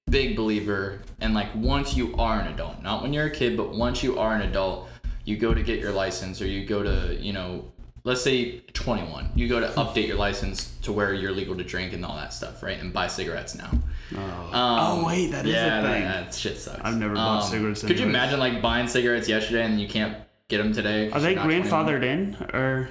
big 0.09 0.35
believer 0.37 1.01
and 1.19 1.33
like 1.33 1.47
once 1.55 1.95
you 1.97 2.15
are 2.17 2.39
an 2.39 2.47
adult 2.53 2.81
not 2.83 3.01
when 3.01 3.11
you're 3.13 3.25
a 3.25 3.31
kid 3.31 3.57
but 3.57 3.73
once 3.75 4.03
you 4.03 4.17
are 4.19 4.33
an 4.35 4.41
adult 4.43 4.87
you 5.25 5.35
go 5.35 5.53
to 5.53 5.63
get 5.63 5.79
your 5.79 5.91
license 5.91 6.41
or 6.41 6.45
you 6.47 6.65
go 6.65 6.83
to 6.83 7.17
you 7.19 7.33
know 7.33 7.65
let's 8.05 8.21
say 8.21 8.59
21 8.73 9.31
you 9.35 9.49
go 9.49 9.59
to 9.59 9.67
update 9.73 10.07
your 10.07 10.15
license 10.15 10.73
to 10.83 10.93
where 10.93 11.13
you're 11.13 11.31
legal 11.33 11.55
to 11.57 11.63
drink 11.63 11.91
and 11.91 12.05
all 12.05 12.15
that 12.15 12.33
stuff 12.33 12.63
right 12.63 12.79
and 12.79 12.93
buy 12.93 13.07
cigarettes 13.07 13.55
now 13.55 13.69
oh. 14.15 14.19
Um, 14.19 14.53
Oh, 14.53 15.03
wait, 15.05 15.31
that 15.31 15.45
is 15.45 15.51
a 15.53 15.55
yeah, 15.57 15.81
thing. 15.81 16.03
That, 16.03 16.25
that 16.25 16.33
shit 16.35 16.57
sucks. 16.57 16.79
I've 16.83 16.97
never 16.97 17.15
bought 17.15 17.41
cigarettes 17.41 17.81
Could 17.83 17.99
you 17.99 18.05
imagine 18.05 18.39
like 18.39 18.61
buying 18.61 18.87
cigarettes 18.87 19.27
yesterday 19.27 19.63
and 19.65 19.81
you 19.81 19.87
can't 19.87 20.15
get 20.47 20.59
them 20.59 20.71
today 20.71 21.09
Are 21.11 21.19
they 21.19 21.33
you're 21.33 21.43
21? 21.43 21.63
grandfathered 21.67 22.03
in 22.03 22.35
or? 22.53 22.89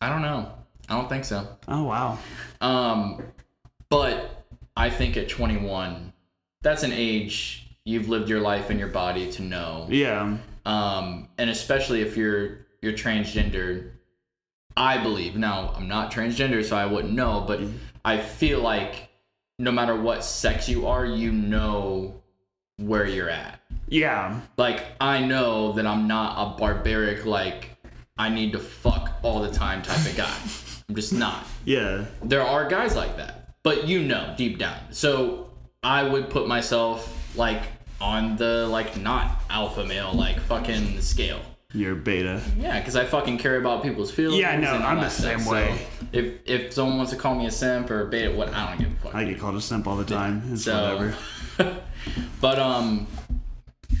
I 0.00 0.08
don't 0.08 0.22
know. 0.22 0.50
I 0.88 0.94
don't 0.96 1.08
think 1.08 1.24
so. 1.24 1.46
Oh 1.68 1.84
wow. 1.84 2.18
Um, 2.60 3.22
but 3.88 4.44
I 4.76 4.90
think 4.90 5.16
at 5.16 5.28
21, 5.28 6.12
that's 6.62 6.82
an 6.82 6.92
age 6.92 7.68
you've 7.84 8.08
lived 8.08 8.28
your 8.28 8.40
life 8.40 8.70
in 8.70 8.78
your 8.78 8.88
body 8.88 9.30
to 9.32 9.42
know. 9.42 9.86
Yeah. 9.90 10.38
Um, 10.64 11.28
and 11.38 11.50
especially 11.50 12.00
if 12.02 12.16
you're 12.16 12.66
you're 12.80 12.92
transgender, 12.92 13.91
I 14.76 14.98
believe. 15.02 15.36
Now 15.36 15.72
I'm 15.76 15.88
not 15.88 16.12
transgender, 16.12 16.64
so 16.64 16.76
I 16.76 16.86
wouldn't 16.86 17.14
know, 17.14 17.44
but 17.46 17.60
mm-hmm. 17.60 17.76
I 18.04 18.18
feel 18.18 18.60
like 18.60 19.08
no 19.58 19.70
matter 19.70 19.94
what 19.94 20.24
sex 20.24 20.68
you 20.68 20.86
are, 20.86 21.04
you 21.04 21.30
know 21.32 22.22
where 22.78 23.06
you're 23.06 23.30
at. 23.30 23.60
Yeah. 23.88 24.40
Like 24.56 24.84
I 25.00 25.20
know 25.24 25.72
that 25.72 25.86
I'm 25.86 26.08
not 26.08 26.34
a 26.38 26.58
barbaric 26.58 27.26
like 27.26 27.70
I 28.18 28.28
need 28.28 28.52
to 28.52 28.58
fuck 28.58 29.12
all 29.22 29.40
the 29.40 29.50
time 29.50 29.82
type 29.82 30.04
of 30.04 30.16
guy. 30.16 30.36
I'm 30.88 30.94
just 30.94 31.12
not. 31.12 31.46
Yeah. 31.64 32.04
There 32.22 32.42
are 32.42 32.68
guys 32.68 32.96
like 32.96 33.16
that. 33.16 33.54
but 33.62 33.86
you 33.86 34.02
know 34.02 34.34
deep 34.36 34.58
down. 34.58 34.78
So 34.90 35.50
I 35.82 36.02
would 36.02 36.30
put 36.30 36.48
myself 36.48 37.36
like 37.36 37.62
on 38.00 38.36
the 38.36 38.66
like 38.66 38.96
not 38.96 39.42
alpha 39.48 39.84
male 39.84 40.12
like 40.12 40.40
fucking 40.40 41.00
scale. 41.00 41.40
You're 41.74 41.94
beta. 41.94 42.42
Yeah, 42.58 42.78
because 42.78 42.96
I 42.96 43.04
fucking 43.04 43.38
care 43.38 43.56
about 43.56 43.82
people's 43.82 44.10
feelings. 44.10 44.40
Yeah, 44.40 44.56
no, 44.58 44.72
I'm 44.72 44.98
the 44.98 45.08
stuff. 45.08 45.24
same 45.24 45.40
So 45.40 45.52
way. 45.52 45.86
if 46.12 46.34
if 46.44 46.72
someone 46.72 46.98
wants 46.98 47.12
to 47.12 47.18
call 47.18 47.34
me 47.34 47.46
a 47.46 47.50
simp 47.50 47.90
or 47.90 48.02
a 48.02 48.06
beta, 48.10 48.30
what 48.32 48.52
I 48.52 48.68
don't 48.70 48.78
give 48.78 48.92
a 48.92 48.96
fuck. 48.96 49.14
I 49.14 49.24
get 49.24 49.38
called 49.40 49.56
a 49.56 49.60
simp 49.60 49.86
all 49.86 49.96
the 49.96 50.04
time. 50.04 50.42
It's 50.52 50.64
So, 50.64 51.12
whatever. 51.56 51.78
but 52.40 52.58
um, 52.58 53.06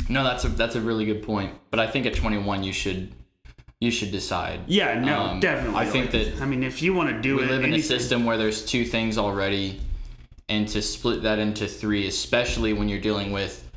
no, 0.08 0.22
that's 0.24 0.44
a 0.44 0.48
that's 0.48 0.74
a 0.74 0.80
really 0.80 1.04
good 1.06 1.22
point. 1.22 1.54
But 1.70 1.80
I 1.80 1.86
think 1.86 2.04
at 2.06 2.14
21 2.14 2.62
you 2.62 2.72
should 2.72 3.12
you 3.80 3.90
should 3.90 4.12
decide. 4.12 4.60
Yeah, 4.66 5.00
no, 5.00 5.20
Um, 5.22 5.40
definitely. 5.40 5.78
I 5.80 5.86
think 5.86 6.12
Like, 6.12 6.34
that 6.34 6.42
I 6.42 6.46
mean, 6.46 6.62
if 6.62 6.82
you 6.82 6.94
want 6.94 7.08
to 7.10 7.20
do 7.20 7.36
we 7.38 7.44
it, 7.44 7.50
live 7.50 7.64
in 7.64 7.72
a 7.74 7.80
system 7.80 8.24
where 8.24 8.36
there's 8.36 8.64
two 8.64 8.84
things 8.84 9.18
already, 9.18 9.80
and 10.48 10.68
to 10.68 10.82
split 10.82 11.22
that 11.22 11.38
into 11.38 11.66
three, 11.66 12.06
especially 12.06 12.74
when 12.74 12.88
you're 12.88 13.00
dealing 13.00 13.32
with 13.32 13.68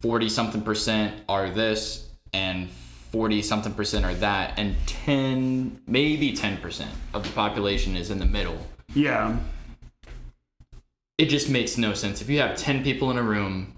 40 0.00 0.28
something 0.30 0.62
percent 0.62 1.14
are 1.28 1.48
this 1.50 2.08
and 2.32 2.68
40 3.16 3.40
something 3.40 3.72
percent 3.72 4.04
are 4.04 4.12
that, 4.16 4.58
and 4.58 4.76
10 4.86 5.80
maybe 5.86 6.32
10 6.34 6.58
percent 6.58 6.90
of 7.14 7.22
the 7.24 7.30
population 7.32 7.96
is 7.96 8.10
in 8.10 8.18
the 8.18 8.26
middle. 8.26 8.58
Yeah, 8.94 9.38
it 11.16 11.26
just 11.30 11.48
makes 11.48 11.78
no 11.78 11.94
sense. 11.94 12.20
If 12.20 12.28
you 12.28 12.40
have 12.40 12.56
10 12.58 12.84
people 12.84 13.10
in 13.10 13.16
a 13.16 13.22
room 13.22 13.72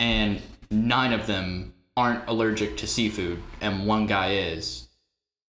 and 0.00 0.40
nine 0.70 1.12
of 1.12 1.26
them 1.26 1.74
aren't 1.98 2.26
allergic 2.26 2.78
to 2.78 2.86
seafood 2.86 3.42
and 3.60 3.86
one 3.86 4.06
guy 4.06 4.32
is, 4.36 4.88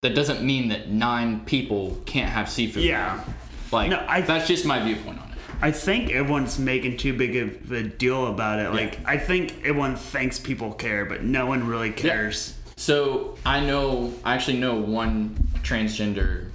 that 0.03 0.17
doesn't 0.17 0.43
mean 0.45 0.69
that 0.71 0.89
nine 0.89 1.45
people 1.45 1.97
can't 2.07 2.31
have 2.33 2.51
seafood. 2.51 2.83
yeah. 2.83 3.23
Like, 3.71 3.91
No, 3.91 4.05
I- 4.09 4.23
that's 4.23 4.49
just 4.49 4.65
my 4.67 4.83
viewpoint 4.83 5.21
on 5.21 5.31
it. 5.31 5.39
I 5.63 5.71
think 5.73 6.11
everyone's 6.11 6.59
making 6.59 6.97
too 6.97 7.13
big 7.17 7.37
of 7.37 7.71
a 7.71 7.83
deal 7.85 8.27
about 8.29 8.59
it. 8.61 8.71
Like, 8.73 8.99
I 9.05 9.17
think 9.19 9.59
everyone 9.65 9.95
thinks 9.97 10.41
people 10.41 10.73
care, 10.73 11.05
but 11.05 11.23
no 11.23 11.47
one 11.47 11.67
really 11.69 11.91
cares. 11.93 12.58
So 12.79 13.37
I 13.45 13.59
know, 13.59 14.15
I 14.25 14.37
actually 14.37 14.59
know 14.59 14.77
one 14.77 15.35
transgender 15.63 16.51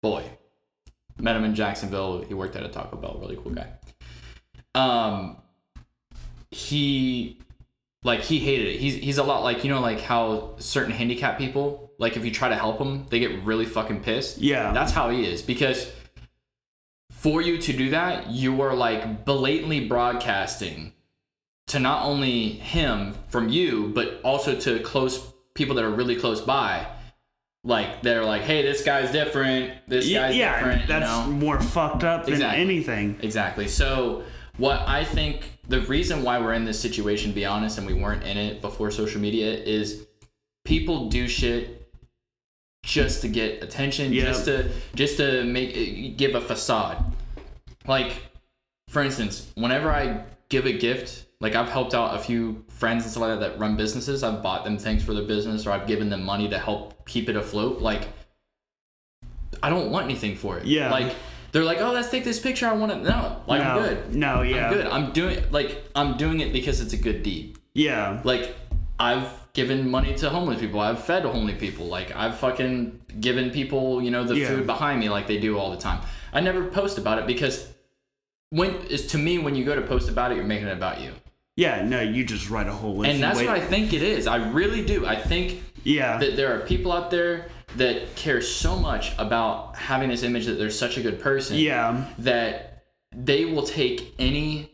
boy. 0.00 0.22
Met 1.18 1.34
him 1.34 1.42
in 1.42 1.56
Jacksonville. 1.56 2.22
He 2.22 2.34
worked 2.34 2.54
at 2.54 2.62
a 2.62 2.68
Taco 2.68 2.96
Bell. 2.96 3.18
Really 3.20 3.34
cool 3.34 3.52
guy. 3.52 3.72
Um, 4.76 5.38
he 6.52 7.40
like 8.04 8.20
he 8.20 8.38
hated 8.38 8.68
it. 8.68 8.78
He's 8.78 8.94
he's 8.94 9.18
a 9.18 9.24
lot 9.24 9.42
like 9.42 9.64
you 9.64 9.70
know 9.70 9.80
like 9.80 10.02
how 10.02 10.54
certain 10.60 10.92
handicapped 10.92 11.40
people 11.40 11.90
like 11.98 12.16
if 12.16 12.24
you 12.24 12.30
try 12.30 12.48
to 12.48 12.54
help 12.54 12.78
them 12.78 13.06
they 13.10 13.18
get 13.18 13.42
really 13.42 13.66
fucking 13.66 14.02
pissed. 14.04 14.38
Yeah. 14.38 14.72
that's 14.72 14.92
how 14.92 15.10
he 15.10 15.26
is 15.26 15.42
because 15.42 15.90
for 17.10 17.42
you 17.42 17.58
to 17.58 17.72
do 17.72 17.90
that 17.90 18.30
you 18.30 18.62
are 18.62 18.72
like 18.74 19.24
blatantly 19.24 19.88
broadcasting 19.88 20.92
to 21.68 21.78
not 21.78 22.04
only 22.04 22.48
him 22.50 23.14
from 23.28 23.48
you 23.48 23.90
but 23.94 24.20
also 24.22 24.58
to 24.58 24.80
close 24.80 25.32
people 25.54 25.74
that 25.74 25.84
are 25.84 25.90
really 25.90 26.16
close 26.16 26.40
by 26.40 26.86
like 27.64 28.02
they're 28.02 28.24
like 28.24 28.42
hey 28.42 28.62
this 28.62 28.82
guy's 28.84 29.10
different 29.12 29.72
this 29.88 30.10
guy's 30.10 30.36
yeah, 30.36 30.58
different 30.58 30.88
that's 30.88 31.10
you 31.10 31.32
know 31.32 31.38
more 31.38 31.60
fucked 31.60 32.04
up 32.04 32.24
than 32.24 32.34
Exactly. 32.34 32.60
anything. 32.62 33.18
Exactly. 33.22 33.68
So 33.68 34.22
what 34.56 34.80
I 34.88 35.04
think 35.04 35.58
the 35.68 35.80
reason 35.82 36.22
why 36.22 36.38
we're 36.40 36.54
in 36.54 36.64
this 36.64 36.80
situation, 36.80 37.30
to 37.30 37.34
be 37.34 37.44
honest, 37.44 37.78
and 37.78 37.86
we 37.86 37.94
weren't 37.94 38.22
in 38.24 38.36
it 38.36 38.60
before 38.60 38.90
social 38.90 39.20
media, 39.20 39.52
is 39.54 40.06
people 40.64 41.08
do 41.08 41.28
shit 41.28 41.90
just 42.84 43.20
to 43.22 43.28
get 43.28 43.62
attention, 43.62 44.12
Yeah. 44.12 44.24
just 44.24 44.44
to 44.46 44.70
just 44.94 45.16
to 45.18 45.44
make 45.44 45.76
eh, 45.76 46.14
give 46.16 46.34
a 46.34 46.40
facade. 46.40 47.04
Like, 47.86 48.12
for 48.88 49.02
instance, 49.02 49.50
whenever 49.56 49.90
I 49.90 50.22
give 50.48 50.64
a 50.66 50.72
gift, 50.72 51.24
like 51.40 51.54
I've 51.54 51.68
helped 51.68 51.94
out 51.94 52.14
a 52.16 52.18
few 52.18 52.64
friends 52.68 53.04
and 53.04 53.10
stuff 53.12 53.22
like 53.22 53.38
that 53.38 53.52
that 53.52 53.58
run 53.58 53.76
businesses. 53.76 54.22
I've 54.22 54.42
bought 54.42 54.64
them 54.64 54.76
things 54.78 55.04
for 55.04 55.14
their 55.14 55.24
business, 55.24 55.66
or 55.66 55.70
I've 55.70 55.86
given 55.86 56.08
them 56.10 56.24
money 56.24 56.48
to 56.48 56.58
help 56.58 57.06
keep 57.06 57.28
it 57.28 57.36
afloat. 57.36 57.80
Like, 57.80 58.08
I 59.62 59.70
don't 59.70 59.90
want 59.90 60.04
anything 60.06 60.36
for 60.36 60.58
it. 60.58 60.66
Yeah. 60.66 60.90
Like 60.90 61.14
they're 61.52 61.64
like, 61.64 61.80
oh, 61.80 61.92
let's 61.92 62.10
take 62.10 62.24
this 62.24 62.40
picture. 62.40 62.66
I 62.66 62.72
want 62.72 62.92
to. 62.92 62.98
No, 62.98 63.42
like 63.46 63.62
no, 63.62 63.68
I'm 63.68 63.82
good. 63.82 64.14
No, 64.14 64.42
yeah. 64.42 64.66
I'm 64.68 64.72
good. 64.74 64.86
I'm 64.86 65.12
doing 65.12 65.44
like 65.50 65.84
I'm 65.94 66.16
doing 66.16 66.40
it 66.40 66.52
because 66.52 66.80
it's 66.80 66.92
a 66.92 66.96
good 66.98 67.22
deed. 67.22 67.56
Yeah. 67.74 68.20
Like 68.24 68.56
I've 68.98 69.28
given 69.52 69.88
money 69.88 70.14
to 70.16 70.30
homeless 70.30 70.60
people. 70.60 70.80
I've 70.80 71.02
fed 71.02 71.24
homeless 71.24 71.58
people. 71.58 71.86
Like 71.86 72.14
I've 72.16 72.36
fucking 72.38 73.00
given 73.20 73.50
people, 73.50 74.02
you 74.02 74.10
know, 74.10 74.24
the 74.24 74.36
Yeah. 74.36 74.48
food 74.48 74.66
behind 74.66 74.98
me 75.00 75.08
like 75.08 75.28
they 75.28 75.38
do 75.38 75.56
all 75.56 75.70
the 75.70 75.76
time. 75.78 76.00
I 76.32 76.40
never 76.40 76.64
post 76.66 76.98
about 76.98 77.18
it 77.18 77.26
because 77.26 77.68
when 78.50 78.74
is 78.86 79.06
to 79.08 79.18
me 79.18 79.38
when 79.38 79.54
you 79.54 79.64
go 79.64 79.74
to 79.76 79.82
post 79.82 80.08
about 80.08 80.32
it, 80.32 80.36
you're 80.36 80.44
making 80.44 80.66
it 80.66 80.72
about 80.72 81.00
you. 81.00 81.12
Yeah, 81.58 81.82
no, 81.84 82.00
you 82.00 82.22
just 82.22 82.50
write 82.50 82.68
a 82.68 82.72
whole 82.72 82.98
list. 82.98 83.10
And 83.14 83.20
that's 83.20 83.40
what 83.40 83.48
I 83.48 83.58
think 83.58 83.92
it 83.92 84.00
is. 84.00 84.28
I 84.28 84.36
really 84.50 84.84
do. 84.84 85.04
I 85.04 85.16
think 85.16 85.60
Yeah. 85.82 86.16
that 86.18 86.36
there 86.36 86.54
are 86.54 86.60
people 86.60 86.92
out 86.92 87.10
there 87.10 87.46
that 87.74 88.14
care 88.14 88.40
so 88.40 88.76
much 88.76 89.10
about 89.18 89.74
having 89.74 90.08
this 90.08 90.22
image 90.22 90.46
that 90.46 90.52
they're 90.52 90.70
such 90.70 90.96
a 90.98 91.00
good 91.00 91.18
person 91.20 91.56
yeah. 91.58 92.04
that 92.20 92.84
they 93.12 93.44
will 93.44 93.64
take 93.64 94.14
any 94.20 94.70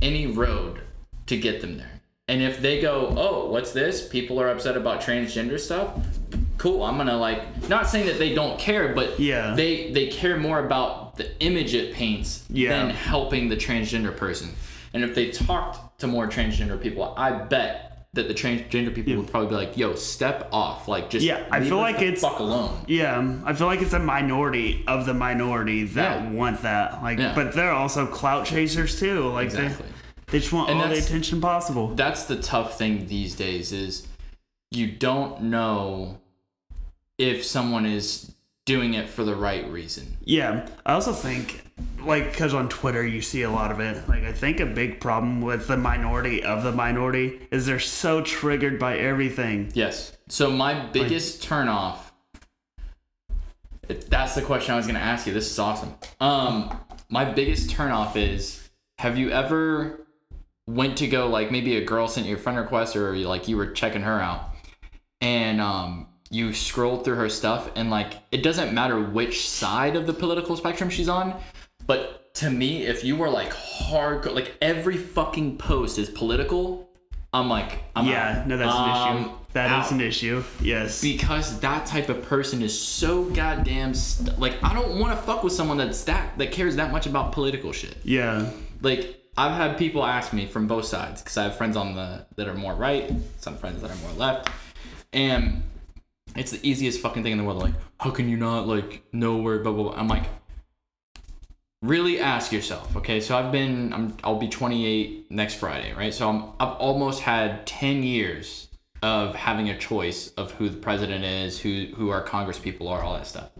any 0.00 0.28
road 0.28 0.82
to 1.26 1.36
get 1.36 1.60
them 1.60 1.76
there. 1.76 2.00
And 2.28 2.40
if 2.40 2.62
they 2.62 2.80
go, 2.80 3.12
"Oh, 3.16 3.50
what's 3.50 3.72
this? 3.72 4.06
People 4.06 4.40
are 4.40 4.48
upset 4.48 4.76
about 4.76 5.00
transgender 5.00 5.58
stuff." 5.58 5.88
Cool. 6.56 6.84
I'm 6.84 6.94
going 6.94 7.08
to 7.08 7.16
like 7.16 7.68
not 7.68 7.88
saying 7.88 8.06
that 8.06 8.20
they 8.20 8.32
don't 8.32 8.60
care, 8.60 8.94
but 8.94 9.18
Yeah. 9.18 9.54
they 9.56 9.90
they 9.90 10.06
care 10.06 10.36
more 10.36 10.64
about 10.64 11.16
the 11.16 11.36
image 11.40 11.74
it 11.74 11.92
paints 11.94 12.44
Yeah. 12.48 12.68
than 12.70 12.90
helping 12.90 13.48
the 13.48 13.56
transgender 13.56 14.16
person. 14.16 14.50
And 14.94 15.02
if 15.02 15.14
they 15.16 15.30
talked 15.30 15.91
to 16.02 16.06
more 16.08 16.26
transgender 16.28 16.80
people, 16.80 17.14
I 17.16 17.30
bet 17.30 18.06
that 18.14 18.28
the 18.28 18.34
transgender 18.34 18.94
people 18.94 19.16
would 19.16 19.28
probably 19.30 19.48
be 19.48 19.54
like, 19.54 19.76
"Yo, 19.78 19.94
step 19.94 20.48
off. 20.52 20.86
Like 20.86 21.08
just 21.08 21.24
Yeah, 21.24 21.42
I 21.50 21.60
feel 21.60 21.78
like 21.78 21.96
it's- 22.02 22.20
fuck 22.20 22.40
alone." 22.40 22.84
Yeah, 22.86 23.38
I 23.46 23.54
feel 23.54 23.66
like 23.68 23.80
it's 23.80 23.94
a 23.94 23.98
minority 23.98 24.84
of 24.86 25.06
the 25.06 25.14
minority 25.14 25.84
that 25.84 26.20
Yeah. 26.24 26.30
want 26.30 26.62
that. 26.62 27.02
Like, 27.02 27.18
Yeah. 27.18 27.34
but 27.34 27.54
they're 27.54 27.72
also 27.72 28.04
clout 28.06 28.44
chasers 28.44 28.98
too. 29.00 29.28
Like, 29.30 29.46
Exactly. 29.46 29.86
they, 30.26 30.32
they 30.32 30.38
just 30.40 30.52
want 30.52 30.68
And 30.70 30.80
all 30.80 30.88
the 30.88 30.98
attention 30.98 31.40
possible. 31.40 31.94
that's 31.94 32.24
the 32.24 32.36
tough 32.36 32.76
thing 32.76 33.06
these 33.06 33.34
days 33.34 33.72
is 33.72 34.06
you 34.70 34.88
don't 34.88 35.40
know 35.44 36.18
if 37.18 37.44
someone 37.44 37.86
is 37.86 38.32
doing 38.66 38.92
it 38.94 39.08
for 39.08 39.24
the 39.24 39.34
right 39.34 39.66
reason. 39.70 40.18
Yeah, 40.24 40.66
I 40.84 40.92
also 40.94 41.12
think, 41.12 41.64
like, 42.00 42.32
because 42.32 42.54
on 42.54 42.68
Twitter 42.68 43.06
you 43.06 43.22
see 43.22 43.42
a 43.42 43.50
lot 43.50 43.70
of 43.70 43.80
it. 43.80 44.08
Like, 44.08 44.24
I 44.24 44.32
think 44.32 44.60
a 44.60 44.66
big 44.66 45.00
problem 45.00 45.40
with 45.40 45.68
the 45.68 45.76
minority 45.76 46.42
of 46.42 46.62
the 46.62 46.72
minority 46.72 47.46
is 47.50 47.66
they're 47.66 47.78
so 47.78 48.22
triggered 48.22 48.78
by 48.78 48.98
everything. 48.98 49.70
Yes. 49.74 50.16
So 50.28 50.50
my 50.50 50.86
biggest 50.86 51.42
turnoff 51.42 51.98
if 53.88 54.08
that's 54.08 54.34
the 54.34 54.42
question 54.42 54.74
I 54.74 54.76
was 54.76 54.86
going 54.86 54.98
to 54.98 55.04
ask 55.04 55.26
you. 55.26 55.32
This 55.32 55.50
is 55.50 55.58
awesome. 55.58 55.94
Um 56.20 56.78
my 57.08 57.26
biggest 57.26 57.68
turnoff 57.68 58.16
is 58.16 58.70
have 58.98 59.18
you 59.18 59.30
ever 59.30 60.06
went 60.66 60.96
to 60.98 61.06
go 61.06 61.28
like 61.28 61.50
maybe 61.50 61.76
a 61.76 61.84
girl 61.84 62.08
sent 62.08 62.26
you 62.26 62.36
a 62.36 62.38
friend 62.38 62.56
request 62.56 62.96
or 62.96 63.14
like 63.16 63.48
you 63.48 63.56
were 63.56 63.70
checking 63.70 64.02
her 64.02 64.20
out 64.20 64.54
and 65.20 65.60
um 65.60 66.06
you 66.30 66.54
scrolled 66.54 67.04
through 67.04 67.16
her 67.16 67.28
stuff 67.28 67.70
and 67.76 67.90
like 67.90 68.14
it 68.30 68.42
doesn't 68.42 68.72
matter 68.72 68.98
which 68.98 69.46
side 69.46 69.94
of 69.96 70.06
the 70.06 70.12
political 70.14 70.56
spectrum 70.56 70.88
she's 70.88 71.08
on 71.08 71.38
but 71.86 72.34
to 72.34 72.50
me 72.50 72.84
if 72.86 73.04
you 73.04 73.16
were 73.16 73.28
like 73.28 73.52
hardcore 73.52 74.34
like 74.34 74.54
every 74.60 74.96
fucking 74.96 75.56
post 75.58 75.98
is 75.98 76.08
political 76.10 76.88
i'm 77.32 77.48
like 77.48 77.80
i'm 77.94 78.06
yeah, 78.06 78.40
out. 78.40 78.46
no, 78.48 78.56
that's 78.56 78.74
an 78.74 79.18
issue. 79.18 79.30
That 79.52 79.84
is 79.84 79.92
an 79.92 80.00
issue. 80.00 80.42
Yes. 80.62 81.02
because 81.02 81.60
that 81.60 81.84
type 81.84 82.08
of 82.08 82.22
person 82.22 82.62
is 82.62 82.78
so 82.78 83.24
goddamn 83.24 83.92
st- 83.92 84.38
like 84.38 84.54
I 84.64 84.72
don't 84.72 84.98
want 84.98 85.14
to 85.14 85.22
fuck 85.22 85.44
with 85.44 85.52
someone 85.52 85.76
that's 85.76 86.04
that 86.04 86.38
that 86.38 86.52
cares 86.52 86.76
that 86.76 86.90
much 86.90 87.06
about 87.06 87.32
political 87.32 87.70
shit. 87.70 87.98
yeah. 88.02 88.48
Like 88.80 89.22
I've 89.36 89.54
had 89.54 89.76
people 89.76 90.06
ask 90.06 90.32
me 90.32 90.46
from 90.46 90.66
both 90.66 90.86
sides 90.86 91.20
because 91.20 91.36
I 91.36 91.42
have 91.44 91.56
friends 91.56 91.76
on 91.76 91.94
the 91.94 92.24
that 92.36 92.48
are 92.48 92.54
more 92.54 92.74
right, 92.74 93.12
some 93.40 93.58
friends 93.58 93.82
that 93.82 93.90
are 93.90 93.96
more 93.96 94.12
left, 94.12 94.48
and 95.12 95.62
it's 96.34 96.50
the 96.50 96.66
easiest 96.66 97.00
fucking 97.00 97.22
thing 97.22 97.32
in 97.32 97.38
the 97.38 97.44
world. 97.44 97.62
Like, 97.62 97.74
how 98.00 98.10
can 98.10 98.30
you 98.30 98.38
not 98.38 98.66
like 98.66 99.02
know 99.12 99.36
where 99.36 99.58
blah 99.58 99.72
blah? 99.72 99.90
blah. 99.90 100.00
I'm 100.00 100.08
like, 100.08 100.24
really 101.82 102.20
ask 102.20 102.52
yourself. 102.52 102.96
Okay, 102.96 103.20
so 103.20 103.36
I've 103.36 103.52
been 103.52 103.92
I'm 103.92 104.16
I'll 104.24 104.38
be 104.38 104.48
28 104.48 105.30
next 105.30 105.54
Friday, 105.54 105.92
right? 105.92 106.14
So 106.14 106.28
I'm 106.28 106.44
I've 106.58 106.76
almost 106.76 107.20
had 107.20 107.66
10 107.66 108.02
years 108.02 108.68
of 109.02 109.34
having 109.34 109.68
a 109.68 109.76
choice 109.76 110.32
of 110.34 110.52
who 110.52 110.68
the 110.68 110.78
president 110.78 111.24
is, 111.24 111.60
who 111.60 111.88
who 111.96 112.10
our 112.10 112.22
Congress 112.22 112.58
people 112.58 112.88
are, 112.88 113.02
all 113.02 113.14
that 113.14 113.26
stuff. 113.26 113.50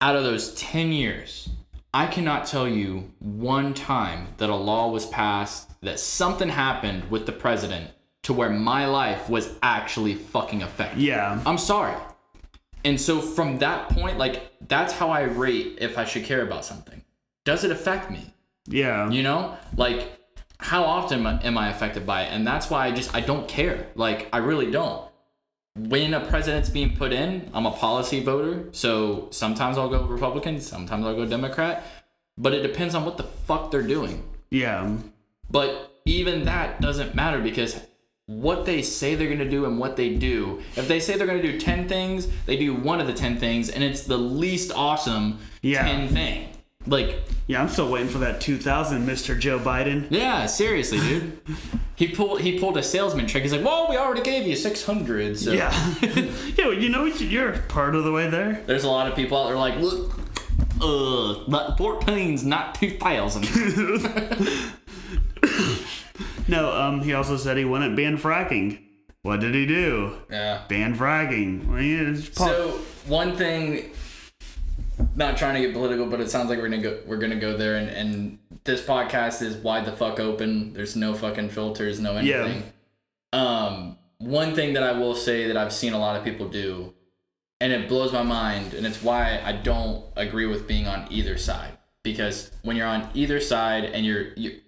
Out 0.00 0.14
of 0.14 0.24
those 0.24 0.54
10 0.54 0.92
years, 0.92 1.48
I 1.94 2.06
cannot 2.06 2.46
tell 2.46 2.68
you 2.68 3.10
one 3.18 3.72
time 3.72 4.28
that 4.36 4.50
a 4.50 4.54
law 4.54 4.90
was 4.90 5.06
passed 5.06 5.70
that 5.80 5.98
something 5.98 6.50
happened 6.50 7.10
with 7.10 7.24
the 7.24 7.32
president 7.32 7.90
to 8.24 8.34
where 8.34 8.50
my 8.50 8.86
life 8.86 9.30
was 9.30 9.54
actually 9.62 10.14
fucking 10.14 10.62
affected. 10.62 11.00
Yeah. 11.00 11.40
I'm 11.46 11.56
sorry. 11.56 11.94
And 12.84 13.00
so 13.00 13.20
from 13.20 13.58
that 13.60 13.88
point, 13.88 14.18
like 14.18 14.52
that's 14.68 14.92
how 14.92 15.10
I 15.10 15.22
rate 15.22 15.78
if 15.80 15.96
I 15.96 16.04
should 16.04 16.24
care 16.24 16.42
about 16.42 16.64
something. 16.64 17.02
Does 17.46 17.64
it 17.64 17.70
affect 17.70 18.10
me? 18.10 18.34
Yeah. 18.68 19.08
You 19.08 19.22
know, 19.22 19.56
like 19.76 20.12
how 20.58 20.82
often 20.84 21.24
am 21.26 21.56
I- 21.56 21.68
affected 21.70 22.04
by 22.06 22.24
it? 22.24 22.32
And 22.32 22.46
that's 22.46 22.68
why 22.68 22.86
I 22.86 22.90
just 22.90 23.14
I 23.14 23.20
don't 23.20 23.48
care. 23.48 23.86
Like 23.94 24.28
I 24.34 24.38
really 24.38 24.70
don't. 24.70 25.08
When 25.78 26.12
a 26.14 26.20
president's 26.20 26.68
being 26.70 26.96
put 26.96 27.12
in, 27.12 27.50
I'm 27.54 27.66
a 27.66 27.70
policy 27.70 28.22
voter, 28.22 28.68
so 28.72 29.28
sometimes 29.30 29.76
I'll 29.78 29.90
go 29.90 30.02
Republican, 30.04 30.58
sometimes 30.60 31.04
I'll 31.06 31.14
go 31.14 31.26
Democrat, 31.26 31.84
but 32.38 32.54
it 32.54 32.62
depends 32.62 32.94
on 32.94 33.04
what 33.04 33.16
the 33.18 33.24
fuck 33.46 33.70
they're 33.70 33.82
doing. 33.82 34.22
yeah. 34.50 34.96
But 35.50 35.92
even 36.06 36.44
that 36.46 36.80
doesn't 36.80 37.14
matter 37.14 37.40
because 37.40 37.78
what 38.26 38.64
they 38.64 38.80
say 38.82 39.14
they're 39.14 39.28
going 39.28 39.38
to 39.38 39.48
do 39.48 39.64
and 39.66 39.78
what 39.78 39.94
they 39.96 40.14
do. 40.16 40.60
If 40.76 40.88
they 40.88 40.98
say 40.98 41.16
they're 41.16 41.26
going 41.28 41.40
to 41.42 41.52
do 41.52 41.60
10 41.60 41.86
things, 41.88 42.26
they 42.46 42.56
do 42.56 42.74
one 42.74 43.00
of 43.00 43.06
the 43.06 43.12
10 43.12 43.38
things 43.38 43.68
and 43.70 43.84
it's 43.84 44.02
the 44.02 44.16
least 44.16 44.72
awesome 44.74 45.38
Yeah. 45.62 45.82
10 45.84 46.08
thing. 46.08 46.48
Like, 46.86 47.22
Yeah, 47.46 47.60
I'm 47.62 47.68
still 47.68 47.90
waiting 47.90 48.08
for 48.08 48.18
that 48.18 48.40
2000 48.40 49.06
Mr. 49.06 49.38
Joe 49.38 49.58
Biden. 49.58 50.06
yeah, 50.10 50.46
seriously, 50.46 50.98
dude. 51.00 51.38
he 51.96 52.08
pulled 52.08 52.40
he 52.40 52.58
pulled 52.58 52.76
a 52.76 52.82
salesman 52.82 53.26
trick. 53.26 53.42
He's 53.42 53.52
like, 53.52 53.64
"Well, 53.64 53.88
we 53.90 53.96
already 53.96 54.22
gave 54.22 54.46
you 54.46 54.54
600." 54.56 55.38
So 55.38 55.52
Yeah. 55.52 55.72
yeah, 56.02 56.66
well, 56.66 56.72
you 56.74 56.88
know? 56.88 57.04
You're 57.06 57.52
part 57.68 57.94
of 57.94 58.04
the 58.04 58.12
way 58.12 58.28
there. 58.28 58.62
there's 58.66 58.84
a 58.84 58.88
lot 58.90 59.08
of 59.08 59.14
people 59.16 59.36
out 59.38 59.46
there 59.48 59.56
like, 59.56 59.78
"Look, 59.80 60.12
uh, 60.80 61.44
not 61.48 61.76
14's 61.78 62.44
not 62.44 62.74
2000." 62.76 63.44
No, 66.48 66.72
um, 66.72 67.00
he 67.00 67.12
also 67.12 67.36
said 67.36 67.56
he 67.56 67.64
wouldn't 67.64 67.96
ban 67.96 68.16
fracking. 68.18 68.78
What 69.22 69.40
did 69.40 69.54
he 69.54 69.66
do? 69.66 70.16
yeah. 70.30 70.62
Ban 70.68 70.94
fracking. 70.96 71.66
Well, 71.66 72.14
So 72.32 72.78
one 73.08 73.36
thing, 73.36 73.90
not 75.14 75.36
trying 75.36 75.54
to 75.54 75.60
get 75.60 75.72
political, 75.72 76.06
but 76.06 76.20
it 76.20 76.30
sounds 76.30 76.48
like 76.48 76.58
we're 76.58 76.68
gonna 76.68 76.82
go 76.82 77.00
we're 77.06 77.18
gonna 77.18 77.36
go 77.36 77.56
there, 77.56 77.76
and, 77.76 77.88
and 77.88 78.38
this 78.64 78.82
podcast 78.82 79.42
is 79.42 79.56
wide 79.56 79.84
the 79.84 79.92
fuck 79.92 80.20
open. 80.20 80.72
There's 80.72 80.96
no 80.96 81.14
fucking 81.14 81.50
filters, 81.50 82.00
no 82.00 82.16
anything. 82.16 82.62
Yeah. 83.32 83.40
Um, 83.40 83.98
one 84.18 84.54
thing 84.54 84.74
that 84.74 84.82
I 84.82 84.92
will 84.92 85.14
say 85.14 85.48
that 85.48 85.56
I've 85.56 85.72
seen 85.72 85.92
a 85.92 85.98
lot 85.98 86.16
of 86.16 86.24
people 86.24 86.48
do, 86.48 86.94
and 87.60 87.72
it 87.72 87.88
blows 87.88 88.12
my 88.12 88.22
mind, 88.22 88.74
and 88.74 88.86
it's 88.86 89.02
why 89.02 89.40
I 89.44 89.52
don't 89.52 90.04
agree 90.16 90.46
with 90.46 90.66
being 90.66 90.86
on 90.86 91.06
either 91.10 91.36
side. 91.36 91.76
Because 92.02 92.50
when 92.62 92.76
you're 92.76 92.86
on 92.86 93.08
either 93.14 93.40
side 93.40 93.84
and 93.84 94.06
you're 94.06 94.32
you, 94.34 94.60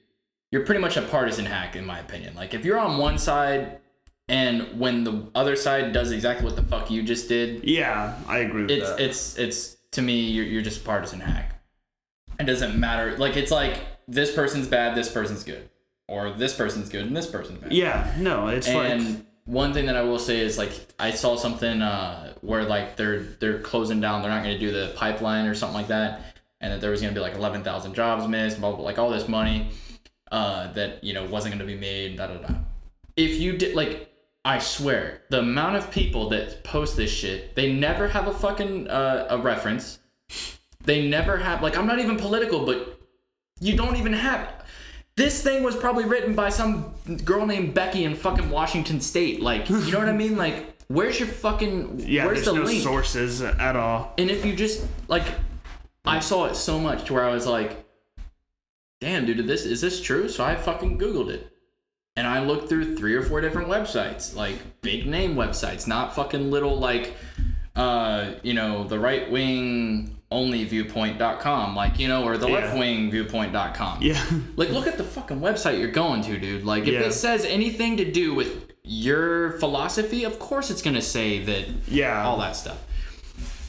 you're 0.51 0.65
pretty 0.65 0.81
much 0.81 0.97
a 0.97 1.03
partisan 1.03 1.47
hack, 1.47 1.77
in 1.77 1.87
my 1.87 2.01
opinion. 2.01 2.35
Like 2.35 2.55
if 2.55 2.65
you're 2.65 2.79
on 2.79 2.99
one 2.99 3.19
side. 3.19 3.81
And 4.31 4.79
when 4.79 5.05
the 5.05 5.27
other 5.35 5.57
side 5.57 5.95
does 5.95 6.13
exactly 6.13 6.45
what 6.45 6.55
the 6.55 6.63
fuck 6.63 6.91
you 6.91 7.03
just 7.03 7.31
did, 7.31 7.65
yeah, 7.65 8.15
I 8.27 8.41
agree 8.41 8.61
with 8.61 8.71
it's 8.73 8.91
that. 8.91 9.01
it's 9.01 9.39
it's 9.39 9.78
to 9.93 10.03
me 10.03 10.21
you're, 10.21 10.47
you're 10.47 10.63
just 10.63 10.83
a 10.83 10.85
partisan 10.85 11.21
hack 11.21 11.63
it 12.39 12.45
doesn't 12.45 12.79
matter 12.79 13.17
like 13.17 13.37
it's 13.37 13.51
like 13.51 13.79
this 14.09 14.35
person's 14.35 14.67
bad 14.67 14.97
this 14.97 15.11
person's 15.11 15.45
good. 15.45 15.69
Or 16.09 16.31
this 16.31 16.55
person's 16.55 16.89
good 16.89 17.05
and 17.05 17.15
this 17.15 17.27
person's 17.27 17.59
bad. 17.59 17.71
Yeah, 17.71 18.11
no, 18.17 18.49
it's 18.49 18.67
and 18.67 19.05
like 19.05 19.25
one 19.45 19.73
thing 19.73 19.87
that 19.87 19.97
i 19.97 20.03
will 20.03 20.19
say 20.19 20.41
is 20.41 20.59
like 20.59 20.71
i 20.99 21.11
saw 21.11 21.35
something 21.35 21.81
uh 21.81 22.35
where 22.43 22.65
like 22.65 22.97
they're 22.97 23.21
they're 23.21 23.61
closing 23.61 23.99
down 23.99 24.21
they're 24.21 24.31
not 24.31 24.43
going 24.43 24.53
to 24.53 24.61
do 24.61 24.71
the 24.71 24.93
pipeline 24.95 25.47
or 25.47 25.55
something 25.55 25.75
like 25.75 25.89
that 25.89 26.21
and 26.61 26.71
that 26.71 26.83
there 26.83 26.91
was 26.91 27.01
going 27.01 27.15
to 27.15 27.19
be 27.19 27.23
like 27.23 27.35
11,000 27.35 27.95
jobs 27.95 28.29
missed 28.29 28.61
blah, 28.61 28.69
blah, 28.69 28.77
blah, 28.77 28.85
like 28.85 28.99
all 28.99 29.09
this 29.09 29.27
money 29.27 29.71
uh 30.33 30.71
that 30.75 31.03
you 31.03 31.15
know 31.15 31.25
wasn't 31.25 31.51
going 31.51 31.59
to 31.59 31.65
be 31.65 31.81
made 31.81 32.19
da 32.19 32.27
da 32.27 32.35
da. 32.35 32.55
If 33.17 33.41
you 33.41 33.57
did 33.57 33.75
like 33.75 34.08
I 34.45 34.59
swear, 34.59 35.23
the 35.31 35.41
amount 35.41 35.77
of 35.77 35.91
people 35.91 36.31
that 36.31 36.65
post 36.65 36.97
this 36.97 37.11
shit, 37.11 37.55
they 37.55 37.73
never 37.73 38.09
have 38.09 38.29
a 38.29 38.33
fucking 38.33 38.89
uh, 38.89 39.27
a 39.31 39.39
reference. 39.39 39.99
They 40.85 41.09
never 41.09 41.37
have 41.37 41.63
like 41.63 41.77
I'm 41.77 41.87
not 41.87 41.99
even 41.99 42.17
political, 42.17 42.65
but 42.65 43.01
you 43.61 43.77
don't 43.77 43.97
even 43.97 44.13
have 44.13 44.59
this 45.19 45.43
thing 45.43 45.65
was 45.65 45.75
probably 45.75 46.05
written 46.05 46.35
by 46.35 46.49
some 46.49 46.95
girl 47.25 47.45
named 47.45 47.75
Becky 47.75 48.05
in 48.05 48.15
fucking 48.15 48.51
Washington 48.51 49.01
State. 49.01 49.43
Like, 49.43 49.69
you 49.69 49.91
know 49.91 49.99
what 49.99 50.09
I 50.09 50.13
mean? 50.13 50.37
Like, 50.37 50.81
where's 50.87 51.19
your 51.19 51.29
fucking 51.29 52.05
yeah, 52.07 52.25
where's 52.25 52.45
there's 52.45 52.47
the 52.47 52.55
no 52.55 52.63
link? 52.63 52.83
sources 52.83 53.43
at 53.43 53.75
all. 53.75 54.15
And 54.17 54.31
if 54.31 54.45
you 54.47 54.55
just 54.55 54.87
like, 55.09 55.25
I 56.05 56.21
saw 56.21 56.47
it 56.47 56.55
so 56.55 56.79
much 56.79 57.05
to 57.07 57.15
where 57.15 57.25
I 57.25 57.33
was 57.33 57.47
like, 57.47 57.85
"Damn, 59.01 59.27
dude, 59.27 59.45
this 59.49 59.65
is 59.65 59.81
this 59.81 60.01
true?" 60.01 60.29
So 60.29 60.45
I 60.45 60.55
fucking 60.55 60.99
googled 60.99 61.31
it, 61.31 61.53
and 62.19 62.27
I 62.27 62.39
looked 62.45 62.69
through 62.69 62.97
three 62.97 63.15
or 63.15 63.23
four 63.23 63.41
different 63.41 63.69
websites, 63.69 64.35
like 64.35 64.57
big 64.83 65.07
name 65.07 65.37
websites, 65.37 65.87
not 65.87 66.15
fucking 66.17 66.51
little 66.51 66.77
like, 66.79 67.15
uh, 67.77 68.33
you 68.43 68.55
know, 68.55 68.83
the 68.93 68.99
right 68.99 69.31
wing 69.31 70.17
only 70.31 70.65
viewpoint.com, 70.65 71.75
like 71.77 71.99
you 72.01 72.09
know, 72.09 72.25
or 72.25 72.37
the 72.37 72.49
Yeah. 72.49 72.55
left 72.57 72.77
wing 72.77 73.11
viewpoint.com. 73.11 74.03
Yeah, 74.03 74.23
Like, 74.57 74.71
look 74.71 74.87
at 74.87 74.99
the 74.99 75.05
fucking 75.05 75.41
website 75.41 75.79
you're 75.79 75.91
going 76.05 76.21
to, 76.23 76.39
dude. 76.39 76.65
Like, 76.65 76.83
if 76.83 76.95
Yeah. 76.95 77.01
it 77.09 77.13
says 77.13 77.45
anything 77.47 77.97
to 77.99 78.11
do 78.11 78.35
with 78.35 78.73
your 78.85 79.53
philosophy, 79.61 80.25
of 80.25 80.39
course 80.39 80.71
it's 80.71 80.83
gonna 80.83 81.01
say 81.03 81.39
that 81.45 81.65
yeah, 81.87 82.25
all 82.27 82.39
that 82.41 82.57
stuff. 82.57 82.79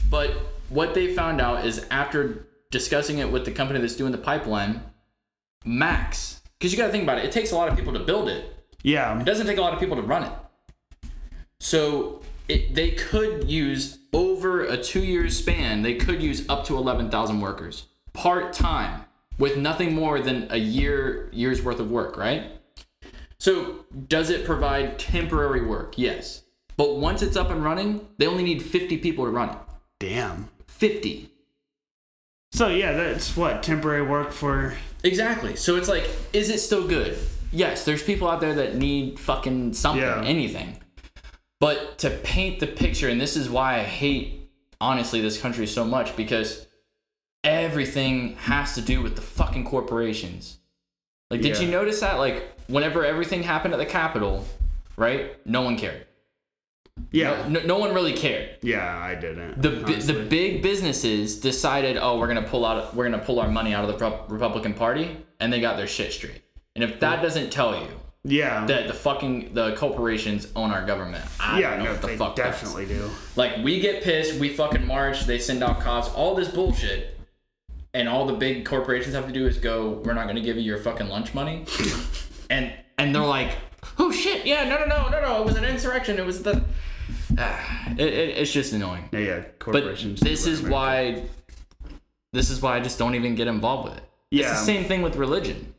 But 0.10 0.32
what 0.70 0.93
they 0.95 1.14
found 1.14 1.39
out 1.39 1.66
is 1.66 1.86
after 1.91 2.47
discussing 2.72 3.20
it 3.20 3.32
with 3.32 3.45
the 3.45 3.52
company 3.52 3.80
that's 3.80 3.95
doing 3.95 4.12
the 4.12 4.18
pipeline, 4.32 4.82
Max, 5.66 6.39
because 6.60 6.72
you 6.74 6.78
got 6.78 6.88
to 6.88 6.91
think 6.91 7.03
about 7.03 7.18
it, 7.20 7.26
it 7.26 7.32
takes 7.32 7.51
a 7.51 7.55
lot 7.55 7.70
of 7.70 7.78
people 7.78 7.93
to 7.93 7.99
build 7.99 8.28
it. 8.30 8.53
yeah, 8.84 9.20
It 9.20 9.26
doesn't 9.26 9.47
take 9.47 9.57
a 9.57 9.62
lot 9.62 9.74
of 9.74 9.80
people 9.80 9.95
to 9.95 10.01
run 10.01 10.24
it. 10.24 10.32
So 11.60 12.22
it, 12.47 12.76
they 12.76 12.91
could 12.91 13.49
use 13.49 13.99
over 14.14 14.64
a 14.64 14.78
two 14.78 15.03
year 15.03 15.30
span, 15.30 15.82
they 15.82 15.95
could 15.95 16.22
use 16.22 16.47
up 16.49 16.66
to 16.66 16.78
11,000 16.78 17.39
workers 17.41 17.86
part 18.14 18.53
time 18.53 19.05
with 19.38 19.55
nothing 19.55 19.93
more 19.95 20.20
than 20.20 20.47
a 20.49 20.57
year 20.57 21.30
year's 21.32 21.62
worth 21.62 21.80
of 21.80 21.89
work, 21.89 22.18
right? 22.18 22.51
So 23.39 23.86
does 24.07 24.30
it 24.30 24.45
provide 24.45 24.99
temporary 24.99 25.66
work? 25.66 25.97
Yes. 25.97 26.43
But 26.76 26.97
once 26.97 27.22
it's 27.22 27.38
up 27.38 27.49
and 27.49 27.64
running, 27.64 28.07
they 28.18 28.28
only 28.28 28.43
need 28.43 28.62
50 28.62 28.97
people 28.97 29.26
to 29.26 29.32
run 29.32 29.49
it. 29.49 29.57
damn. 29.99 30.49
50. 30.68 31.30
So 32.51 32.68
yeah, 32.68 32.93
that's 32.93 33.38
what 33.38 33.64
temporary 33.64 34.01
work 34.01 34.32
for. 34.32 34.76
Exactly. 35.04 35.56
So 35.56 35.76
it's 35.76 35.88
like, 35.88 36.10
is 36.34 36.50
it 36.50 36.60
still 36.60 36.88
good? 36.88 37.18
Yes, 37.52 37.86
there's 37.86 38.04
people 38.04 38.28
out 38.28 38.41
there 38.41 38.54
that 38.56 38.76
need 38.76 39.20
fucking 39.20 39.74
something, 39.74 40.02
Yeah. 40.04 40.24
anything. 40.24 40.78
But 41.60 41.97
to 42.00 42.10
paint 42.10 42.60
the 42.60 42.68
picture, 42.68 43.10
and 43.10 43.20
this 43.20 43.36
is 43.36 43.50
why 43.50 43.80
I 43.80 43.84
hate, 43.84 44.50
honestly, 44.80 45.22
this 45.22 45.39
country 45.39 45.68
so 45.68 45.84
much, 45.84 46.16
because 46.16 46.66
everything 47.43 48.36
has 48.38 48.76
to 48.76 48.82
do 48.82 49.02
with 49.02 49.16
the 49.16 49.22
fucking 49.22 49.66
corporations. 49.66 50.58
Like, 51.32 51.41
did 51.41 51.56
Yeah. 51.58 51.64
you 51.64 51.72
notice 51.72 52.00
that? 52.02 52.18
Like, 52.20 52.43
whenever 52.68 53.06
everything 53.06 53.43
happened 53.43 53.74
at 53.74 53.78
the 53.78 53.86
Capitol, 53.86 54.45
right? 54.97 55.36
No 55.45 55.62
one 55.62 55.78
cared. 55.78 56.06
Yeah, 57.12 57.47
No, 57.47 57.62
no 57.62 57.78
one 57.78 57.93
really 57.93 58.14
cared. 58.14 58.58
yeah, 58.62 58.97
I 58.97 59.16
didn't. 59.16 59.62
the 59.62 59.70
the 59.70 60.26
big 60.30 60.62
businesses 60.62 61.39
decided, 61.39 61.97
oh, 61.97 62.20
we're 62.20 62.28
gonna 62.28 62.41
pull 62.47 62.66
out, 62.66 62.95
we're 62.95 63.10
gonna 63.10 63.24
pull 63.24 63.39
our 63.39 63.50
money 63.50 63.74
out 63.74 63.89
of 63.89 63.97
the 64.00 64.24
Republican 64.28 64.74
Party, 64.74 65.18
and 65.39 65.52
they 65.52 65.62
got 65.62 65.78
their 65.78 65.88
shit 65.88 66.14
straight. 66.14 66.41
And 66.76 66.84
if 66.84 67.00
that 67.00 67.20
mm. 67.20 67.22
doesn't 67.24 67.52
tell 67.52 67.76
you 67.82 67.88
yeah, 68.24 68.66
that 68.66 68.88
the 68.88 68.93
fucking 68.93 69.54
the 69.54 69.76
corporations 69.76 70.47
own 70.56 70.72
our 70.72 70.86
government, 70.86 71.24
I 71.39 71.60
yeah, 71.60 71.70
don't 71.72 71.80
know 71.80 71.86
no, 71.86 71.91
what 71.91 72.02
the 72.02 72.08
they 72.08 72.18
fuck. 72.18 72.36
does. 72.36 72.45
definitely 72.45 72.86
do. 72.86 73.10
Like 73.36 73.64
we 73.64 73.80
get 73.80 74.04
pissed, 74.04 74.39
we 74.39 74.50
fucking 74.50 74.86
march, 74.86 75.26
they 75.26 75.39
send 75.39 75.64
out 75.64 75.80
cops, 75.80 76.10
all 76.10 76.36
this 76.36 76.50
bullshit, 76.50 77.18
and 77.93 78.08
all 78.08 78.26
the 78.26 78.34
big 78.34 78.66
corporations 78.66 79.16
have 79.16 79.26
to 79.28 79.34
do 79.34 79.47
is 79.47 79.58
go, 79.58 80.02
we're 80.06 80.14
not 80.14 80.28
gonna 80.28 80.41
give 80.41 80.58
you 80.58 80.64
your 80.64 80.78
fucking 80.78 81.08
lunch 81.08 81.34
money, 81.34 81.66
and 82.50 82.72
and 82.97 83.16
they're 83.16 83.24
like, 83.24 83.58
oh 83.97 84.12
shit, 84.12 84.45
yeah, 84.45 84.68
no, 84.68 84.78
no, 84.78 84.86
no, 84.86 85.10
no, 85.10 85.22
no, 85.22 85.41
it 85.41 85.45
was 85.45 85.56
an 85.56 85.66
insurrection, 85.66 86.20
it 86.20 86.26
was 86.26 86.43
the. 86.43 86.64
Ah, 87.38 87.89
it, 87.91 87.99
it, 88.01 88.38
it's 88.38 88.51
just 88.51 88.74
annoying. 88.74 89.07
Yeah, 89.12 89.20
yeah, 89.20 89.41
But 89.66 89.84
this 90.20 90.45
is 90.47 90.62
why 90.62 91.24
this 92.34 92.49
is 92.49 92.62
why 92.62 92.76
I 92.78 92.80
just 92.80 92.99
don't 92.99 93.16
even 93.16 93.36
get 93.36 93.47
involved 93.47 93.89
with 93.89 93.97
it. 93.97 94.03
It's 94.32 94.41
Yeah. 94.41 94.49
the 94.51 94.55
same 94.57 94.86
thing 94.86 95.01
with 95.01 95.16
religion. 95.16 95.74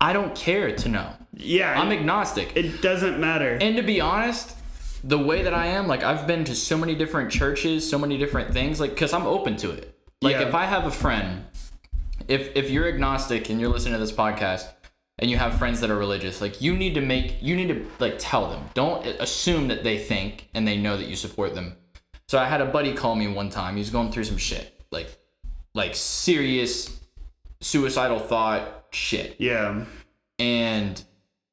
I 0.00 0.12
don't 0.12 0.34
care 0.34 0.74
to 0.74 0.88
know. 0.88 1.08
Yeah, 1.32 1.80
I'm 1.80 1.90
agnostic. 1.92 2.52
it 2.56 2.80
doesn't 2.82 3.18
matter. 3.18 3.58
And 3.60 3.76
to 3.76 3.82
be 3.82 4.00
honest, 4.00 4.56
the 5.02 5.18
way 5.18 5.42
that 5.42 5.54
I 5.54 5.66
am, 5.66 5.86
like 5.86 6.02
I've 6.02 6.26
been 6.26 6.44
to 6.44 6.54
so 6.54 6.76
many 6.76 6.94
different 6.94 7.30
churches, 7.30 7.88
so 7.88 7.98
many 7.98 8.18
different 8.18 8.52
things, 8.52 8.80
like 8.80 8.96
cuz 8.96 9.12
I'm 9.12 9.26
open 9.26 9.56
to 9.58 9.70
it. 9.70 9.96
Like 10.22 10.36
Yeah. 10.36 10.48
if 10.48 10.54
I 10.54 10.64
have 10.66 10.84
a 10.86 10.90
friend, 10.90 11.44
if 12.28 12.54
if 12.56 12.70
you're 12.70 12.86
agnostic 12.88 13.50
and 13.50 13.60
you're 13.60 13.70
listening 13.70 13.94
to 13.94 14.00
this 14.00 14.12
podcast 14.12 14.66
and 15.18 15.30
you 15.30 15.36
have 15.36 15.58
friends 15.58 15.80
that 15.80 15.90
are 15.90 15.96
religious, 15.96 16.40
like 16.40 16.60
you 16.60 16.76
need 16.76 16.94
to 16.94 17.00
make 17.00 17.42
you 17.42 17.56
need 17.56 17.68
to 17.68 17.86
like 17.98 18.16
tell 18.18 18.48
them. 18.50 18.64
Don't 18.74 19.04
assume 19.06 19.68
that 19.68 19.84
they 19.84 19.98
think 19.98 20.48
and 20.54 20.66
they 20.66 20.76
know 20.76 20.96
that 20.96 21.06
you 21.06 21.16
support 21.16 21.54
them. 21.54 21.76
So 22.28 22.38
I 22.38 22.46
had 22.46 22.60
a 22.60 22.66
buddy 22.66 22.94
call 22.94 23.14
me 23.14 23.28
one 23.28 23.50
time. 23.50 23.74
He 23.74 23.80
was 23.80 23.90
going 23.90 24.10
through 24.10 24.24
some 24.24 24.38
shit. 24.38 24.80
Like 24.90 25.16
like 25.74 25.94
serious 25.94 27.00
suicidal 27.60 28.18
thought 28.18 28.86
shit 28.90 29.36
yeah, 29.38 29.84
and 30.38 31.02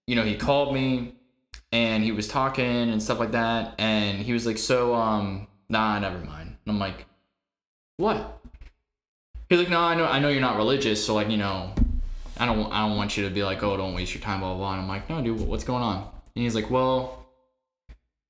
you 0.07 0.15
know 0.15 0.23
he 0.23 0.35
called 0.35 0.73
me 0.73 1.15
and 1.71 2.03
he 2.03 2.11
was 2.11 2.27
talking 2.27 2.65
and 2.65 3.01
stuff 3.01 3.17
like 3.17 3.31
that 3.31 3.73
and 3.79 4.19
he 4.19 4.33
was 4.33 4.45
like 4.45 4.57
so 4.57 4.93
um 4.93 5.47
nah 5.69 5.97
never 5.97 6.19
mind 6.19 6.49
and 6.49 6.57
i'm 6.67 6.77
like 6.77 7.07
what? 8.01 8.41
He's 9.47 9.59
like, 9.59 9.69
no, 9.69 9.79
I 9.79 9.95
know, 9.95 10.05
I 10.05 10.19
know 10.19 10.29
you're 10.29 10.41
not 10.41 10.57
religious, 10.57 11.05
so 11.05 11.13
like, 11.13 11.29
you 11.29 11.37
know, 11.37 11.73
I 12.37 12.45
don't, 12.45 12.71
I 12.71 12.87
don't 12.87 12.97
want 12.97 13.17
you 13.17 13.23
to 13.27 13.29
be 13.29 13.43
like, 13.43 13.61
oh, 13.63 13.77
don't 13.77 13.93
waste 13.93 14.13
your 14.13 14.21
time, 14.23 14.39
blah 14.39 14.49
blah. 14.49 14.57
blah. 14.57 14.73
And 14.73 14.81
I'm 14.81 14.87
like, 14.87 15.09
no, 15.09 15.21
dude, 15.21 15.39
what's 15.41 15.63
going 15.63 15.83
on? 15.83 16.09
And 16.35 16.43
he's 16.43 16.55
like, 16.55 16.69
well, 16.69 17.25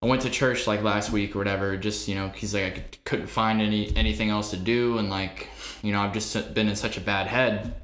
I 0.02 0.08
went 0.08 0.24
to 0.24 0.30
church 0.30 0.68
like 0.68 0.82
last 0.82 1.12
week 1.12 1.36
or 1.36 1.40
whatever. 1.40 1.78
Just 1.78 2.08
you 2.08 2.16
know, 2.16 2.30
he's 2.30 2.54
like, 2.54 2.64
I 2.64 2.70
could, 2.72 3.04
couldn't 3.04 3.28
find 3.28 3.62
any 3.62 3.96
anything 3.96 4.30
else 4.30 4.52
to 4.52 4.58
do, 4.58 4.98
and 4.98 5.10
like, 5.10 5.50
you 5.82 5.92
know, 5.92 6.02
I've 6.02 6.14
just 6.14 6.54
been 6.54 6.68
in 6.68 6.76
such 6.76 6.98
a 6.98 7.02
bad 7.02 7.28
head. 7.28 7.76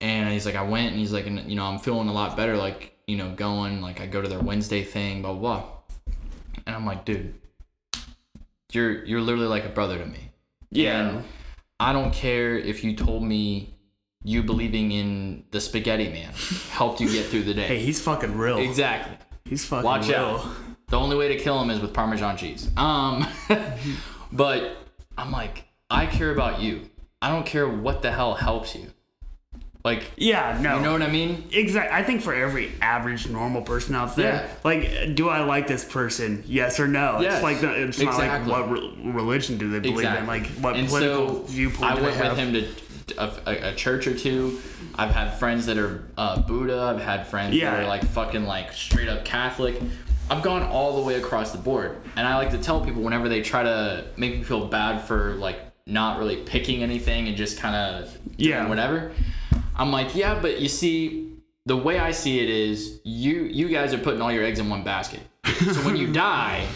And 0.00 0.30
he's 0.32 0.44
like, 0.44 0.54
I 0.54 0.62
went, 0.62 0.90
and 0.90 0.98
he's 0.98 1.12
like, 1.12 1.26
and, 1.26 1.48
you 1.48 1.56
know, 1.56 1.64
I'm 1.64 1.78
feeling 1.78 2.08
a 2.08 2.12
lot 2.12 2.36
better, 2.36 2.58
like, 2.58 2.94
you 3.06 3.16
know, 3.16 3.30
going, 3.30 3.80
like, 3.80 4.02
I 4.02 4.06
go 4.06 4.20
to 4.20 4.28
their 4.28 4.40
Wednesday 4.40 4.82
thing, 4.84 5.22
blah 5.22 5.32
blah. 5.32 5.60
blah. 5.60 5.68
And 6.66 6.76
I'm 6.76 6.84
like, 6.84 7.04
dude, 7.04 7.34
you're 8.72 9.04
you're 9.04 9.20
literally 9.20 9.46
like 9.46 9.64
a 9.64 9.70
brother 9.70 9.98
to 9.98 10.06
me. 10.06 10.30
Yeah. 10.70 11.08
And 11.08 11.24
I 11.80 11.92
don't 11.92 12.12
care 12.12 12.56
if 12.56 12.84
you 12.84 12.94
told 12.94 13.22
me 13.22 13.73
you 14.24 14.42
believing 14.42 14.90
in 14.90 15.44
the 15.50 15.60
spaghetti 15.60 16.08
man 16.08 16.32
helped 16.70 17.00
you 17.00 17.08
get 17.10 17.26
through 17.26 17.42
the 17.42 17.54
day. 17.54 17.66
Hey, 17.66 17.78
he's 17.78 18.00
fucking 18.00 18.36
real. 18.36 18.58
Exactly. 18.58 19.16
He's 19.44 19.64
fucking 19.64 19.82
real. 19.88 19.98
Watch 19.98 20.08
real. 20.08 20.16
out. 20.16 20.46
The 20.88 20.98
only 20.98 21.16
way 21.16 21.28
to 21.28 21.36
kill 21.36 21.60
him 21.62 21.70
is 21.70 21.80
with 21.80 21.92
Parmesan 21.92 22.36
cheese. 22.36 22.70
Um, 22.76 23.26
but 24.32 24.76
I'm 25.18 25.30
like, 25.30 25.64
I 25.90 26.06
care 26.06 26.30
about 26.30 26.60
you. 26.60 26.88
I 27.20 27.30
don't 27.30 27.46
care 27.46 27.68
what 27.68 28.02
the 28.02 28.10
hell 28.10 28.34
helps 28.34 28.74
you. 28.74 28.86
Like, 29.84 30.12
Yeah, 30.16 30.58
no. 30.62 30.76
you 30.76 30.82
know 30.82 30.92
what 30.92 31.02
I 31.02 31.10
mean? 31.10 31.44
Exactly. 31.52 31.94
I 31.94 32.02
think 32.02 32.22
for 32.22 32.32
every 32.34 32.72
average 32.80 33.28
normal 33.28 33.60
person 33.60 33.94
out 33.94 34.16
there, 34.16 34.32
Yeah. 34.34 34.48
like, 34.64 35.14
do 35.14 35.28
I 35.28 35.42
like 35.44 35.66
this 35.66 35.84
person? 35.84 36.42
Yes 36.46 36.80
or 36.80 36.88
no? 36.88 37.20
Yes. 37.20 37.34
It's 37.34 37.42
like 37.42 37.60
the, 37.60 37.82
it's 37.88 37.98
not 37.98 38.16
like 38.16 38.46
what 38.46 38.70
re- 38.70 38.94
religion 39.04 39.58
do 39.58 39.70
they 39.70 39.80
believe 39.80 40.06
in? 40.08 40.26
Like 40.26 40.46
what 40.52 40.76
and 40.76 40.88
political 40.88 41.46
so 41.46 41.52
viewpoint 41.52 41.84
I 41.92 41.96
do 41.96 42.02
went 42.02 42.16
they 42.16 42.24
have? 42.24 42.36
with 42.38 42.46
him 42.46 42.52
to 42.54 42.83
a, 43.18 43.32
a, 43.46 43.72
a 43.72 43.74
church 43.74 44.06
or 44.06 44.16
two. 44.16 44.60
I've 44.96 45.10
had 45.10 45.30
friends 45.38 45.66
that 45.66 45.78
are 45.78 46.04
uh, 46.16 46.40
Buddha. 46.42 46.80
I've 46.94 47.02
had 47.02 47.26
friends 47.26 47.54
Yeah. 47.56 47.70
that 47.72 47.84
are 47.84 47.86
like 47.88 48.04
fucking 48.04 48.44
like 48.44 48.72
straight 48.72 49.08
up 49.08 49.24
Catholic. 49.24 49.80
I've 50.30 50.42
gone 50.42 50.62
all 50.62 50.96
the 50.96 51.02
way 51.02 51.16
across 51.16 51.52
the 51.52 51.58
board, 51.58 51.98
and 52.16 52.26
I 52.26 52.36
like 52.36 52.50
to 52.52 52.58
tell 52.58 52.82
people 52.84 53.02
whenever 53.02 53.28
they 53.28 53.42
try 53.42 53.62
to 53.62 54.04
make 54.16 54.36
me 54.38 54.42
feel 54.42 54.66
bad 54.68 55.02
for 55.02 55.34
like 55.34 55.58
not 55.86 56.18
really 56.18 56.36
picking 56.36 56.82
anything 56.82 57.28
and 57.28 57.36
just 57.36 57.58
kind 57.58 57.76
of 57.76 58.16
Yeah. 58.38 58.66
whatever. 58.68 59.12
I'm 59.76 59.90
like, 59.92 60.14
yeah, 60.14 60.38
but 60.40 60.60
you 60.60 60.68
see, 60.68 61.32
the 61.66 61.76
way 61.76 61.98
I 61.98 62.12
see 62.12 62.40
it 62.40 62.48
is, 62.48 63.00
you 63.04 63.42
you 63.42 63.68
guys 63.68 63.92
are 63.92 63.98
putting 63.98 64.22
all 64.22 64.32
your 64.32 64.44
eggs 64.44 64.58
in 64.60 64.70
one 64.70 64.82
basket. 64.84 65.20
So 65.44 65.72
when 65.84 65.96
you 65.96 66.10
die, 66.12 66.66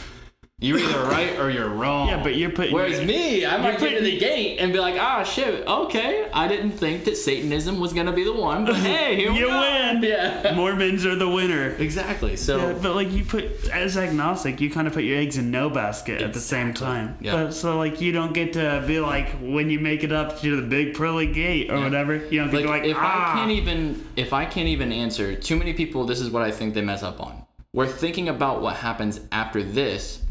you're 0.61 0.81
either 0.81 1.05
right 1.05 1.39
or 1.39 1.51
you're 1.51 1.69
wrong. 1.69 2.09
Yeah, 2.09 2.21
but 2.21 2.35
you're 2.35 2.51
putting- 2.51 2.75
Whereas 2.75 3.01
me, 3.05 3.47
I 3.47 3.59
might 3.59 3.73
get 3.73 3.79
to 3.79 3.85
putting- 3.87 4.03
the 4.03 4.19
gate 4.19 4.59
and 4.59 4.73
be 4.73 4.81
like, 4.81 4.97
ah, 4.99 5.23
shit, 5.23 5.65
okay, 5.69 6.27
I 6.35 6.49
didn't 6.49 6.73
think 6.73 7.05
that 7.05 7.17
Satanism 7.17 7.79
was 7.79 7.93
gonna 7.93 8.11
be 8.13 8.25
the 8.25 8.33
one, 8.33 8.65
but 8.65 8.75
hey, 8.89 9.15
here 9.15 9.33
we 9.33 9.39
You 9.39 9.47
win. 9.47 10.03
Yeah. 10.03 10.55
Mormons 10.57 11.07
are 11.07 11.15
the 11.15 11.29
winner. 11.29 11.71
Exactly. 11.79 12.35
So 12.35 12.59
Yeah, 12.59 12.73
but 12.83 12.97
like 12.97 13.13
you 13.13 13.25
put 13.25 13.69
as 13.69 13.97
agnostic, 13.97 14.61
you 14.61 14.69
kind 14.69 14.89
of 14.89 14.95
put 14.95 15.05
your 15.05 15.19
eggs 15.19 15.39
in 15.39 15.53
no 15.53 15.71
basket 15.71 16.23
at 16.23 16.33
the 16.35 16.41
same 16.41 16.75
time. 16.75 17.17
Yeah. 17.21 17.33
But 17.33 17.53
so 17.53 17.79
like 17.79 18.01
you 18.01 18.11
don't 18.11 18.35
get 18.35 18.55
to 18.55 18.83
be 18.87 18.99
like 18.99 19.29
when 19.41 19.71
you 19.71 19.79
make 19.79 20.03
it 20.03 20.13
up 20.13 20.41
to 20.41 20.57
the 20.57 20.63
big 20.63 20.95
pearly 20.95 21.27
gate 21.27 21.71
or 21.71 21.79
whatever. 21.81 22.17
You 22.17 22.41
don't 22.41 22.51
get 22.51 22.65
like, 22.65 22.65
to 22.65 22.69
like 22.69 22.85
if 22.85 22.97
ah. 22.99 23.33
I 23.33 23.39
can't 23.39 23.53
even 23.53 24.05
if 24.17 24.33
I 24.33 24.45
can't 24.45 24.69
even 24.69 24.93
answer, 24.93 25.37
too 25.37 25.57
many 25.57 25.73
people. 25.73 26.05
This 26.05 26.21
is 26.21 26.31
what 26.31 26.43
I 26.43 26.51
think 26.51 26.75
they 26.75 26.83
mess 26.83 27.03
up 27.05 27.21
on. 27.21 27.45
We're 27.73 27.87
thinking 27.87 28.29
about 28.29 28.61
what 28.61 28.77
happens 28.77 29.21
after 29.31 29.63
this 29.63 30.23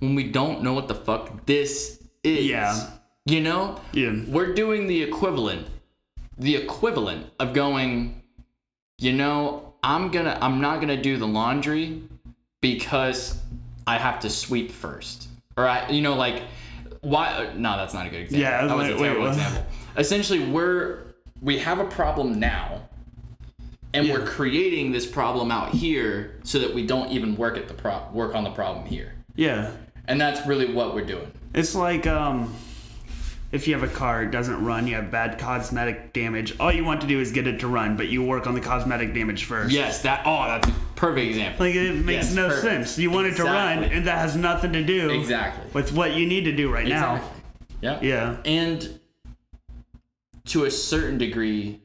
when 0.00 0.14
we 0.14 0.24
don't 0.24 0.62
know 0.62 0.72
what 0.72 0.88
the 0.88 0.94
fuck 0.94 1.46
this 1.46 2.02
is. 2.24 2.46
Yeah. 2.46 2.90
You 3.26 3.40
know? 3.40 3.80
Yeah. 3.92 4.14
We're 4.26 4.54
doing 4.54 4.86
the 4.86 5.02
equivalent. 5.02 5.68
The 6.38 6.56
equivalent 6.56 7.26
of 7.38 7.52
going, 7.52 8.22
you 8.98 9.12
know, 9.12 9.74
I'm 9.82 10.10
gonna 10.10 10.38
I'm 10.40 10.60
not 10.60 10.80
gonna 10.80 11.00
do 11.00 11.16
the 11.16 11.26
laundry 11.26 12.02
because 12.60 13.38
I 13.86 13.98
have 13.98 14.20
to 14.20 14.30
sweep 14.30 14.70
first. 14.70 15.28
Or 15.56 15.68
I 15.68 15.88
you 15.90 16.00
know, 16.00 16.14
like 16.14 16.42
why 17.02 17.52
no, 17.56 17.76
that's 17.76 17.94
not 17.94 18.06
a 18.06 18.10
good 18.10 18.22
example. 18.22 18.40
Yeah, 18.40 18.66
that 18.66 18.76
was 18.76 18.88
like, 18.88 18.96
a 18.96 18.98
terrible 18.98 19.22
what? 19.22 19.30
example. 19.32 19.66
Essentially 19.96 20.48
we're 20.48 21.14
we 21.42 21.58
have 21.58 21.78
a 21.78 21.86
problem 21.86 22.40
now 22.40 22.88
and 23.92 24.08
we're 24.08 24.24
creating 24.24 24.92
this 24.92 25.06
problem 25.06 25.50
out 25.50 25.70
here 25.70 26.38
so 26.42 26.58
that 26.58 26.72
we 26.74 26.86
don't 26.86 27.10
even 27.10 27.36
work 27.36 27.56
at 27.56 27.68
the 27.68 27.74
pro- 27.74 28.06
work 28.12 28.34
on 28.34 28.44
the 28.44 28.50
problem 28.50 28.86
here. 28.86 29.14
Yeah. 29.34 29.72
And 30.10 30.20
that's 30.20 30.46
really 30.46 30.72
what 30.74 30.94
we're 30.94 31.04
doing. 31.04 31.30
It's 31.54 31.74
like 31.74 32.06
um 32.06 32.54
if 33.52 33.66
you 33.66 33.74
have 33.74 33.82
a 33.82 33.92
car, 33.92 34.22
it 34.22 34.30
doesn't 34.30 34.64
run, 34.64 34.86
you 34.86 34.94
have 34.94 35.10
bad 35.10 35.38
cosmetic 35.38 36.12
damage. 36.12 36.54
All 36.60 36.70
you 36.72 36.84
want 36.84 37.00
to 37.00 37.06
do 37.08 37.18
is 37.20 37.32
get 37.32 37.46
it 37.48 37.58
to 37.60 37.66
run, 37.68 37.96
but 37.96 38.08
you 38.08 38.22
work 38.22 38.46
on 38.46 38.54
the 38.54 38.60
cosmetic 38.60 39.12
damage 39.14 39.44
first. 39.44 39.72
Yes, 39.72 40.02
that 40.02 40.22
oh, 40.26 40.44
that's 40.46 40.68
a 40.68 40.72
perfect 40.94 41.26
example. 41.28 41.66
Like 41.66 41.74
it 41.74 41.94
makes 42.04 42.26
Yes, 42.26 42.34
no 42.34 42.48
perfect. 42.48 42.62
sense. 42.62 42.98
You 42.98 43.10
want 43.10 43.26
it 43.28 43.36
to 43.36 43.44
run, 43.44 43.78
Exactly. 43.78 43.96
and 43.98 44.06
that 44.06 44.18
has 44.18 44.36
nothing 44.36 44.72
to 44.74 44.84
do 44.84 45.10
Exactly. 45.10 45.64
with 45.72 45.92
what 45.92 46.14
you 46.14 46.26
need 46.26 46.44
to 46.44 46.52
do 46.52 46.72
right 46.72 46.86
now. 46.86 47.22
Yeah. 47.80 47.98
Yeah. 48.02 48.36
And 48.44 49.00
to 50.46 50.64
a 50.64 50.70
certain 50.70 51.18
degree, 51.18 51.80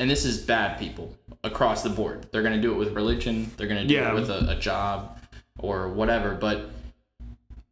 and 0.00 0.10
this 0.10 0.24
is 0.24 0.38
bad 0.38 0.78
people 0.78 1.16
across 1.42 1.82
the 1.82 1.90
board. 1.90 2.26
They're 2.32 2.42
going 2.42 2.54
to 2.56 2.60
do 2.62 2.72
it 2.72 2.76
with 2.76 2.92
religion, 2.92 3.50
they're 3.56 3.66
going 3.68 3.82
to 3.82 3.86
do 3.86 3.94
Yeah. 3.94 4.10
it 4.10 4.14
with 4.14 4.30
a, 4.30 4.50
a 4.50 4.56
job 4.56 5.18
or 5.58 5.88
whatever, 5.88 6.34
but 6.34 6.70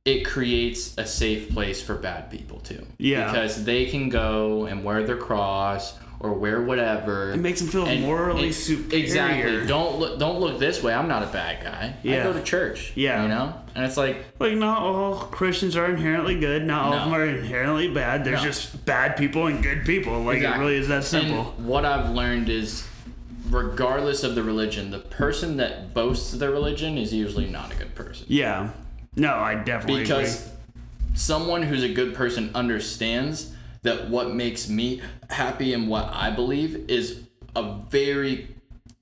it 0.04 0.24
creates 0.24 0.96
a 0.98 1.06
safe 1.06 1.50
place 1.50 1.80
for 1.80 1.94
bad 1.94 2.30
people 2.30 2.58
too. 2.60 2.84
Yeah. 2.98 3.30
Because 3.30 3.64
they 3.64 3.86
can 3.86 4.08
go 4.08 4.66
and 4.66 4.82
wear 4.84 5.04
their 5.04 5.16
cross 5.16 5.96
or 6.18 6.32
wear 6.34 6.60
whatever. 6.62 7.30
It 7.32 7.36
makes 7.38 7.60
them 7.60 7.68
feel 7.68 7.86
and- 7.86 8.02
morally 8.02 8.46
and- 8.46 8.54
superior. 8.54 9.04
Exactly. 9.04 9.66
Don't 9.66 9.98
look. 10.00 10.18
Don't 10.18 10.40
look 10.40 10.58
this 10.58 10.82
way. 10.82 10.92
I'm 10.92 11.06
not 11.08 11.22
a 11.22 11.26
bad 11.26 11.62
guy. 11.62 11.94
Yeah. 12.02 12.20
I 12.20 12.22
go 12.24 12.32
to 12.32 12.42
church. 12.42 12.92
Yeah. 12.96 13.22
You 13.22 13.28
know, 13.28 13.54
and 13.76 13.84
it's 13.84 13.96
like 13.96 14.24
Like 14.40 14.54
not 14.54 14.80
all 14.80 15.14
Christians 15.14 15.76
are 15.76 15.86
inherently 15.86 16.38
good. 16.38 16.64
Not 16.64 16.86
all 16.86 16.92
of 16.94 17.04
them 17.04 17.14
are 17.14 17.24
inherently 17.24 17.88
bad. 17.88 18.24
There's 18.24 18.40
No. 18.40 18.48
just 18.48 18.84
bad 18.84 19.16
people 19.16 19.46
and 19.46 19.62
good 19.62 19.84
people. 19.84 20.20
Like 20.22 20.38
Exactly. 20.38 20.64
it 20.64 20.64
really 20.66 20.76
is 20.80 20.88
that 20.88 21.04
simple. 21.04 21.54
And 21.58 21.66
what 21.66 21.84
I've 21.84 22.10
learned 22.10 22.48
is, 22.48 22.84
regardless 23.50 24.24
of 24.24 24.34
the 24.34 24.42
religion, 24.42 24.90
the 24.90 24.98
person 24.98 25.56
that 25.58 25.94
boasts 25.94 26.32
their 26.32 26.50
religion 26.50 26.98
is 26.98 27.12
usually 27.14 27.46
not 27.46 27.72
a 27.72 27.76
good 27.76 27.94
person. 27.94 28.26
yeah. 28.28 28.70
No, 29.16 29.34
I 29.34 29.54
definitely 29.56 30.02
Because 30.02 30.40
agree. 30.46 30.52
someone 31.14 31.62
who's 31.62 31.82
a 31.82 31.88
good 31.88 32.14
person 32.14 32.50
understands 32.54 33.52
that 33.82 34.08
what 34.08 34.34
makes 34.34 34.68
me 34.68 35.02
happy 35.30 35.74
and 35.74 35.88
what 35.88 36.08
I 36.12 36.30
believe 36.30 36.88
is 36.88 37.20
a 37.54 37.76
very, 37.90 38.48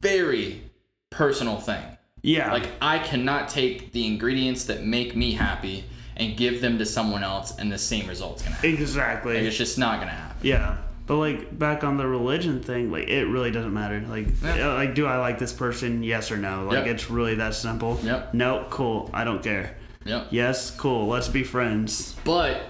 very 0.00 0.62
personal 1.10 1.58
thing. 1.58 1.82
Yeah. 2.22 2.52
Like 2.52 2.68
I 2.82 2.98
cannot 2.98 3.48
take 3.48 3.92
the 3.92 4.06
ingredients 4.06 4.64
that 4.64 4.84
make 4.84 5.14
me 5.16 5.32
happy 5.32 5.84
and 6.16 6.36
give 6.36 6.60
them 6.60 6.76
to 6.78 6.84
someone 6.84 7.22
else, 7.24 7.56
and 7.58 7.72
the 7.72 7.78
same 7.78 8.06
result's 8.06 8.42
gonna 8.42 8.54
happen. 8.56 8.70
exactly. 8.74 9.34
Like, 9.36 9.44
it's 9.44 9.56
just 9.56 9.78
not 9.78 10.00
gonna 10.00 10.10
happen. 10.12 10.36
Yeah. 10.42 10.76
But 11.06 11.16
like 11.16 11.58
back 11.58 11.82
on 11.82 11.96
the 11.96 12.06
religion 12.06 12.62
thing, 12.62 12.90
like 12.92 13.08
it 13.08 13.24
really 13.24 13.50
doesn't 13.50 13.72
matter. 13.72 14.00
Like, 14.06 14.26
Yeah. 14.42 14.72
uh, 14.72 14.74
like 14.74 14.94
do 14.94 15.06
I 15.06 15.16
like 15.16 15.38
this 15.38 15.52
person? 15.52 16.02
Yes 16.02 16.30
or 16.30 16.36
no? 16.36 16.64
Like 16.66 16.84
Yep. 16.84 16.86
it's 16.88 17.10
really 17.10 17.36
that 17.36 17.54
simple. 17.54 17.98
Yep. 18.02 18.34
No, 18.34 18.66
cool. 18.70 19.08
I 19.14 19.24
don't 19.24 19.42
care. 19.42 19.76
Yep. 20.04 20.28
Yes, 20.30 20.70
cool. 20.70 21.06
Let's 21.08 21.28
be 21.28 21.44
friends. 21.44 22.16
But 22.24 22.62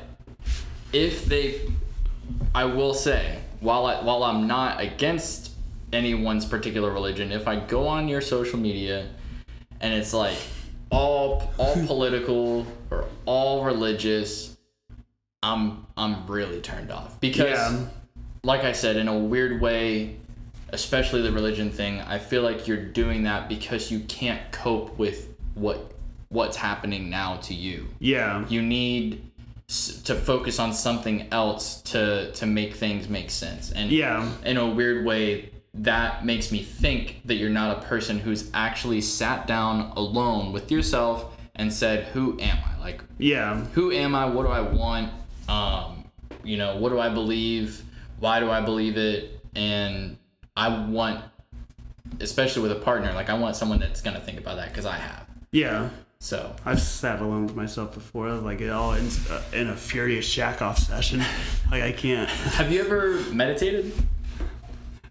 if 0.92 1.24
they, 1.26 1.60
I 2.54 2.64
will 2.64 2.94
say, 2.94 3.38
while 3.60 3.86
I, 3.86 4.02
while 4.02 4.24
I'm 4.24 4.46
not 4.46 4.80
against 4.80 5.52
anyone's 5.92 6.44
particular 6.44 6.90
religion, 6.90 7.30
if 7.32 7.46
I 7.46 7.56
go 7.56 7.86
on 7.86 8.08
your 8.08 8.20
social 8.20 8.58
media 8.58 9.08
and 9.80 9.94
it's 9.94 10.12
like 10.12 10.36
all 10.90 11.52
all 11.58 11.74
political 11.86 12.66
or 12.90 13.04
all 13.26 13.64
religious, 13.64 14.56
I'm 15.42 15.86
I'm 15.96 16.26
really 16.26 16.60
turned 16.60 16.90
off 16.90 17.20
because, 17.20 17.50
Yeah. 17.72 17.84
like 18.42 18.62
I 18.64 18.72
said, 18.72 18.96
in 18.96 19.08
a 19.08 19.18
weird 19.18 19.60
way. 19.60 20.16
Especially 20.72 21.20
the 21.20 21.32
religion 21.32 21.72
thing, 21.72 22.00
I 22.02 22.20
feel 22.20 22.42
like 22.42 22.68
you're 22.68 22.84
doing 22.84 23.24
that 23.24 23.48
because 23.48 23.90
you 23.90 23.98
can't 24.00 24.52
cope 24.52 24.96
with 24.98 25.26
what 25.54 25.90
what's 26.30 26.56
happening 26.56 27.10
now 27.10 27.36
to 27.36 27.54
you 27.54 27.88
Yeah. 27.98 28.46
you 28.48 28.62
need 28.62 29.22
to 30.04 30.14
focus 30.14 30.58
on 30.58 30.72
something 30.72 31.26
else 31.32 31.80
to 31.82 32.32
to 32.32 32.46
make 32.46 32.74
things 32.74 33.08
make 33.08 33.30
sense 33.30 33.70
and 33.72 33.90
Yeah. 33.90 34.28
in 34.44 34.56
a 34.56 34.66
weird 34.68 35.04
way 35.04 35.50
that 35.74 36.24
makes 36.24 36.50
me 36.50 36.62
think 36.62 37.20
that 37.24 37.34
you're 37.34 37.50
not 37.50 37.78
a 37.78 37.80
person 37.82 38.18
who's 38.20 38.50
actually 38.54 39.00
sat 39.00 39.46
down 39.46 39.92
alone 39.96 40.52
with 40.52 40.70
yourself 40.70 41.36
and 41.56 41.72
said 41.72 42.04
who 42.12 42.38
am 42.40 42.58
i 42.64 42.80
like 42.80 43.02
Yeah. 43.18 43.64
who 43.74 43.90
am 43.92 44.14
i 44.14 44.24
what 44.24 44.44
do 44.44 44.48
i 44.52 44.60
want 44.60 45.10
um 45.48 46.04
you 46.44 46.56
know 46.56 46.76
what 46.76 46.90
do 46.90 47.00
i 47.00 47.08
believe 47.08 47.82
why 48.20 48.38
do 48.40 48.50
i 48.50 48.60
believe 48.60 48.96
it 48.96 49.40
and 49.56 50.16
i 50.56 50.68
want 50.86 51.24
especially 52.20 52.62
with 52.62 52.72
a 52.72 52.80
partner 52.80 53.12
like 53.14 53.28
i 53.30 53.34
want 53.34 53.56
someone 53.56 53.78
that's 53.80 54.00
going 54.00 54.14
to 54.14 54.22
think 54.22 54.38
about 54.38 54.56
that 54.56 54.68
because 54.68 54.86
i 54.86 54.96
have 54.96 55.26
Yeah. 55.52 55.90
So 56.22 56.54
I've 56.66 56.80
sat 56.82 57.20
alone 57.22 57.46
with 57.46 57.56
myself 57.56 57.94
before. 57.94 58.30
Like 58.32 58.60
it 58.60 58.68
all 58.68 58.92
ends 58.92 59.28
uh, 59.30 59.42
in 59.54 59.68
a 59.68 59.76
furious 59.76 60.30
jack 60.32 60.62
off 60.62 60.78
session. 60.78 61.22
Like 61.70 61.84
I 61.84 61.92
can't. 61.92 62.28
have 62.58 62.72
you 62.72 62.80
ever 62.80 63.20
meditated? 63.32 63.92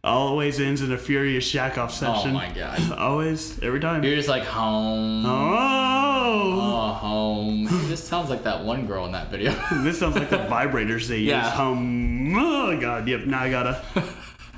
Always 0.03 0.59
ends 0.59 0.81
in 0.81 0.91
a 0.91 0.97
furious 0.97 1.49
jack 1.49 1.77
off 1.77 1.93
session. 1.93 2.31
Oh 2.31 2.33
my 2.33 2.51
god. 2.51 2.91
Always, 2.97 3.57
every 3.63 3.79
time. 3.79 4.03
You're 4.03 4.17
just 4.17 4.27
like 4.27 4.43
home. 4.43 5.25
Oh, 5.25 6.59
Oh, 6.61 6.93
home. 6.95 7.67
This 7.87 8.03
sounds 8.05 8.29
like 8.29 8.43
that 8.43 8.65
one 8.65 8.87
girl 8.87 9.05
in 9.05 9.13
that 9.13 9.31
video. 9.31 9.51
this 9.83 9.97
sounds 9.99 10.17
like 10.17 10.29
the 10.29 10.35
vibrators 10.37 11.07
they 11.07 11.19
use. 11.19 11.27
Yeah. 11.29 11.49
Hum. 11.49 12.35
Oh 12.37 12.77
god. 12.77 13.07
Yep. 13.07 13.21
Now 13.21 13.39
I 13.43 13.49
gotta, 13.49 13.81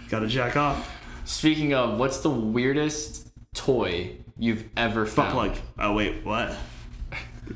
gotta 0.09 0.25
jack 0.25 0.57
off. 0.57 0.91
Speaking 1.25 1.75
of, 1.75 1.99
what's 1.99 2.21
the 2.21 2.31
weirdest 2.31 3.27
toy 3.53 4.17
you've 4.41 4.65
ever 4.75 5.05
Butt 5.05 5.13
found? 5.13 5.31
plug. 5.33 5.55
Oh 5.79 5.93
wait, 5.93 6.25
what? 6.25 6.53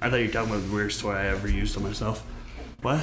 I 0.01 0.09
thought 0.09 0.17
you 0.17 0.27
were 0.27 0.31
talking 0.33 0.51
about 0.53 0.65
the 0.67 0.73
weirdest 0.73 1.01
toy 1.01 1.11
I 1.13 1.25
ever 1.27 1.49
used 1.49 1.75
on 1.75 1.83
myself. 1.83 2.25
What? 2.81 2.99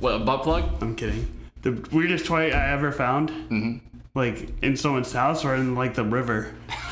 What, 0.00 0.14
a 0.14 0.18
butt 0.18 0.42
plug? 0.42 0.82
I'm 0.82 0.94
kidding. 0.96 1.26
The 1.62 1.72
weirdest 1.92 2.26
toy 2.26 2.50
I 2.50 2.70
ever 2.72 2.92
found, 2.92 3.30
Mm-hmm. 3.30 3.78
like 4.14 4.62
in 4.62 4.76
someone's 4.76 5.12
house 5.12 5.44
or 5.44 5.54
in 5.54 5.74
like 5.74 5.94
the 5.94 6.04
river. 6.04 6.54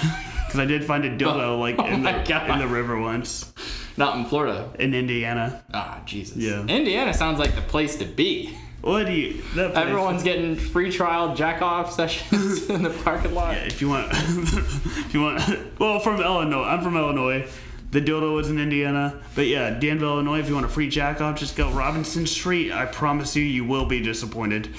Because 0.46 0.60
I 0.60 0.66
did 0.66 0.84
find 0.84 1.02
a 1.06 1.16
dildo 1.16 1.58
like 1.66 1.76
Oh 1.78 1.86
in, 1.86 2.02
the, 2.02 2.10
in 2.52 2.58
the 2.58 2.66
river 2.68 3.00
once 3.00 3.54
Not 3.96 4.18
in 4.18 4.26
Florida. 4.26 4.68
in 4.78 4.92
Indiana. 4.92 5.64
Ah, 5.72 6.02
Jesus. 6.04 6.36
Yeah. 6.36 6.60
Indiana 6.66 7.14
sounds 7.14 7.38
like 7.38 7.54
the 7.54 7.62
place 7.62 7.96
to 7.96 8.04
be. 8.04 8.54
What 8.82 9.06
do 9.06 9.12
you? 9.12 9.42
Everyone's 9.56 10.22
getting 10.22 10.56
free 10.56 10.90
trial 10.92 11.34
jack 11.34 11.62
off 11.62 11.92
sessions 11.92 12.68
in 12.70 12.82
the 12.82 12.90
parking 12.90 13.34
lot. 13.34 13.56
If 13.56 13.80
you 13.80 13.88
want, 13.88 14.08
if 14.12 15.14
you 15.14 15.22
want. 15.22 15.78
Well, 15.78 16.00
from 16.00 16.20
Illinois. 16.20 16.64
I'm 16.64 16.82
from 16.82 16.96
Illinois. 16.96 17.48
The 17.92 18.00
dildo 18.00 18.34
was 18.34 18.50
in 18.50 18.58
Indiana, 18.58 19.20
but 19.34 19.46
yeah, 19.46 19.70
Danville, 19.78 20.14
Illinois. 20.14 20.38
If 20.40 20.48
you 20.48 20.54
want 20.54 20.64
a 20.66 20.68
free 20.70 20.88
jack 20.88 21.20
off, 21.20 21.38
just 21.38 21.56
go 21.56 21.70
Robinson 21.70 22.26
Street. 22.26 22.72
I 22.72 22.86
promise 22.86 23.36
you, 23.36 23.42
you 23.44 23.64
will 23.64 23.84
be 23.84 24.00
disappointed. 24.00 24.70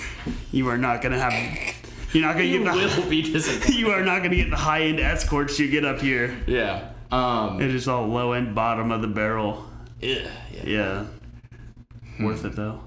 You 0.52 0.68
are 0.70 0.78
not 0.80 1.02
gonna 1.02 1.20
have. 1.20 1.34
You're 2.12 2.24
not 2.26 2.34
gonna 2.34 2.46
You 2.46 2.64
get 2.64 2.74
the. 2.96 3.02
will 3.02 3.10
be 3.10 3.22
disappointed. 3.22 3.76
You 3.80 3.92
are 3.92 4.04
not 4.04 4.24
gonna 4.24 4.36
get 4.36 4.50
the 4.50 4.56
high 4.58 4.82
end 4.82 5.00
escorts 5.00 5.58
you 5.60 5.70
get 5.70 5.86
up 5.86 6.00
here. 6.02 6.36
yeah. 6.48 6.90
Um. 7.12 7.62
It 7.62 7.70
is 7.74 7.88
all 7.88 8.08
low 8.08 8.32
end, 8.34 8.56
bottom 8.56 8.92
of 8.92 9.02
the 9.02 9.08
barrel. 9.08 9.64
yeah, 10.02 10.28
yeah. 10.52 10.64
Yeah. 10.66 11.06
Hmm. 12.18 12.26
Worth 12.26 12.44
it 12.46 12.56
though. 12.56 12.82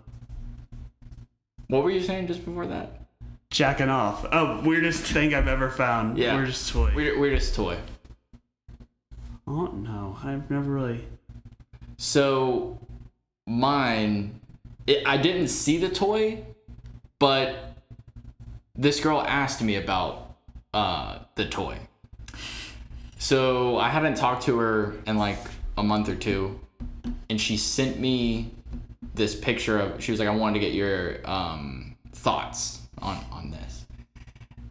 What 1.69 1.83
were 1.83 1.91
you 1.91 2.03
saying 2.03 2.29
just 2.29 2.45
before 2.45 2.67
that? 2.67 3.01
Jacking 3.51 3.89
off. 3.89 4.25
Oh, 4.31 4.61
weirdest 4.63 5.03
thing 5.05 5.35
I've 5.35 5.49
ever 5.49 5.71
found. 5.71 6.19
Yeah. 6.19 6.35
Weirdest 6.37 6.73
toy. 6.73 6.93
Weird, 6.95 7.19
weirdest 7.19 7.55
toy. 7.55 7.79
Oh 9.47 9.67
no, 9.67 10.17
I've 10.23 10.51
never 10.51 10.71
really. 10.71 11.05
So, 11.97 12.79
mine, 13.47 14.41
it, 14.87 15.07
I 15.07 15.17
didn't 15.17 15.49
see 15.49 15.79
the 15.79 15.89
toy, 15.89 16.45
but 17.19 17.77
this 18.75 19.01
girl 19.01 19.23
asked 19.23 19.63
me 19.63 19.77
about 19.77 20.37
uh, 20.75 21.21
the 21.37 21.47
toy. 21.47 21.79
So 23.19 23.79
I 23.79 23.89
hadn't 23.89 24.17
talked 24.17 24.45
to 24.45 24.59
her 24.59 24.95
in 25.07 25.17
like 25.17 25.39
a 25.79 25.83
month 25.83 26.09
or 26.09 26.17
two, 26.17 26.61
and 27.31 27.41
she 27.41 27.57
sent 27.57 27.99
me 27.99 28.51
this 29.17 29.35
picture 29.35 29.79
of. 29.79 30.03
She 30.03 30.13
was 30.13 30.21
like, 30.21 30.29
"I 30.29 30.35
wanted 30.35 30.61
to 30.61 30.67
get 30.67 30.75
your 30.75 31.29
um, 31.29 31.97
thoughts 32.13 32.81
on 32.99 33.19
on 33.33 33.51
this," 33.51 33.87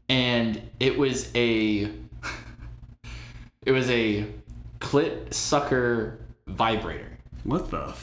and 0.09 0.61
it 0.79 0.97
was 0.97 1.31
a. 1.35 1.91
it 3.65 3.71
was 3.71 3.89
a 3.89 4.25
clit 4.79 5.33
sucker 5.33 6.19
vibrator. 6.47 7.17
What 7.43 7.69
the? 7.69 7.93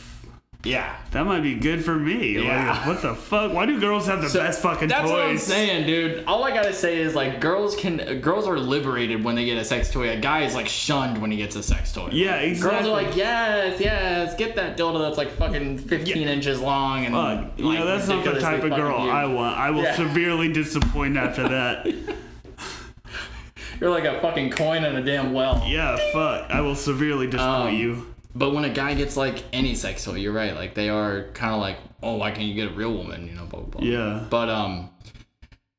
Yeah. 0.65 0.95
that 1.11 1.27
might 1.27 1.41
be 1.43 1.55
good 1.57 1.85
for 1.85 1.95
me. 1.97 2.39
Like, 2.39 2.47
Yeah. 2.47 2.87
what 2.87 3.03
the 3.03 3.15
fuck? 3.17 3.53
Why 3.53 3.67
do 3.67 3.81
girls 3.81 4.07
have 4.07 4.23
the 4.23 4.39
best 4.39 4.63
fucking 4.63 4.89
That's 4.89 5.03
toys? 5.03 5.11
what 5.11 5.23
I'm 5.27 5.39
saying, 5.39 5.87
dude. 5.87 6.25
All 6.27 6.45
I 6.45 6.53
gotta 6.53 6.73
say 6.73 6.99
is 7.01 7.15
like 7.17 7.41
girls 7.41 7.75
can 7.75 8.21
girls 8.21 8.47
are 8.47 8.59
liberated 8.59 9.25
when 9.25 9.35
they 9.35 9.45
get 9.45 9.59
a 9.59 9.65
sex 9.65 9.91
toy. 9.91 10.11
A 10.11 10.17
guy 10.17 10.45
is 10.45 10.55
like 10.55 10.69
shunned 10.69 11.21
when 11.21 11.33
he 11.33 11.37
gets 11.37 11.57
a 11.57 11.63
sex 11.65 11.91
toy. 11.93 12.11
Yeah, 12.13 12.37
exactly. 12.37 12.79
Girls 12.85 12.89
are 12.89 13.03
like, 13.05 13.17
yes, 13.17 13.81
yes, 13.81 14.37
get 14.37 14.55
that 14.57 14.77
dildo 14.79 15.01
that's 15.01 15.19
like 15.19 15.33
fucking 15.33 15.79
15 15.79 16.29
inches 16.29 16.61
long 16.61 17.07
and 17.07 17.15
Fuck. 17.15 17.59
You 17.59 17.65
like, 17.67 17.79
know, 17.81 17.87
that's 17.87 18.07
not 18.07 18.25
the 18.25 18.39
type 18.39 18.63
of 18.63 18.71
girl 18.71 19.01
huge. 19.01 19.13
I 19.13 19.27
want. 19.27 19.59
I 19.59 19.71
will 19.71 19.83
Yeah. 19.83 19.97
severely 19.97 20.53
disappoint 20.53 21.17
after 21.17 21.49
that. 21.49 21.87
You're 23.81 23.91
like 23.91 24.05
a 24.05 24.21
fucking 24.21 24.51
coin 24.51 24.85
in 24.85 24.95
a 24.95 25.03
damn 25.03 25.33
well. 25.33 25.65
Yeah, 25.67 25.97
fuck. 26.13 26.49
I 26.51 26.61
will 26.61 26.77
severely 26.77 27.27
disappoint 27.27 27.71
Um, 27.71 27.75
you. 27.75 28.12
But 28.35 28.55
when 28.55 28.65
a 28.65 28.71
guy 28.71 28.95
gets 28.95 29.17
like 29.17 29.45
any 29.53 29.75
sex 29.75 30.05
toy, 30.05 30.15
you're 30.15 30.33
right. 30.33 30.55
Like 30.55 30.75
they 30.75 30.89
are 30.89 31.25
kind 31.35 31.55
of 31.55 31.61
like, 31.61 31.77
oh, 32.03 32.17
why 32.17 32.31
can't 32.31 32.47
you 32.47 32.55
get 32.55 32.69
a 32.73 32.75
real 32.75 32.93
woman? 32.95 33.27
You 33.27 33.35
know, 33.35 33.45
blah 33.45 33.61
blah 33.61 33.81
blah. 33.81 33.83
Yeah. 33.83 34.25
But 34.31 34.49
um, 34.49 34.91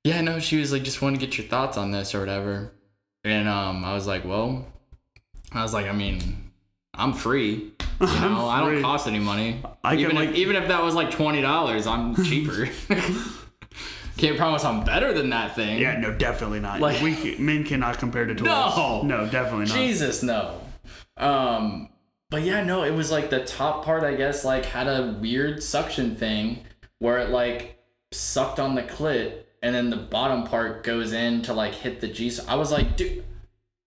yeah, 0.04 0.22
no, 0.22 0.40
she 0.40 0.58
was 0.60 0.72
like, 0.72 0.84
just 0.84 1.02
want 1.02 1.20
to 1.20 1.26
get 1.26 1.38
your 1.38 1.48
thoughts 1.48 1.78
on 1.78 1.92
this 1.92 2.14
or 2.14 2.20
whatever. 2.20 2.72
And 3.24 3.48
um, 3.48 3.84
I 3.86 3.94
was 3.94 4.06
like, 4.06 4.26
well, 4.26 4.66
I 5.52 5.64
was 5.64 5.74
like, 5.74 5.88
I 5.88 5.94
mean, 5.94 6.52
I'm 6.94 7.14
free. 7.14 7.72
You 8.02 8.08
know, 8.08 8.48
I 8.50 8.64
free. 8.66 8.74
don't 8.76 8.84
cost 8.84 9.08
any 9.08 9.20
money. 9.20 9.62
I 9.84 9.92
can, 9.96 10.00
even 10.02 10.18
if 10.18 10.28
like- 10.28 10.36
even 10.36 10.56
if 10.56 10.68
that 10.68 10.84
was 10.84 10.94
like 10.94 11.10
twenty 11.12 11.42
dollars, 11.42 11.88
I'm 11.88 12.16
cheaper. 12.24 12.68
Can't 14.18 14.38
promise 14.38 14.64
I'm 14.64 14.84
better 14.84 15.12
than 15.12 15.32
that 15.32 15.56
thing. 15.56 15.82
Yeah, 15.82 15.98
no, 16.00 16.14
definitely 16.14 16.60
not. 16.60 16.80
Like- 16.80 17.02
we 17.02 17.36
men 17.40 17.64
cannot 17.64 17.98
compare 17.98 18.26
to 18.26 18.36
toys. 18.36 18.46
No. 18.46 19.02
no, 19.04 19.28
definitely 19.28 19.66
not. 19.66 19.76
Jesus, 19.76 20.22
no. 20.22 20.60
Um, 21.18 21.90
but 22.34 22.42
yeah, 22.42 22.64
no, 22.64 22.82
it 22.82 22.90
was 22.90 23.12
like 23.12 23.30
the 23.30 23.46
top 23.46 23.86
part, 23.86 24.04
I 24.04 24.16
guess, 24.16 24.44
like 24.44 24.66
had 24.66 24.88
a 24.88 25.16
weird 25.22 25.62
suction 25.62 26.16
thing 26.16 26.66
where 26.98 27.20
it 27.20 27.30
like 27.30 27.78
sucked 28.12 28.60
on 28.60 28.74
the 28.74 28.82
clit 28.82 29.44
and 29.62 29.76
then 29.76 29.92
the 29.92 29.98
bottom 29.98 30.44
part 30.44 30.84
goes 30.84 31.14
in 31.14 31.44
to 31.44 31.54
like 31.54 31.76
hit 31.76 32.02
the 32.02 32.08
G. 32.08 32.32
So 32.32 32.44
I 32.48 32.56
was 32.56 32.72
like, 32.72 32.98
dude, 32.98 33.24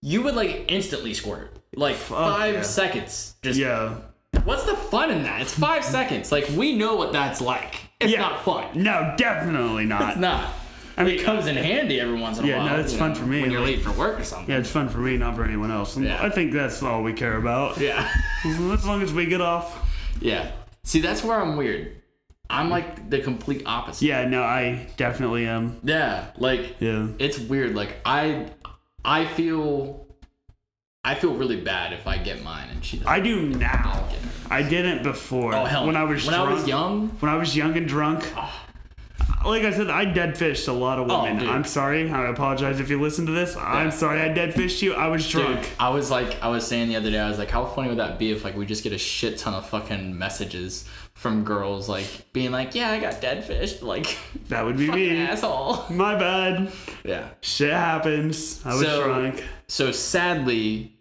you 0.01 0.23
would 0.23 0.37
like 0.37 0.67
instantly 0.69 1.13
squirt. 1.13 1.57
Like 1.75 1.97
five 1.97 2.55
yeah. 2.55 2.63
seconds. 2.63 3.35
Just 3.43 3.59
Yeah. 3.59 3.97
what's 4.45 4.63
the 4.63 4.77
fun 4.77 5.11
in 5.11 5.25
that? 5.25 5.41
It's 5.41 5.53
five 5.53 5.85
seconds. 5.85 6.31
Like 6.31 6.49
we 6.51 6.77
know 6.77 6.95
what 6.95 7.13
that's 7.13 7.41
like. 7.41 7.81
It's 7.99 8.13
Yeah. 8.13 8.21
not 8.21 8.45
fun. 8.45 8.81
No, 8.81 9.13
definitely 9.19 9.87
not. 9.87 10.11
It's 10.11 10.21
not. 10.21 10.51
I 10.99 11.05
mean, 11.05 11.19
it 11.19 11.25
comes 11.25 11.47
in 11.47 11.57
handy 11.57 12.01
every 12.01 12.19
once 12.19 12.39
in 12.39 12.45
a 12.45 12.49
Yeah, 12.49 12.57
while. 12.59 12.67
Yeah, 12.67 12.73
no, 12.77 12.81
it's 12.81 12.95
fun 12.95 13.11
know, 13.11 13.15
for 13.17 13.27
me, 13.27 13.43
when 13.43 13.51
you're 13.51 13.61
like- 13.61 13.77
late 13.77 13.83
for 13.83 13.93
work 13.93 14.19
or 14.19 14.25
something. 14.25 14.49
Yeah, 14.51 14.61
it's 14.61 14.71
fun 14.71 14.89
for 14.89 14.99
me, 14.99 15.17
not 15.19 15.37
for 15.37 15.45
anyone 15.45 15.71
else. 15.71 15.97
And 15.97 16.07
Yeah. 16.07 16.23
I 16.23 16.31
think 16.31 16.53
that's 16.53 16.83
all 16.83 17.03
we 17.03 17.13
care 17.13 17.37
about. 17.37 17.79
yeah. 17.79 18.09
As 18.45 18.85
long 18.87 19.03
as 19.03 19.13
we 19.13 19.27
get 19.27 19.41
off. 19.43 19.77
Yeah. 20.21 20.51
See, 20.85 21.01
that's 21.01 21.23
where 21.23 21.39
I'm 21.41 21.57
weird. 21.57 22.01
I'm 22.49 22.71
like 22.71 23.11
the 23.11 23.19
complete 23.21 23.65
opposite. 23.67 24.07
Yeah, 24.07 24.27
no, 24.29 24.43
I 24.43 24.87
definitely 24.97 25.47
am. 25.47 25.81
Yeah. 25.83 26.27
Like 26.39 26.77
Yeah. 26.81 27.09
it's 27.19 27.39
weird. 27.39 27.75
Like 27.75 27.97
I 28.07 28.47
I 29.05 29.27
feel 29.27 30.07
I 31.05 31.15
feel 31.17 31.35
really 31.35 31.61
bad 31.61 31.93
if 31.93 32.07
I 32.07 32.19
get 32.19 32.43
mine 32.43 32.69
and 32.71 32.85
she 32.85 32.99
doesn't 32.99 33.13
I 33.13 33.21
do 33.21 33.43
now. 33.43 34.09
I 34.49 34.63
didn't 34.63 35.03
before. 35.03 35.55
Oh 35.55 35.65
hell. 35.65 35.87
When. 35.87 35.97
I 35.97 36.05
was 36.05 36.25
when 36.25 36.35
drunk, 36.37 36.51
I 36.51 36.55
was 36.55 36.69
young. 36.69 37.09
When 37.21 37.31
I 37.33 37.37
was 37.37 37.57
young 37.57 37.77
and 37.77 37.87
drunk. 37.89 38.25
Ah. 38.37 38.66
Like 39.45 39.63
I 39.63 39.71
said, 39.71 39.91
I 39.91 40.05
dead 40.07 40.37
fished 40.37 40.67
a 40.67 40.73
lot 40.73 40.99
of 40.99 41.09
Oh, 41.11 41.23
women. 41.23 41.39
dude. 41.41 41.49
I'm 41.49 41.63
sorry. 41.65 42.11
I 42.11 42.29
apologize 42.29 42.81
if 42.81 42.91
you 42.91 43.01
listen 43.01 43.27
to 43.27 43.33
this. 43.33 43.57
I'm 43.57 43.93
sorry 43.93 44.21
I 44.21 44.29
dead 44.33 44.55
fished 44.55 44.83
you. 44.83 44.95
I 44.95 45.07
was 45.07 45.29
drunk. 45.29 45.63
Dude, 45.63 45.71
I 45.79 45.91
was 45.91 46.11
like 46.11 46.43
I 46.43 46.49
was 46.49 46.67
saying 46.67 46.89
the 46.89 46.97
other 46.97 47.11
day, 47.13 47.21
I 47.21 47.29
was 47.29 47.39
like, 47.39 47.51
how 47.51 47.65
funny 47.65 47.89
would 47.89 47.99
that 47.99 48.19
be 48.19 48.33
if 48.33 48.43
like 48.45 48.57
we 48.57 48.67
just 48.67 48.83
get 48.83 48.93
a 48.93 48.99
shit 48.99 49.39
ton 49.39 49.55
of 49.55 49.69
fucking 49.69 50.19
messages 50.19 50.89
from 51.15 51.45
girls 51.45 51.89
like 51.89 52.07
being 52.33 52.51
like, 52.51 52.75
Yeah, 52.75 52.91
I 52.91 52.99
got 52.99 53.21
dead 53.21 53.45
fished, 53.45 53.83
like 53.83 54.19
That 54.49 54.65
would 54.65 54.77
be 54.79 54.91
me. 54.91 55.17
asshole. 55.17 55.85
My 55.91 56.17
bad. 56.17 56.73
Yeah. 57.05 57.29
Shit 57.41 57.73
happens. 57.73 58.61
I 58.67 58.75
was 58.75 58.83
So- 58.83 59.05
drunk. 59.05 59.45
So 59.69 59.93
sadly, 59.93 60.97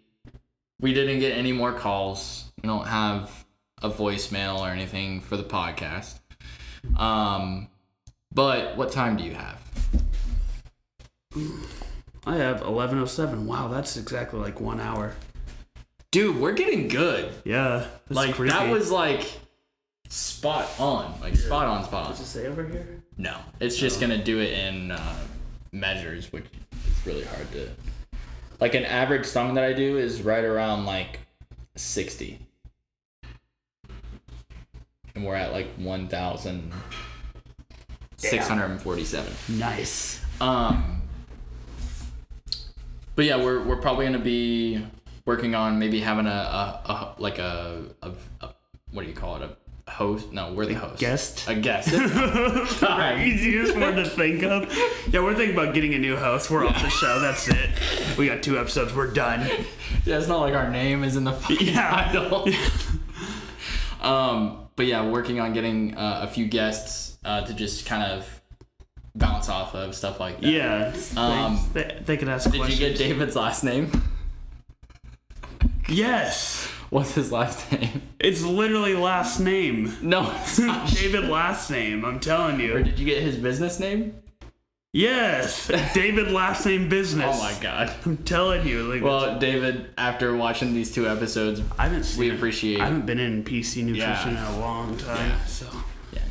we 0.80 0.94
didn't 0.94 1.18
get 1.20 1.36
any 1.36 1.52
more 1.52 1.72
calls. 1.72 2.44
We 2.62 2.68
don't 2.68 2.86
have 2.86 3.44
a 3.82 3.90
voicemail 3.90 4.60
or 4.60 4.68
anything 4.68 5.20
for 5.20 5.36
the 5.36 5.44
podcast. 5.44 6.18
Um, 6.96 7.68
but 8.36 8.76
what 8.76 8.92
time 8.92 9.16
do 9.16 9.24
you 9.24 9.32
have? 9.32 9.58
I 12.26 12.36
have 12.36 12.60
11:07. 12.60 13.46
Wow, 13.46 13.68
that's 13.68 13.96
exactly 13.96 14.38
like 14.38 14.60
one 14.60 14.78
hour. 14.78 15.14
Dude, 16.10 16.38
we're 16.38 16.52
getting 16.52 16.86
good. 16.88 17.32
Yeah. 17.44 17.86
That's 18.06 18.10
like 18.10 18.34
creepy. 18.34 18.52
that 18.52 18.70
was 18.70 18.90
like 18.90 19.40
spot 20.10 20.68
on. 20.78 21.18
Like 21.22 21.34
spot 21.34 21.66
on, 21.66 21.84
spot 21.84 22.04
on. 22.04 22.10
Does 22.10 22.20
it 22.20 22.26
say 22.26 22.46
over 22.46 22.62
here? 22.62 23.02
No, 23.16 23.38
it's 23.58 23.76
just 23.76 24.00
gonna 24.00 24.22
do 24.22 24.38
it 24.38 24.52
in 24.52 24.90
uh, 24.90 25.18
measures, 25.72 26.30
which 26.30 26.44
is 26.44 27.06
really 27.06 27.24
hard 27.24 27.50
to. 27.52 27.70
Like 28.60 28.74
an 28.74 28.84
average 28.84 29.24
song 29.24 29.54
that 29.54 29.64
I 29.64 29.72
do 29.72 29.96
is 29.96 30.20
right 30.20 30.44
around 30.44 30.84
like 30.84 31.20
sixty, 31.74 32.38
and 35.14 35.24
we're 35.24 35.36
at 35.36 35.52
like 35.52 35.68
one 35.78 36.06
thousand 38.18 38.30
six 38.30 38.48
hundred 38.48 38.66
and 38.66 38.80
forty-seven. 38.82 39.32
Nice. 39.58 40.20
Um, 40.40 41.02
but 43.14 43.24
yeah, 43.24 43.36
we're 43.42 43.62
we're 43.62 43.76
probably 43.76 44.06
gonna 44.06 44.18
be 44.18 44.84
working 45.24 45.54
on 45.54 45.78
maybe 45.78 46.00
having 46.00 46.26
a, 46.26 46.30
a, 46.30 46.82
a 46.92 47.14
like 47.18 47.38
a, 47.38 47.84
a, 48.02 48.10
a 48.42 48.48
what 48.92 49.02
do 49.02 49.08
you 49.08 49.14
call 49.14 49.36
it 49.36 49.42
a 49.42 49.90
host? 49.90 50.32
No, 50.32 50.52
we're 50.52 50.66
the 50.66 50.74
host. 50.74 50.98
Guest. 50.98 51.48
A 51.48 51.54
guest. 51.54 51.88
Easiest 51.92 53.76
word 53.76 53.96
to 53.96 54.04
think 54.08 54.42
of. 54.42 54.70
Yeah, 55.10 55.22
we're 55.22 55.34
thinking 55.34 55.56
about 55.56 55.74
getting 55.74 55.94
a 55.94 55.98
new 55.98 56.16
host. 56.16 56.50
We're 56.50 56.66
off 56.66 56.80
the 56.82 56.90
show. 56.90 57.20
That's 57.20 57.48
it. 57.48 57.70
We 58.18 58.26
got 58.26 58.42
two 58.42 58.58
episodes. 58.58 58.94
We're 58.94 59.12
done. 59.12 59.46
Yeah, 60.04 60.18
it's 60.18 60.28
not 60.28 60.40
like 60.40 60.54
our 60.54 60.70
name 60.70 61.04
is 61.04 61.16
in 61.16 61.24
the 61.24 61.32
fucking 61.32 61.68
Yeah. 61.68 62.10
title. 62.12 62.48
um, 64.00 64.68
but 64.76 64.86
yeah, 64.86 65.08
working 65.08 65.40
on 65.40 65.52
getting 65.52 65.96
uh, 65.96 66.20
a 66.22 66.28
few 66.28 66.46
guests 66.46 67.05
uh, 67.26 67.44
to 67.44 67.52
just 67.54 67.84
kind 67.86 68.02
of 68.12 68.40
bounce 69.14 69.48
off 69.48 69.74
of 69.74 69.94
stuff 69.94 70.20
like 70.20 70.40
that. 70.40 70.48
Yeah. 70.48 70.92
Um, 71.16 71.58
they, 71.72 71.98
they, 72.04 72.16
can 72.16 72.28
ask 72.28 72.50
Did 72.50 72.58
questions. 72.58 72.80
you 72.80 72.88
get 72.88 72.98
David's 72.98 73.34
last 73.36 73.64
name? 73.64 73.90
yes. 75.88 76.66
What's 76.90 77.14
his 77.14 77.32
last 77.32 77.70
name? 77.72 78.02
It's 78.20 78.42
literally 78.42 78.94
last 78.94 79.40
name. 79.40 79.92
No, 80.02 80.30
it's 80.42 80.58
not. 80.58 80.88
David 80.88 81.24
last 81.24 81.70
name. 81.70 82.04
I'm 82.04 82.20
telling 82.20 82.60
you. 82.60 82.74
or 82.76 82.82
did 82.82 82.98
you 82.98 83.04
get 83.04 83.22
his 83.22 83.36
business 83.36 83.80
name? 83.80 84.14
Yes. 84.92 85.66
David 85.94 86.30
last 86.30 86.64
name 86.64 86.88
business. 86.88 87.36
Oh 87.38 87.42
my 87.42 87.54
god. 87.60 87.92
I'm 88.06 88.16
telling 88.18 88.66
you. 88.66 88.84
Like, 88.84 89.02
Well, 89.02 89.38
David, 89.38 89.90
after 89.98 90.34
watching 90.36 90.72
these 90.74 90.94
two 90.94 91.06
episodes, 91.08 91.60
I 91.78 91.84
haven't 91.88 92.04
seen 92.04 92.20
we 92.20 92.30
it. 92.30 92.34
appreciate. 92.36 92.80
I 92.80 92.84
haven't 92.86 93.04
been 93.04 93.18
in 93.18 93.44
PC 93.44 93.82
nutrition 93.84 94.32
Yeah. 94.32 94.48
in 94.48 94.54
a 94.54 94.60
long 94.60 94.96
time. 94.96 95.30
Yeah. 95.30 95.44
So 95.44 95.66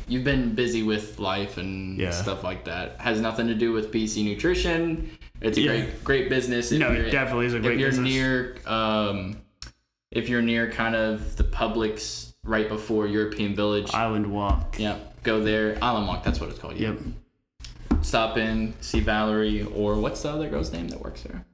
you've 0.08 0.24
been 0.24 0.54
busy 0.54 0.82
with 0.82 1.18
life 1.18 1.56
and 1.58 1.98
Yeah. 1.98 2.10
stuff 2.10 2.44
like 2.44 2.64
that. 2.64 3.00
Has 3.00 3.20
nothing 3.20 3.46
to 3.48 3.54
do 3.54 3.72
with 3.72 3.90
PC 3.90 4.22
nutrition. 4.24 5.10
It's 5.40 5.58
a 5.58 5.60
Yeah. 5.60 5.66
great, 5.72 6.04
great 6.04 6.28
business. 6.30 6.72
If 6.72 6.78
No, 6.80 6.92
it 6.92 7.10
definitely 7.10 7.46
is 7.46 7.54
a 7.54 7.60
great 7.60 7.74
If 7.74 7.80
you're 7.80 7.88
business. 7.90 8.08
near, 8.12 8.56
um, 8.66 9.36
if 10.10 10.28
you're 10.28 10.42
near 10.42 10.70
kind 10.70 10.94
of 10.94 11.36
the 11.36 11.44
Publix 11.44 12.32
right 12.44 12.68
before 12.68 13.06
European 13.06 13.54
Village, 13.54 13.92
Island 13.92 14.32
Walk. 14.32 14.76
yeah, 14.78 14.96
go 15.24 15.40
there. 15.42 15.76
Island 15.82 16.06
Walk, 16.06 16.22
that's 16.24 16.40
what 16.40 16.50
it's 16.50 16.58
called. 16.58 16.76
Yeah. 16.76 16.90
Yep. 16.90 18.02
Stop 18.02 18.38
in, 18.38 18.74
see 18.80 19.00
Valerie, 19.00 19.64
or 19.74 19.96
what's 19.96 20.22
the 20.22 20.30
other 20.30 20.48
girl's 20.48 20.72
name 20.72 20.86
that 20.88 21.00
works 21.00 21.22
there? 21.22 21.44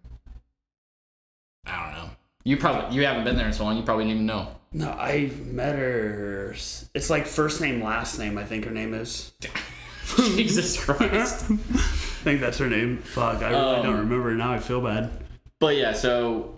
I 1.67 1.85
don't 1.85 1.95
know. 2.05 2.11
You 2.45 2.57
probably 2.57 2.97
you 2.97 3.07
haven't 3.07 3.25
been 3.25 3.37
there 3.37 3.47
in 3.47 3.53
so 3.53 3.65
long. 3.65 3.77
You 3.77 3.83
probably 3.85 4.05
didn't 4.05 4.17
even 4.17 4.27
know. 4.27 4.49
No, 4.73 4.91
I 4.91 5.31
met 5.47 5.77
her. 5.77 6.53
It's 6.95 7.11
like 7.11 7.27
first 7.27 7.61
name, 7.61 7.83
last 7.83 8.19
name. 8.19 8.39
I 8.39 8.45
think 8.45 8.65
her 8.65 8.71
name 8.71 8.95
is. 8.95 9.33
Jesus 10.17 10.83
Christ. 10.83 11.45
I 11.51 11.57
think 11.57 12.41
that's 12.41 12.59
her 12.59 12.69
name. 12.69 12.99
Fuck, 12.99 13.43
I 13.43 13.51
really 13.51 13.61
Um, 13.61 13.83
don't 13.87 13.99
remember. 13.99 14.35
Now 14.35 14.53
I 14.53 14.59
feel 14.59 14.81
bad. 14.81 15.11
But 15.59 15.77
yeah, 15.77 15.93
so 15.93 16.55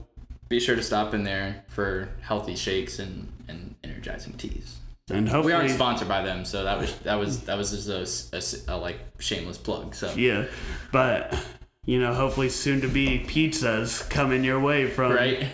be 0.49 0.61
sure 0.61 0.77
to 0.77 0.83
stop 0.83 1.15
in 1.15 1.25
there 1.25 1.65
for 1.69 2.09
healthy 2.23 2.57
shakes 2.57 2.99
and, 2.99 3.31
and 3.49 3.75
energizing 3.85 4.35
teas. 4.35 4.77
And 5.11 5.29
hopefully, 5.29 5.53
We 5.53 5.59
aren't 5.59 5.71
sponsored 5.71 6.09
by 6.09 6.23
them, 6.23 6.45
so 6.47 6.65
that 6.65 6.79
was 6.79 6.97
that 7.01 7.17
was 7.17 7.41
that 7.41 7.59
was 7.59 7.71
just 7.85 8.31
a, 8.33 8.73
a- 8.73 8.75
a, 8.75 8.77
like 8.79 8.99
shameless 9.19 9.59
plug. 9.59 9.95
So 9.95 10.11
yeah, 10.17 10.47
but 10.93 11.39
you 11.85 12.01
know, 12.01 12.15
hopefully 12.15 12.49
soon 12.49 12.81
to 12.81 12.89
be 12.89 13.19
pizzas 13.19 14.09
coming 14.09 14.45
your 14.45 14.59
way 14.61 14.89
from 14.89 15.12
right, 15.12 15.47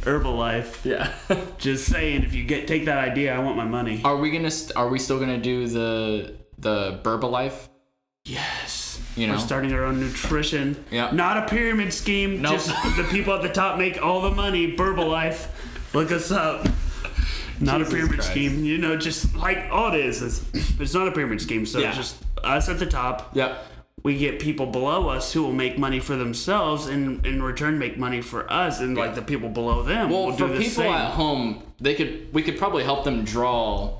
Herbalife. 0.00 0.84
yeah. 0.84 1.12
Just 1.58 1.86
saying, 1.86 2.22
if 2.22 2.34
you 2.34 2.44
get 2.44 2.66
take 2.68 2.84
that 2.86 2.98
idea, 2.98 3.34
I 3.34 3.38
want 3.40 3.56
my 3.56 3.64
money. 3.64 4.00
are 4.04 4.16
we 4.16 4.30
gonna 4.30 4.50
st- 4.50 4.76
are 4.76 4.88
we 4.88 4.98
still 4.98 5.18
gonna 5.20 5.38
do 5.38 5.66
the 5.66 6.34
the 6.58 7.00
Herbalife? 7.04 7.68
Yes. 8.24 9.00
You 9.16 9.26
know? 9.26 9.34
We're 9.34 9.38
starting 9.40 9.72
our 9.72 9.84
own 9.84 9.98
nutrition. 10.00 10.82
Yeah. 10.90 11.10
Not 11.10 11.36
a 11.38 11.48
pyramid 11.48 11.92
scheme. 11.92 12.40
Nope. 12.42 12.52
Just 12.52 12.68
the 12.96 13.06
people 13.10 13.34
at 13.34 13.42
the 13.42 13.48
top 13.48 13.78
make 13.78 14.02
all 14.02 14.20
the 14.22 14.30
money. 14.30 14.76
Herbalife. 14.76 15.48
Look 15.94 16.12
us 16.12 16.30
up. 16.30 16.66
Not 17.60 17.78
Jesus 17.78 17.92
a 17.92 17.96
pyramid 17.96 18.14
Christ. 18.16 18.30
scheme. 18.30 18.64
You 18.64 18.78
know, 18.78 18.96
just 18.96 19.34
like 19.36 19.66
all 19.70 19.92
it 19.92 20.00
is 20.00 20.22
is 20.22 20.44
it's 20.80 20.94
not 20.94 21.08
a 21.08 21.12
pyramid 21.12 21.40
scheme. 21.42 21.66
So 21.66 21.78
Yeah. 21.78 21.88
it's 21.88 21.96
just 21.96 22.16
us 22.44 22.68
at 22.68 22.78
the 22.78 22.86
top. 22.86 23.34
Yep. 23.34 23.66
We 24.02 24.16
get 24.16 24.40
people 24.40 24.66
below 24.66 25.08
us 25.08 25.32
who 25.32 25.42
will 25.42 25.52
make 25.52 25.76
money 25.78 26.00
for 26.00 26.16
themselves 26.16 26.86
and 26.86 27.24
in 27.26 27.42
return 27.42 27.78
make 27.78 27.98
money 27.98 28.22
for 28.22 28.50
us 28.50 28.80
and 28.80 28.96
like 28.96 29.14
the 29.14 29.22
people 29.22 29.48
below 29.50 29.82
them 29.82 30.08
Well, 30.10 30.26
will 30.26 30.32
for 30.32 30.46
do 30.48 30.54
the 30.54 30.58
people 30.58 30.84
same. 30.84 30.92
at 30.92 31.10
home, 31.12 31.62
they 31.80 31.94
could 31.94 32.32
we 32.32 32.42
could 32.42 32.56
probably 32.58 32.82
help 32.84 33.04
them 33.04 33.24
draw 33.24 33.98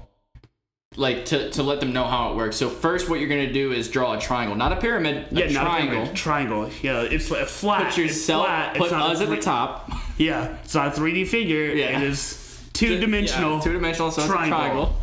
like 0.97 1.25
to, 1.27 1.51
to 1.51 1.63
let 1.63 1.79
them 1.81 1.93
know 1.93 2.05
how 2.05 2.33
it 2.33 2.37
works. 2.37 2.57
So 2.57 2.69
first 2.69 3.09
what 3.09 3.21
you're 3.21 3.29
gonna 3.29 3.53
do 3.53 3.73
is 3.73 3.89
draw 3.89 4.15
a 4.15 4.21
triangle. 4.21 4.57
Not 4.57 4.73
a 4.73 4.77
pyramid, 4.77 5.29
a 5.31 5.35
yeah, 5.35 5.53
not 5.53 5.63
a 5.63 5.69
triangle. 5.69 5.95
pyramid. 5.97 6.17
Triangle. 6.17 6.71
Yeah, 6.83 7.03
it's 7.03 7.31
a 7.31 7.47
flat. 7.47 7.91
Put 7.91 7.99
yourself 7.99 8.47
it's 8.47 8.49
flat. 8.49 8.75
put 8.77 8.83
it's 8.85 8.93
not 8.93 9.11
a 9.11 9.13
us 9.13 9.21
at 9.21 9.29
the 9.29 9.37
top. 9.37 9.91
Yeah, 10.19 10.57
it's 10.65 10.75
not 10.75 10.97
a 10.97 11.01
3D 11.01 11.29
figure. 11.29 11.67
Yeah. 11.67 12.01
It 12.01 12.03
is 12.09 12.61
two 12.73 12.99
dimensional. 12.99 13.61
two 13.61 13.73
dimensional, 13.73 14.11
so 14.11 14.23
it's 14.23 14.31
a 14.31 14.33
triangle. 14.35 14.59
triangle. 14.59 14.97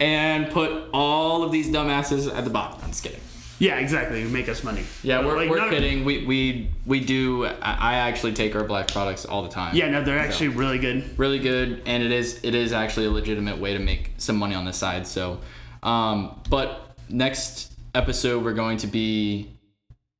And 0.00 0.50
put 0.50 0.88
all 0.92 1.42
of 1.42 1.52
these 1.52 1.68
dumbasses 1.68 2.32
at 2.34 2.44
the 2.44 2.50
bottom. 2.50 2.80
I'm 2.82 2.88
just 2.90 3.02
kidding. 3.02 3.20
Yeah, 3.62 3.76
exactly. 3.78 4.24
Make 4.24 4.48
us 4.48 4.64
money. 4.64 4.82
Yeah, 5.04 5.24
we're, 5.24 5.36
Like, 5.36 5.48
we're 5.48 5.58
not 5.58 5.68
a- 5.68 5.70
kidding. 5.70 6.04
We 6.04 6.26
we 6.26 6.68
we 6.84 6.98
do. 6.98 7.46
I, 7.46 7.94
actually 8.08 8.32
take 8.32 8.56
our 8.56 8.64
black 8.64 8.88
products 8.88 9.24
all 9.24 9.42
the 9.44 9.48
time. 9.48 9.76
Yeah, 9.76 9.88
no, 9.88 10.02
they're 10.02 10.18
actually 10.18 10.48
really 10.48 10.78
good. 10.80 11.16
really 11.16 11.38
good, 11.38 11.80
and 11.86 12.02
it 12.02 12.10
is 12.10 12.40
it 12.42 12.56
is 12.56 12.72
actually 12.72 13.06
a 13.06 13.10
legitimate 13.10 13.58
way 13.58 13.72
to 13.74 13.78
make 13.78 14.10
some 14.16 14.36
money 14.36 14.56
on 14.56 14.64
the 14.64 14.72
side. 14.72 15.06
So, 15.06 15.38
um, 15.84 16.40
but 16.50 16.96
next 17.08 17.72
episode 17.94 18.42
we're 18.44 18.54
going 18.54 18.78
to 18.78 18.88
be 18.88 19.50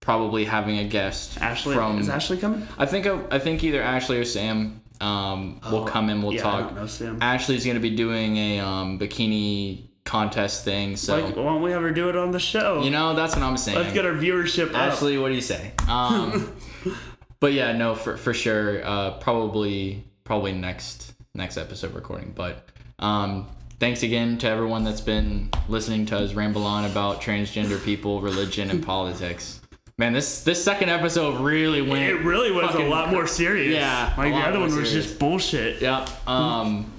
probably 0.00 0.44
having 0.44 0.78
a 0.78 0.84
guest 0.84 1.40
Ashley, 1.40 1.74
from. 1.74 1.98
is 1.98 2.08
Ashley 2.08 2.36
coming? 2.36 2.66
I 2.78 2.86
think 2.86 3.06
I 3.32 3.40
think 3.40 3.64
either 3.64 3.82
Ashley 3.82 4.18
or 4.18 4.24
Sam 4.24 4.80
um, 5.00 5.60
will 5.72 5.84
come 5.84 6.10
in. 6.10 6.22
We'll 6.22 6.30
Oh, 6.30 6.34
yeah, 6.34 6.46
I 6.48 6.50
talk. 6.60 6.60
don't 6.68 6.76
know, 6.76 6.86
Sam. 6.86 7.18
Ashley's 7.20 7.64
going 7.64 7.74
to 7.76 7.80
be 7.82 7.96
doing 7.96 8.36
a 8.36 8.60
um, 8.60 9.00
bikini 9.00 9.88
contest 10.04 10.64
thing. 10.64 10.96
So 10.96 11.18
Like, 11.20 11.36
why 11.36 11.42
don't 11.44 11.62
we 11.62 11.72
ever 11.72 11.90
do 11.90 12.08
it 12.08 12.16
on 12.16 12.30
the 12.32 12.40
show? 12.40 12.82
you 12.82 12.90
know 12.90 13.14
that's 13.14 13.34
what 13.34 13.42
I'm 13.44 13.56
saying. 13.56 13.78
Let's 13.78 13.92
get 13.92 14.04
our 14.04 14.12
viewership 14.12 14.70
up. 14.70 14.76
Ashley, 14.76 15.18
what 15.18 15.28
do 15.28 15.34
you 15.34 15.40
say? 15.40 15.72
Um, 15.88 16.54
but 17.40 17.52
yeah, 17.52 17.72
no, 17.72 17.94
for 17.94 18.16
for 18.16 18.34
sure. 18.34 18.84
Uh, 18.84 19.12
probably 19.18 20.04
probably 20.24 20.52
next 20.52 21.14
next 21.34 21.56
episode 21.56 21.94
recording. 21.94 22.32
But 22.34 22.68
um, 22.98 23.48
thanks 23.80 24.02
again 24.02 24.38
to 24.38 24.48
everyone 24.48 24.84
that's 24.84 25.00
been 25.00 25.50
listening 25.68 26.06
to 26.06 26.18
us 26.18 26.34
ramble 26.34 26.64
on 26.64 26.84
about 26.84 27.20
transgender 27.20 27.82
people, 27.84 28.20
religion, 28.20 28.70
and 28.70 28.84
politics. 28.86 29.60
Man, 29.98 30.12
this 30.12 30.42
this 30.42 30.62
second 30.64 30.88
episode 30.88 31.40
really 31.40 31.82
went. 31.82 32.04
It 32.04 32.24
really 32.24 32.50
was 32.50 32.74
a 32.74 32.78
lot 32.80 33.10
more 33.10 33.26
serious. 33.26 33.74
Yeah, 33.74 34.12
Like 34.16 34.32
the 34.32 34.40
other 34.40 34.58
one 34.60 34.74
was 34.74 34.90
just 34.90 35.18
bullshit. 35.18 35.80
Yeah. 35.82 36.06
Um. 36.26 36.91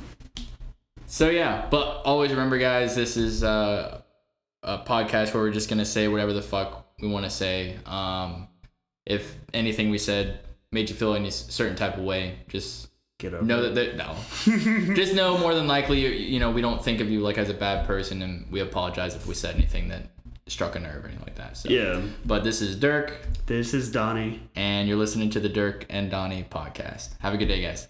So 1.13 1.29
yeah, 1.29 1.67
but 1.69 2.01
always 2.05 2.31
remember, 2.31 2.57
guys, 2.57 2.95
this 2.95 3.17
is 3.17 3.43
uh, 3.43 4.01
a 4.63 4.79
podcast 4.79 5.31
where 5.31 5.43
we're 5.43 5.51
just 5.51 5.69
gonna 5.69 5.85
say 5.85 6.07
whatever 6.07 6.33
the 6.33 6.41
fuck 6.41 6.87
we 6.99 7.07
want 7.07 7.23
to 7.23 7.29
say. 7.29 7.77
Um, 7.85 8.47
if 9.05 9.35
anything 9.53 9.91
we 9.91 9.99
said 9.99 10.39
made 10.71 10.89
you 10.89 10.95
feel 10.95 11.13
any 11.13 11.29
certain 11.29 11.75
type 11.75 11.97
of 11.97 12.03
way, 12.03 12.39
just 12.47 12.87
Get 13.19 13.35
over 13.35 13.45
know 13.45 13.71
that 13.71 13.95
no, 13.95 14.15
just 14.95 15.13
know 15.13 15.37
more 15.37 15.53
than 15.53 15.67
likely, 15.67 15.99
you, 15.99 16.09
you 16.09 16.39
know, 16.39 16.49
we 16.49 16.63
don't 16.63 16.83
think 16.83 16.99
of 16.99 17.11
you 17.11 17.19
like 17.19 17.37
as 17.37 17.47
a 17.47 17.53
bad 17.53 17.85
person, 17.85 18.23
and 18.23 18.51
we 18.51 18.61
apologize 18.61 19.13
if 19.13 19.27
we 19.27 19.35
said 19.35 19.53
anything 19.53 19.89
that 19.89 20.07
struck 20.47 20.75
a 20.75 20.79
nerve 20.79 21.05
or 21.05 21.09
anything 21.09 21.25
like 21.27 21.35
that. 21.35 21.57
So. 21.57 21.69
Yeah. 21.69 22.01
But 22.25 22.43
this 22.43 22.59
is 22.59 22.75
Dirk, 22.75 23.19
This 23.45 23.75
is 23.75 23.91
Donnie. 23.91 24.41
and 24.55 24.87
you're 24.87 24.97
listening 24.97 25.29
to 25.29 25.39
the 25.39 25.47
Dirk 25.47 25.85
and 25.91 26.09
Donnie 26.09 26.43
podcast. 26.49 27.09
Have 27.19 27.35
a 27.35 27.37
good 27.37 27.49
day, 27.49 27.61
guys. 27.61 27.87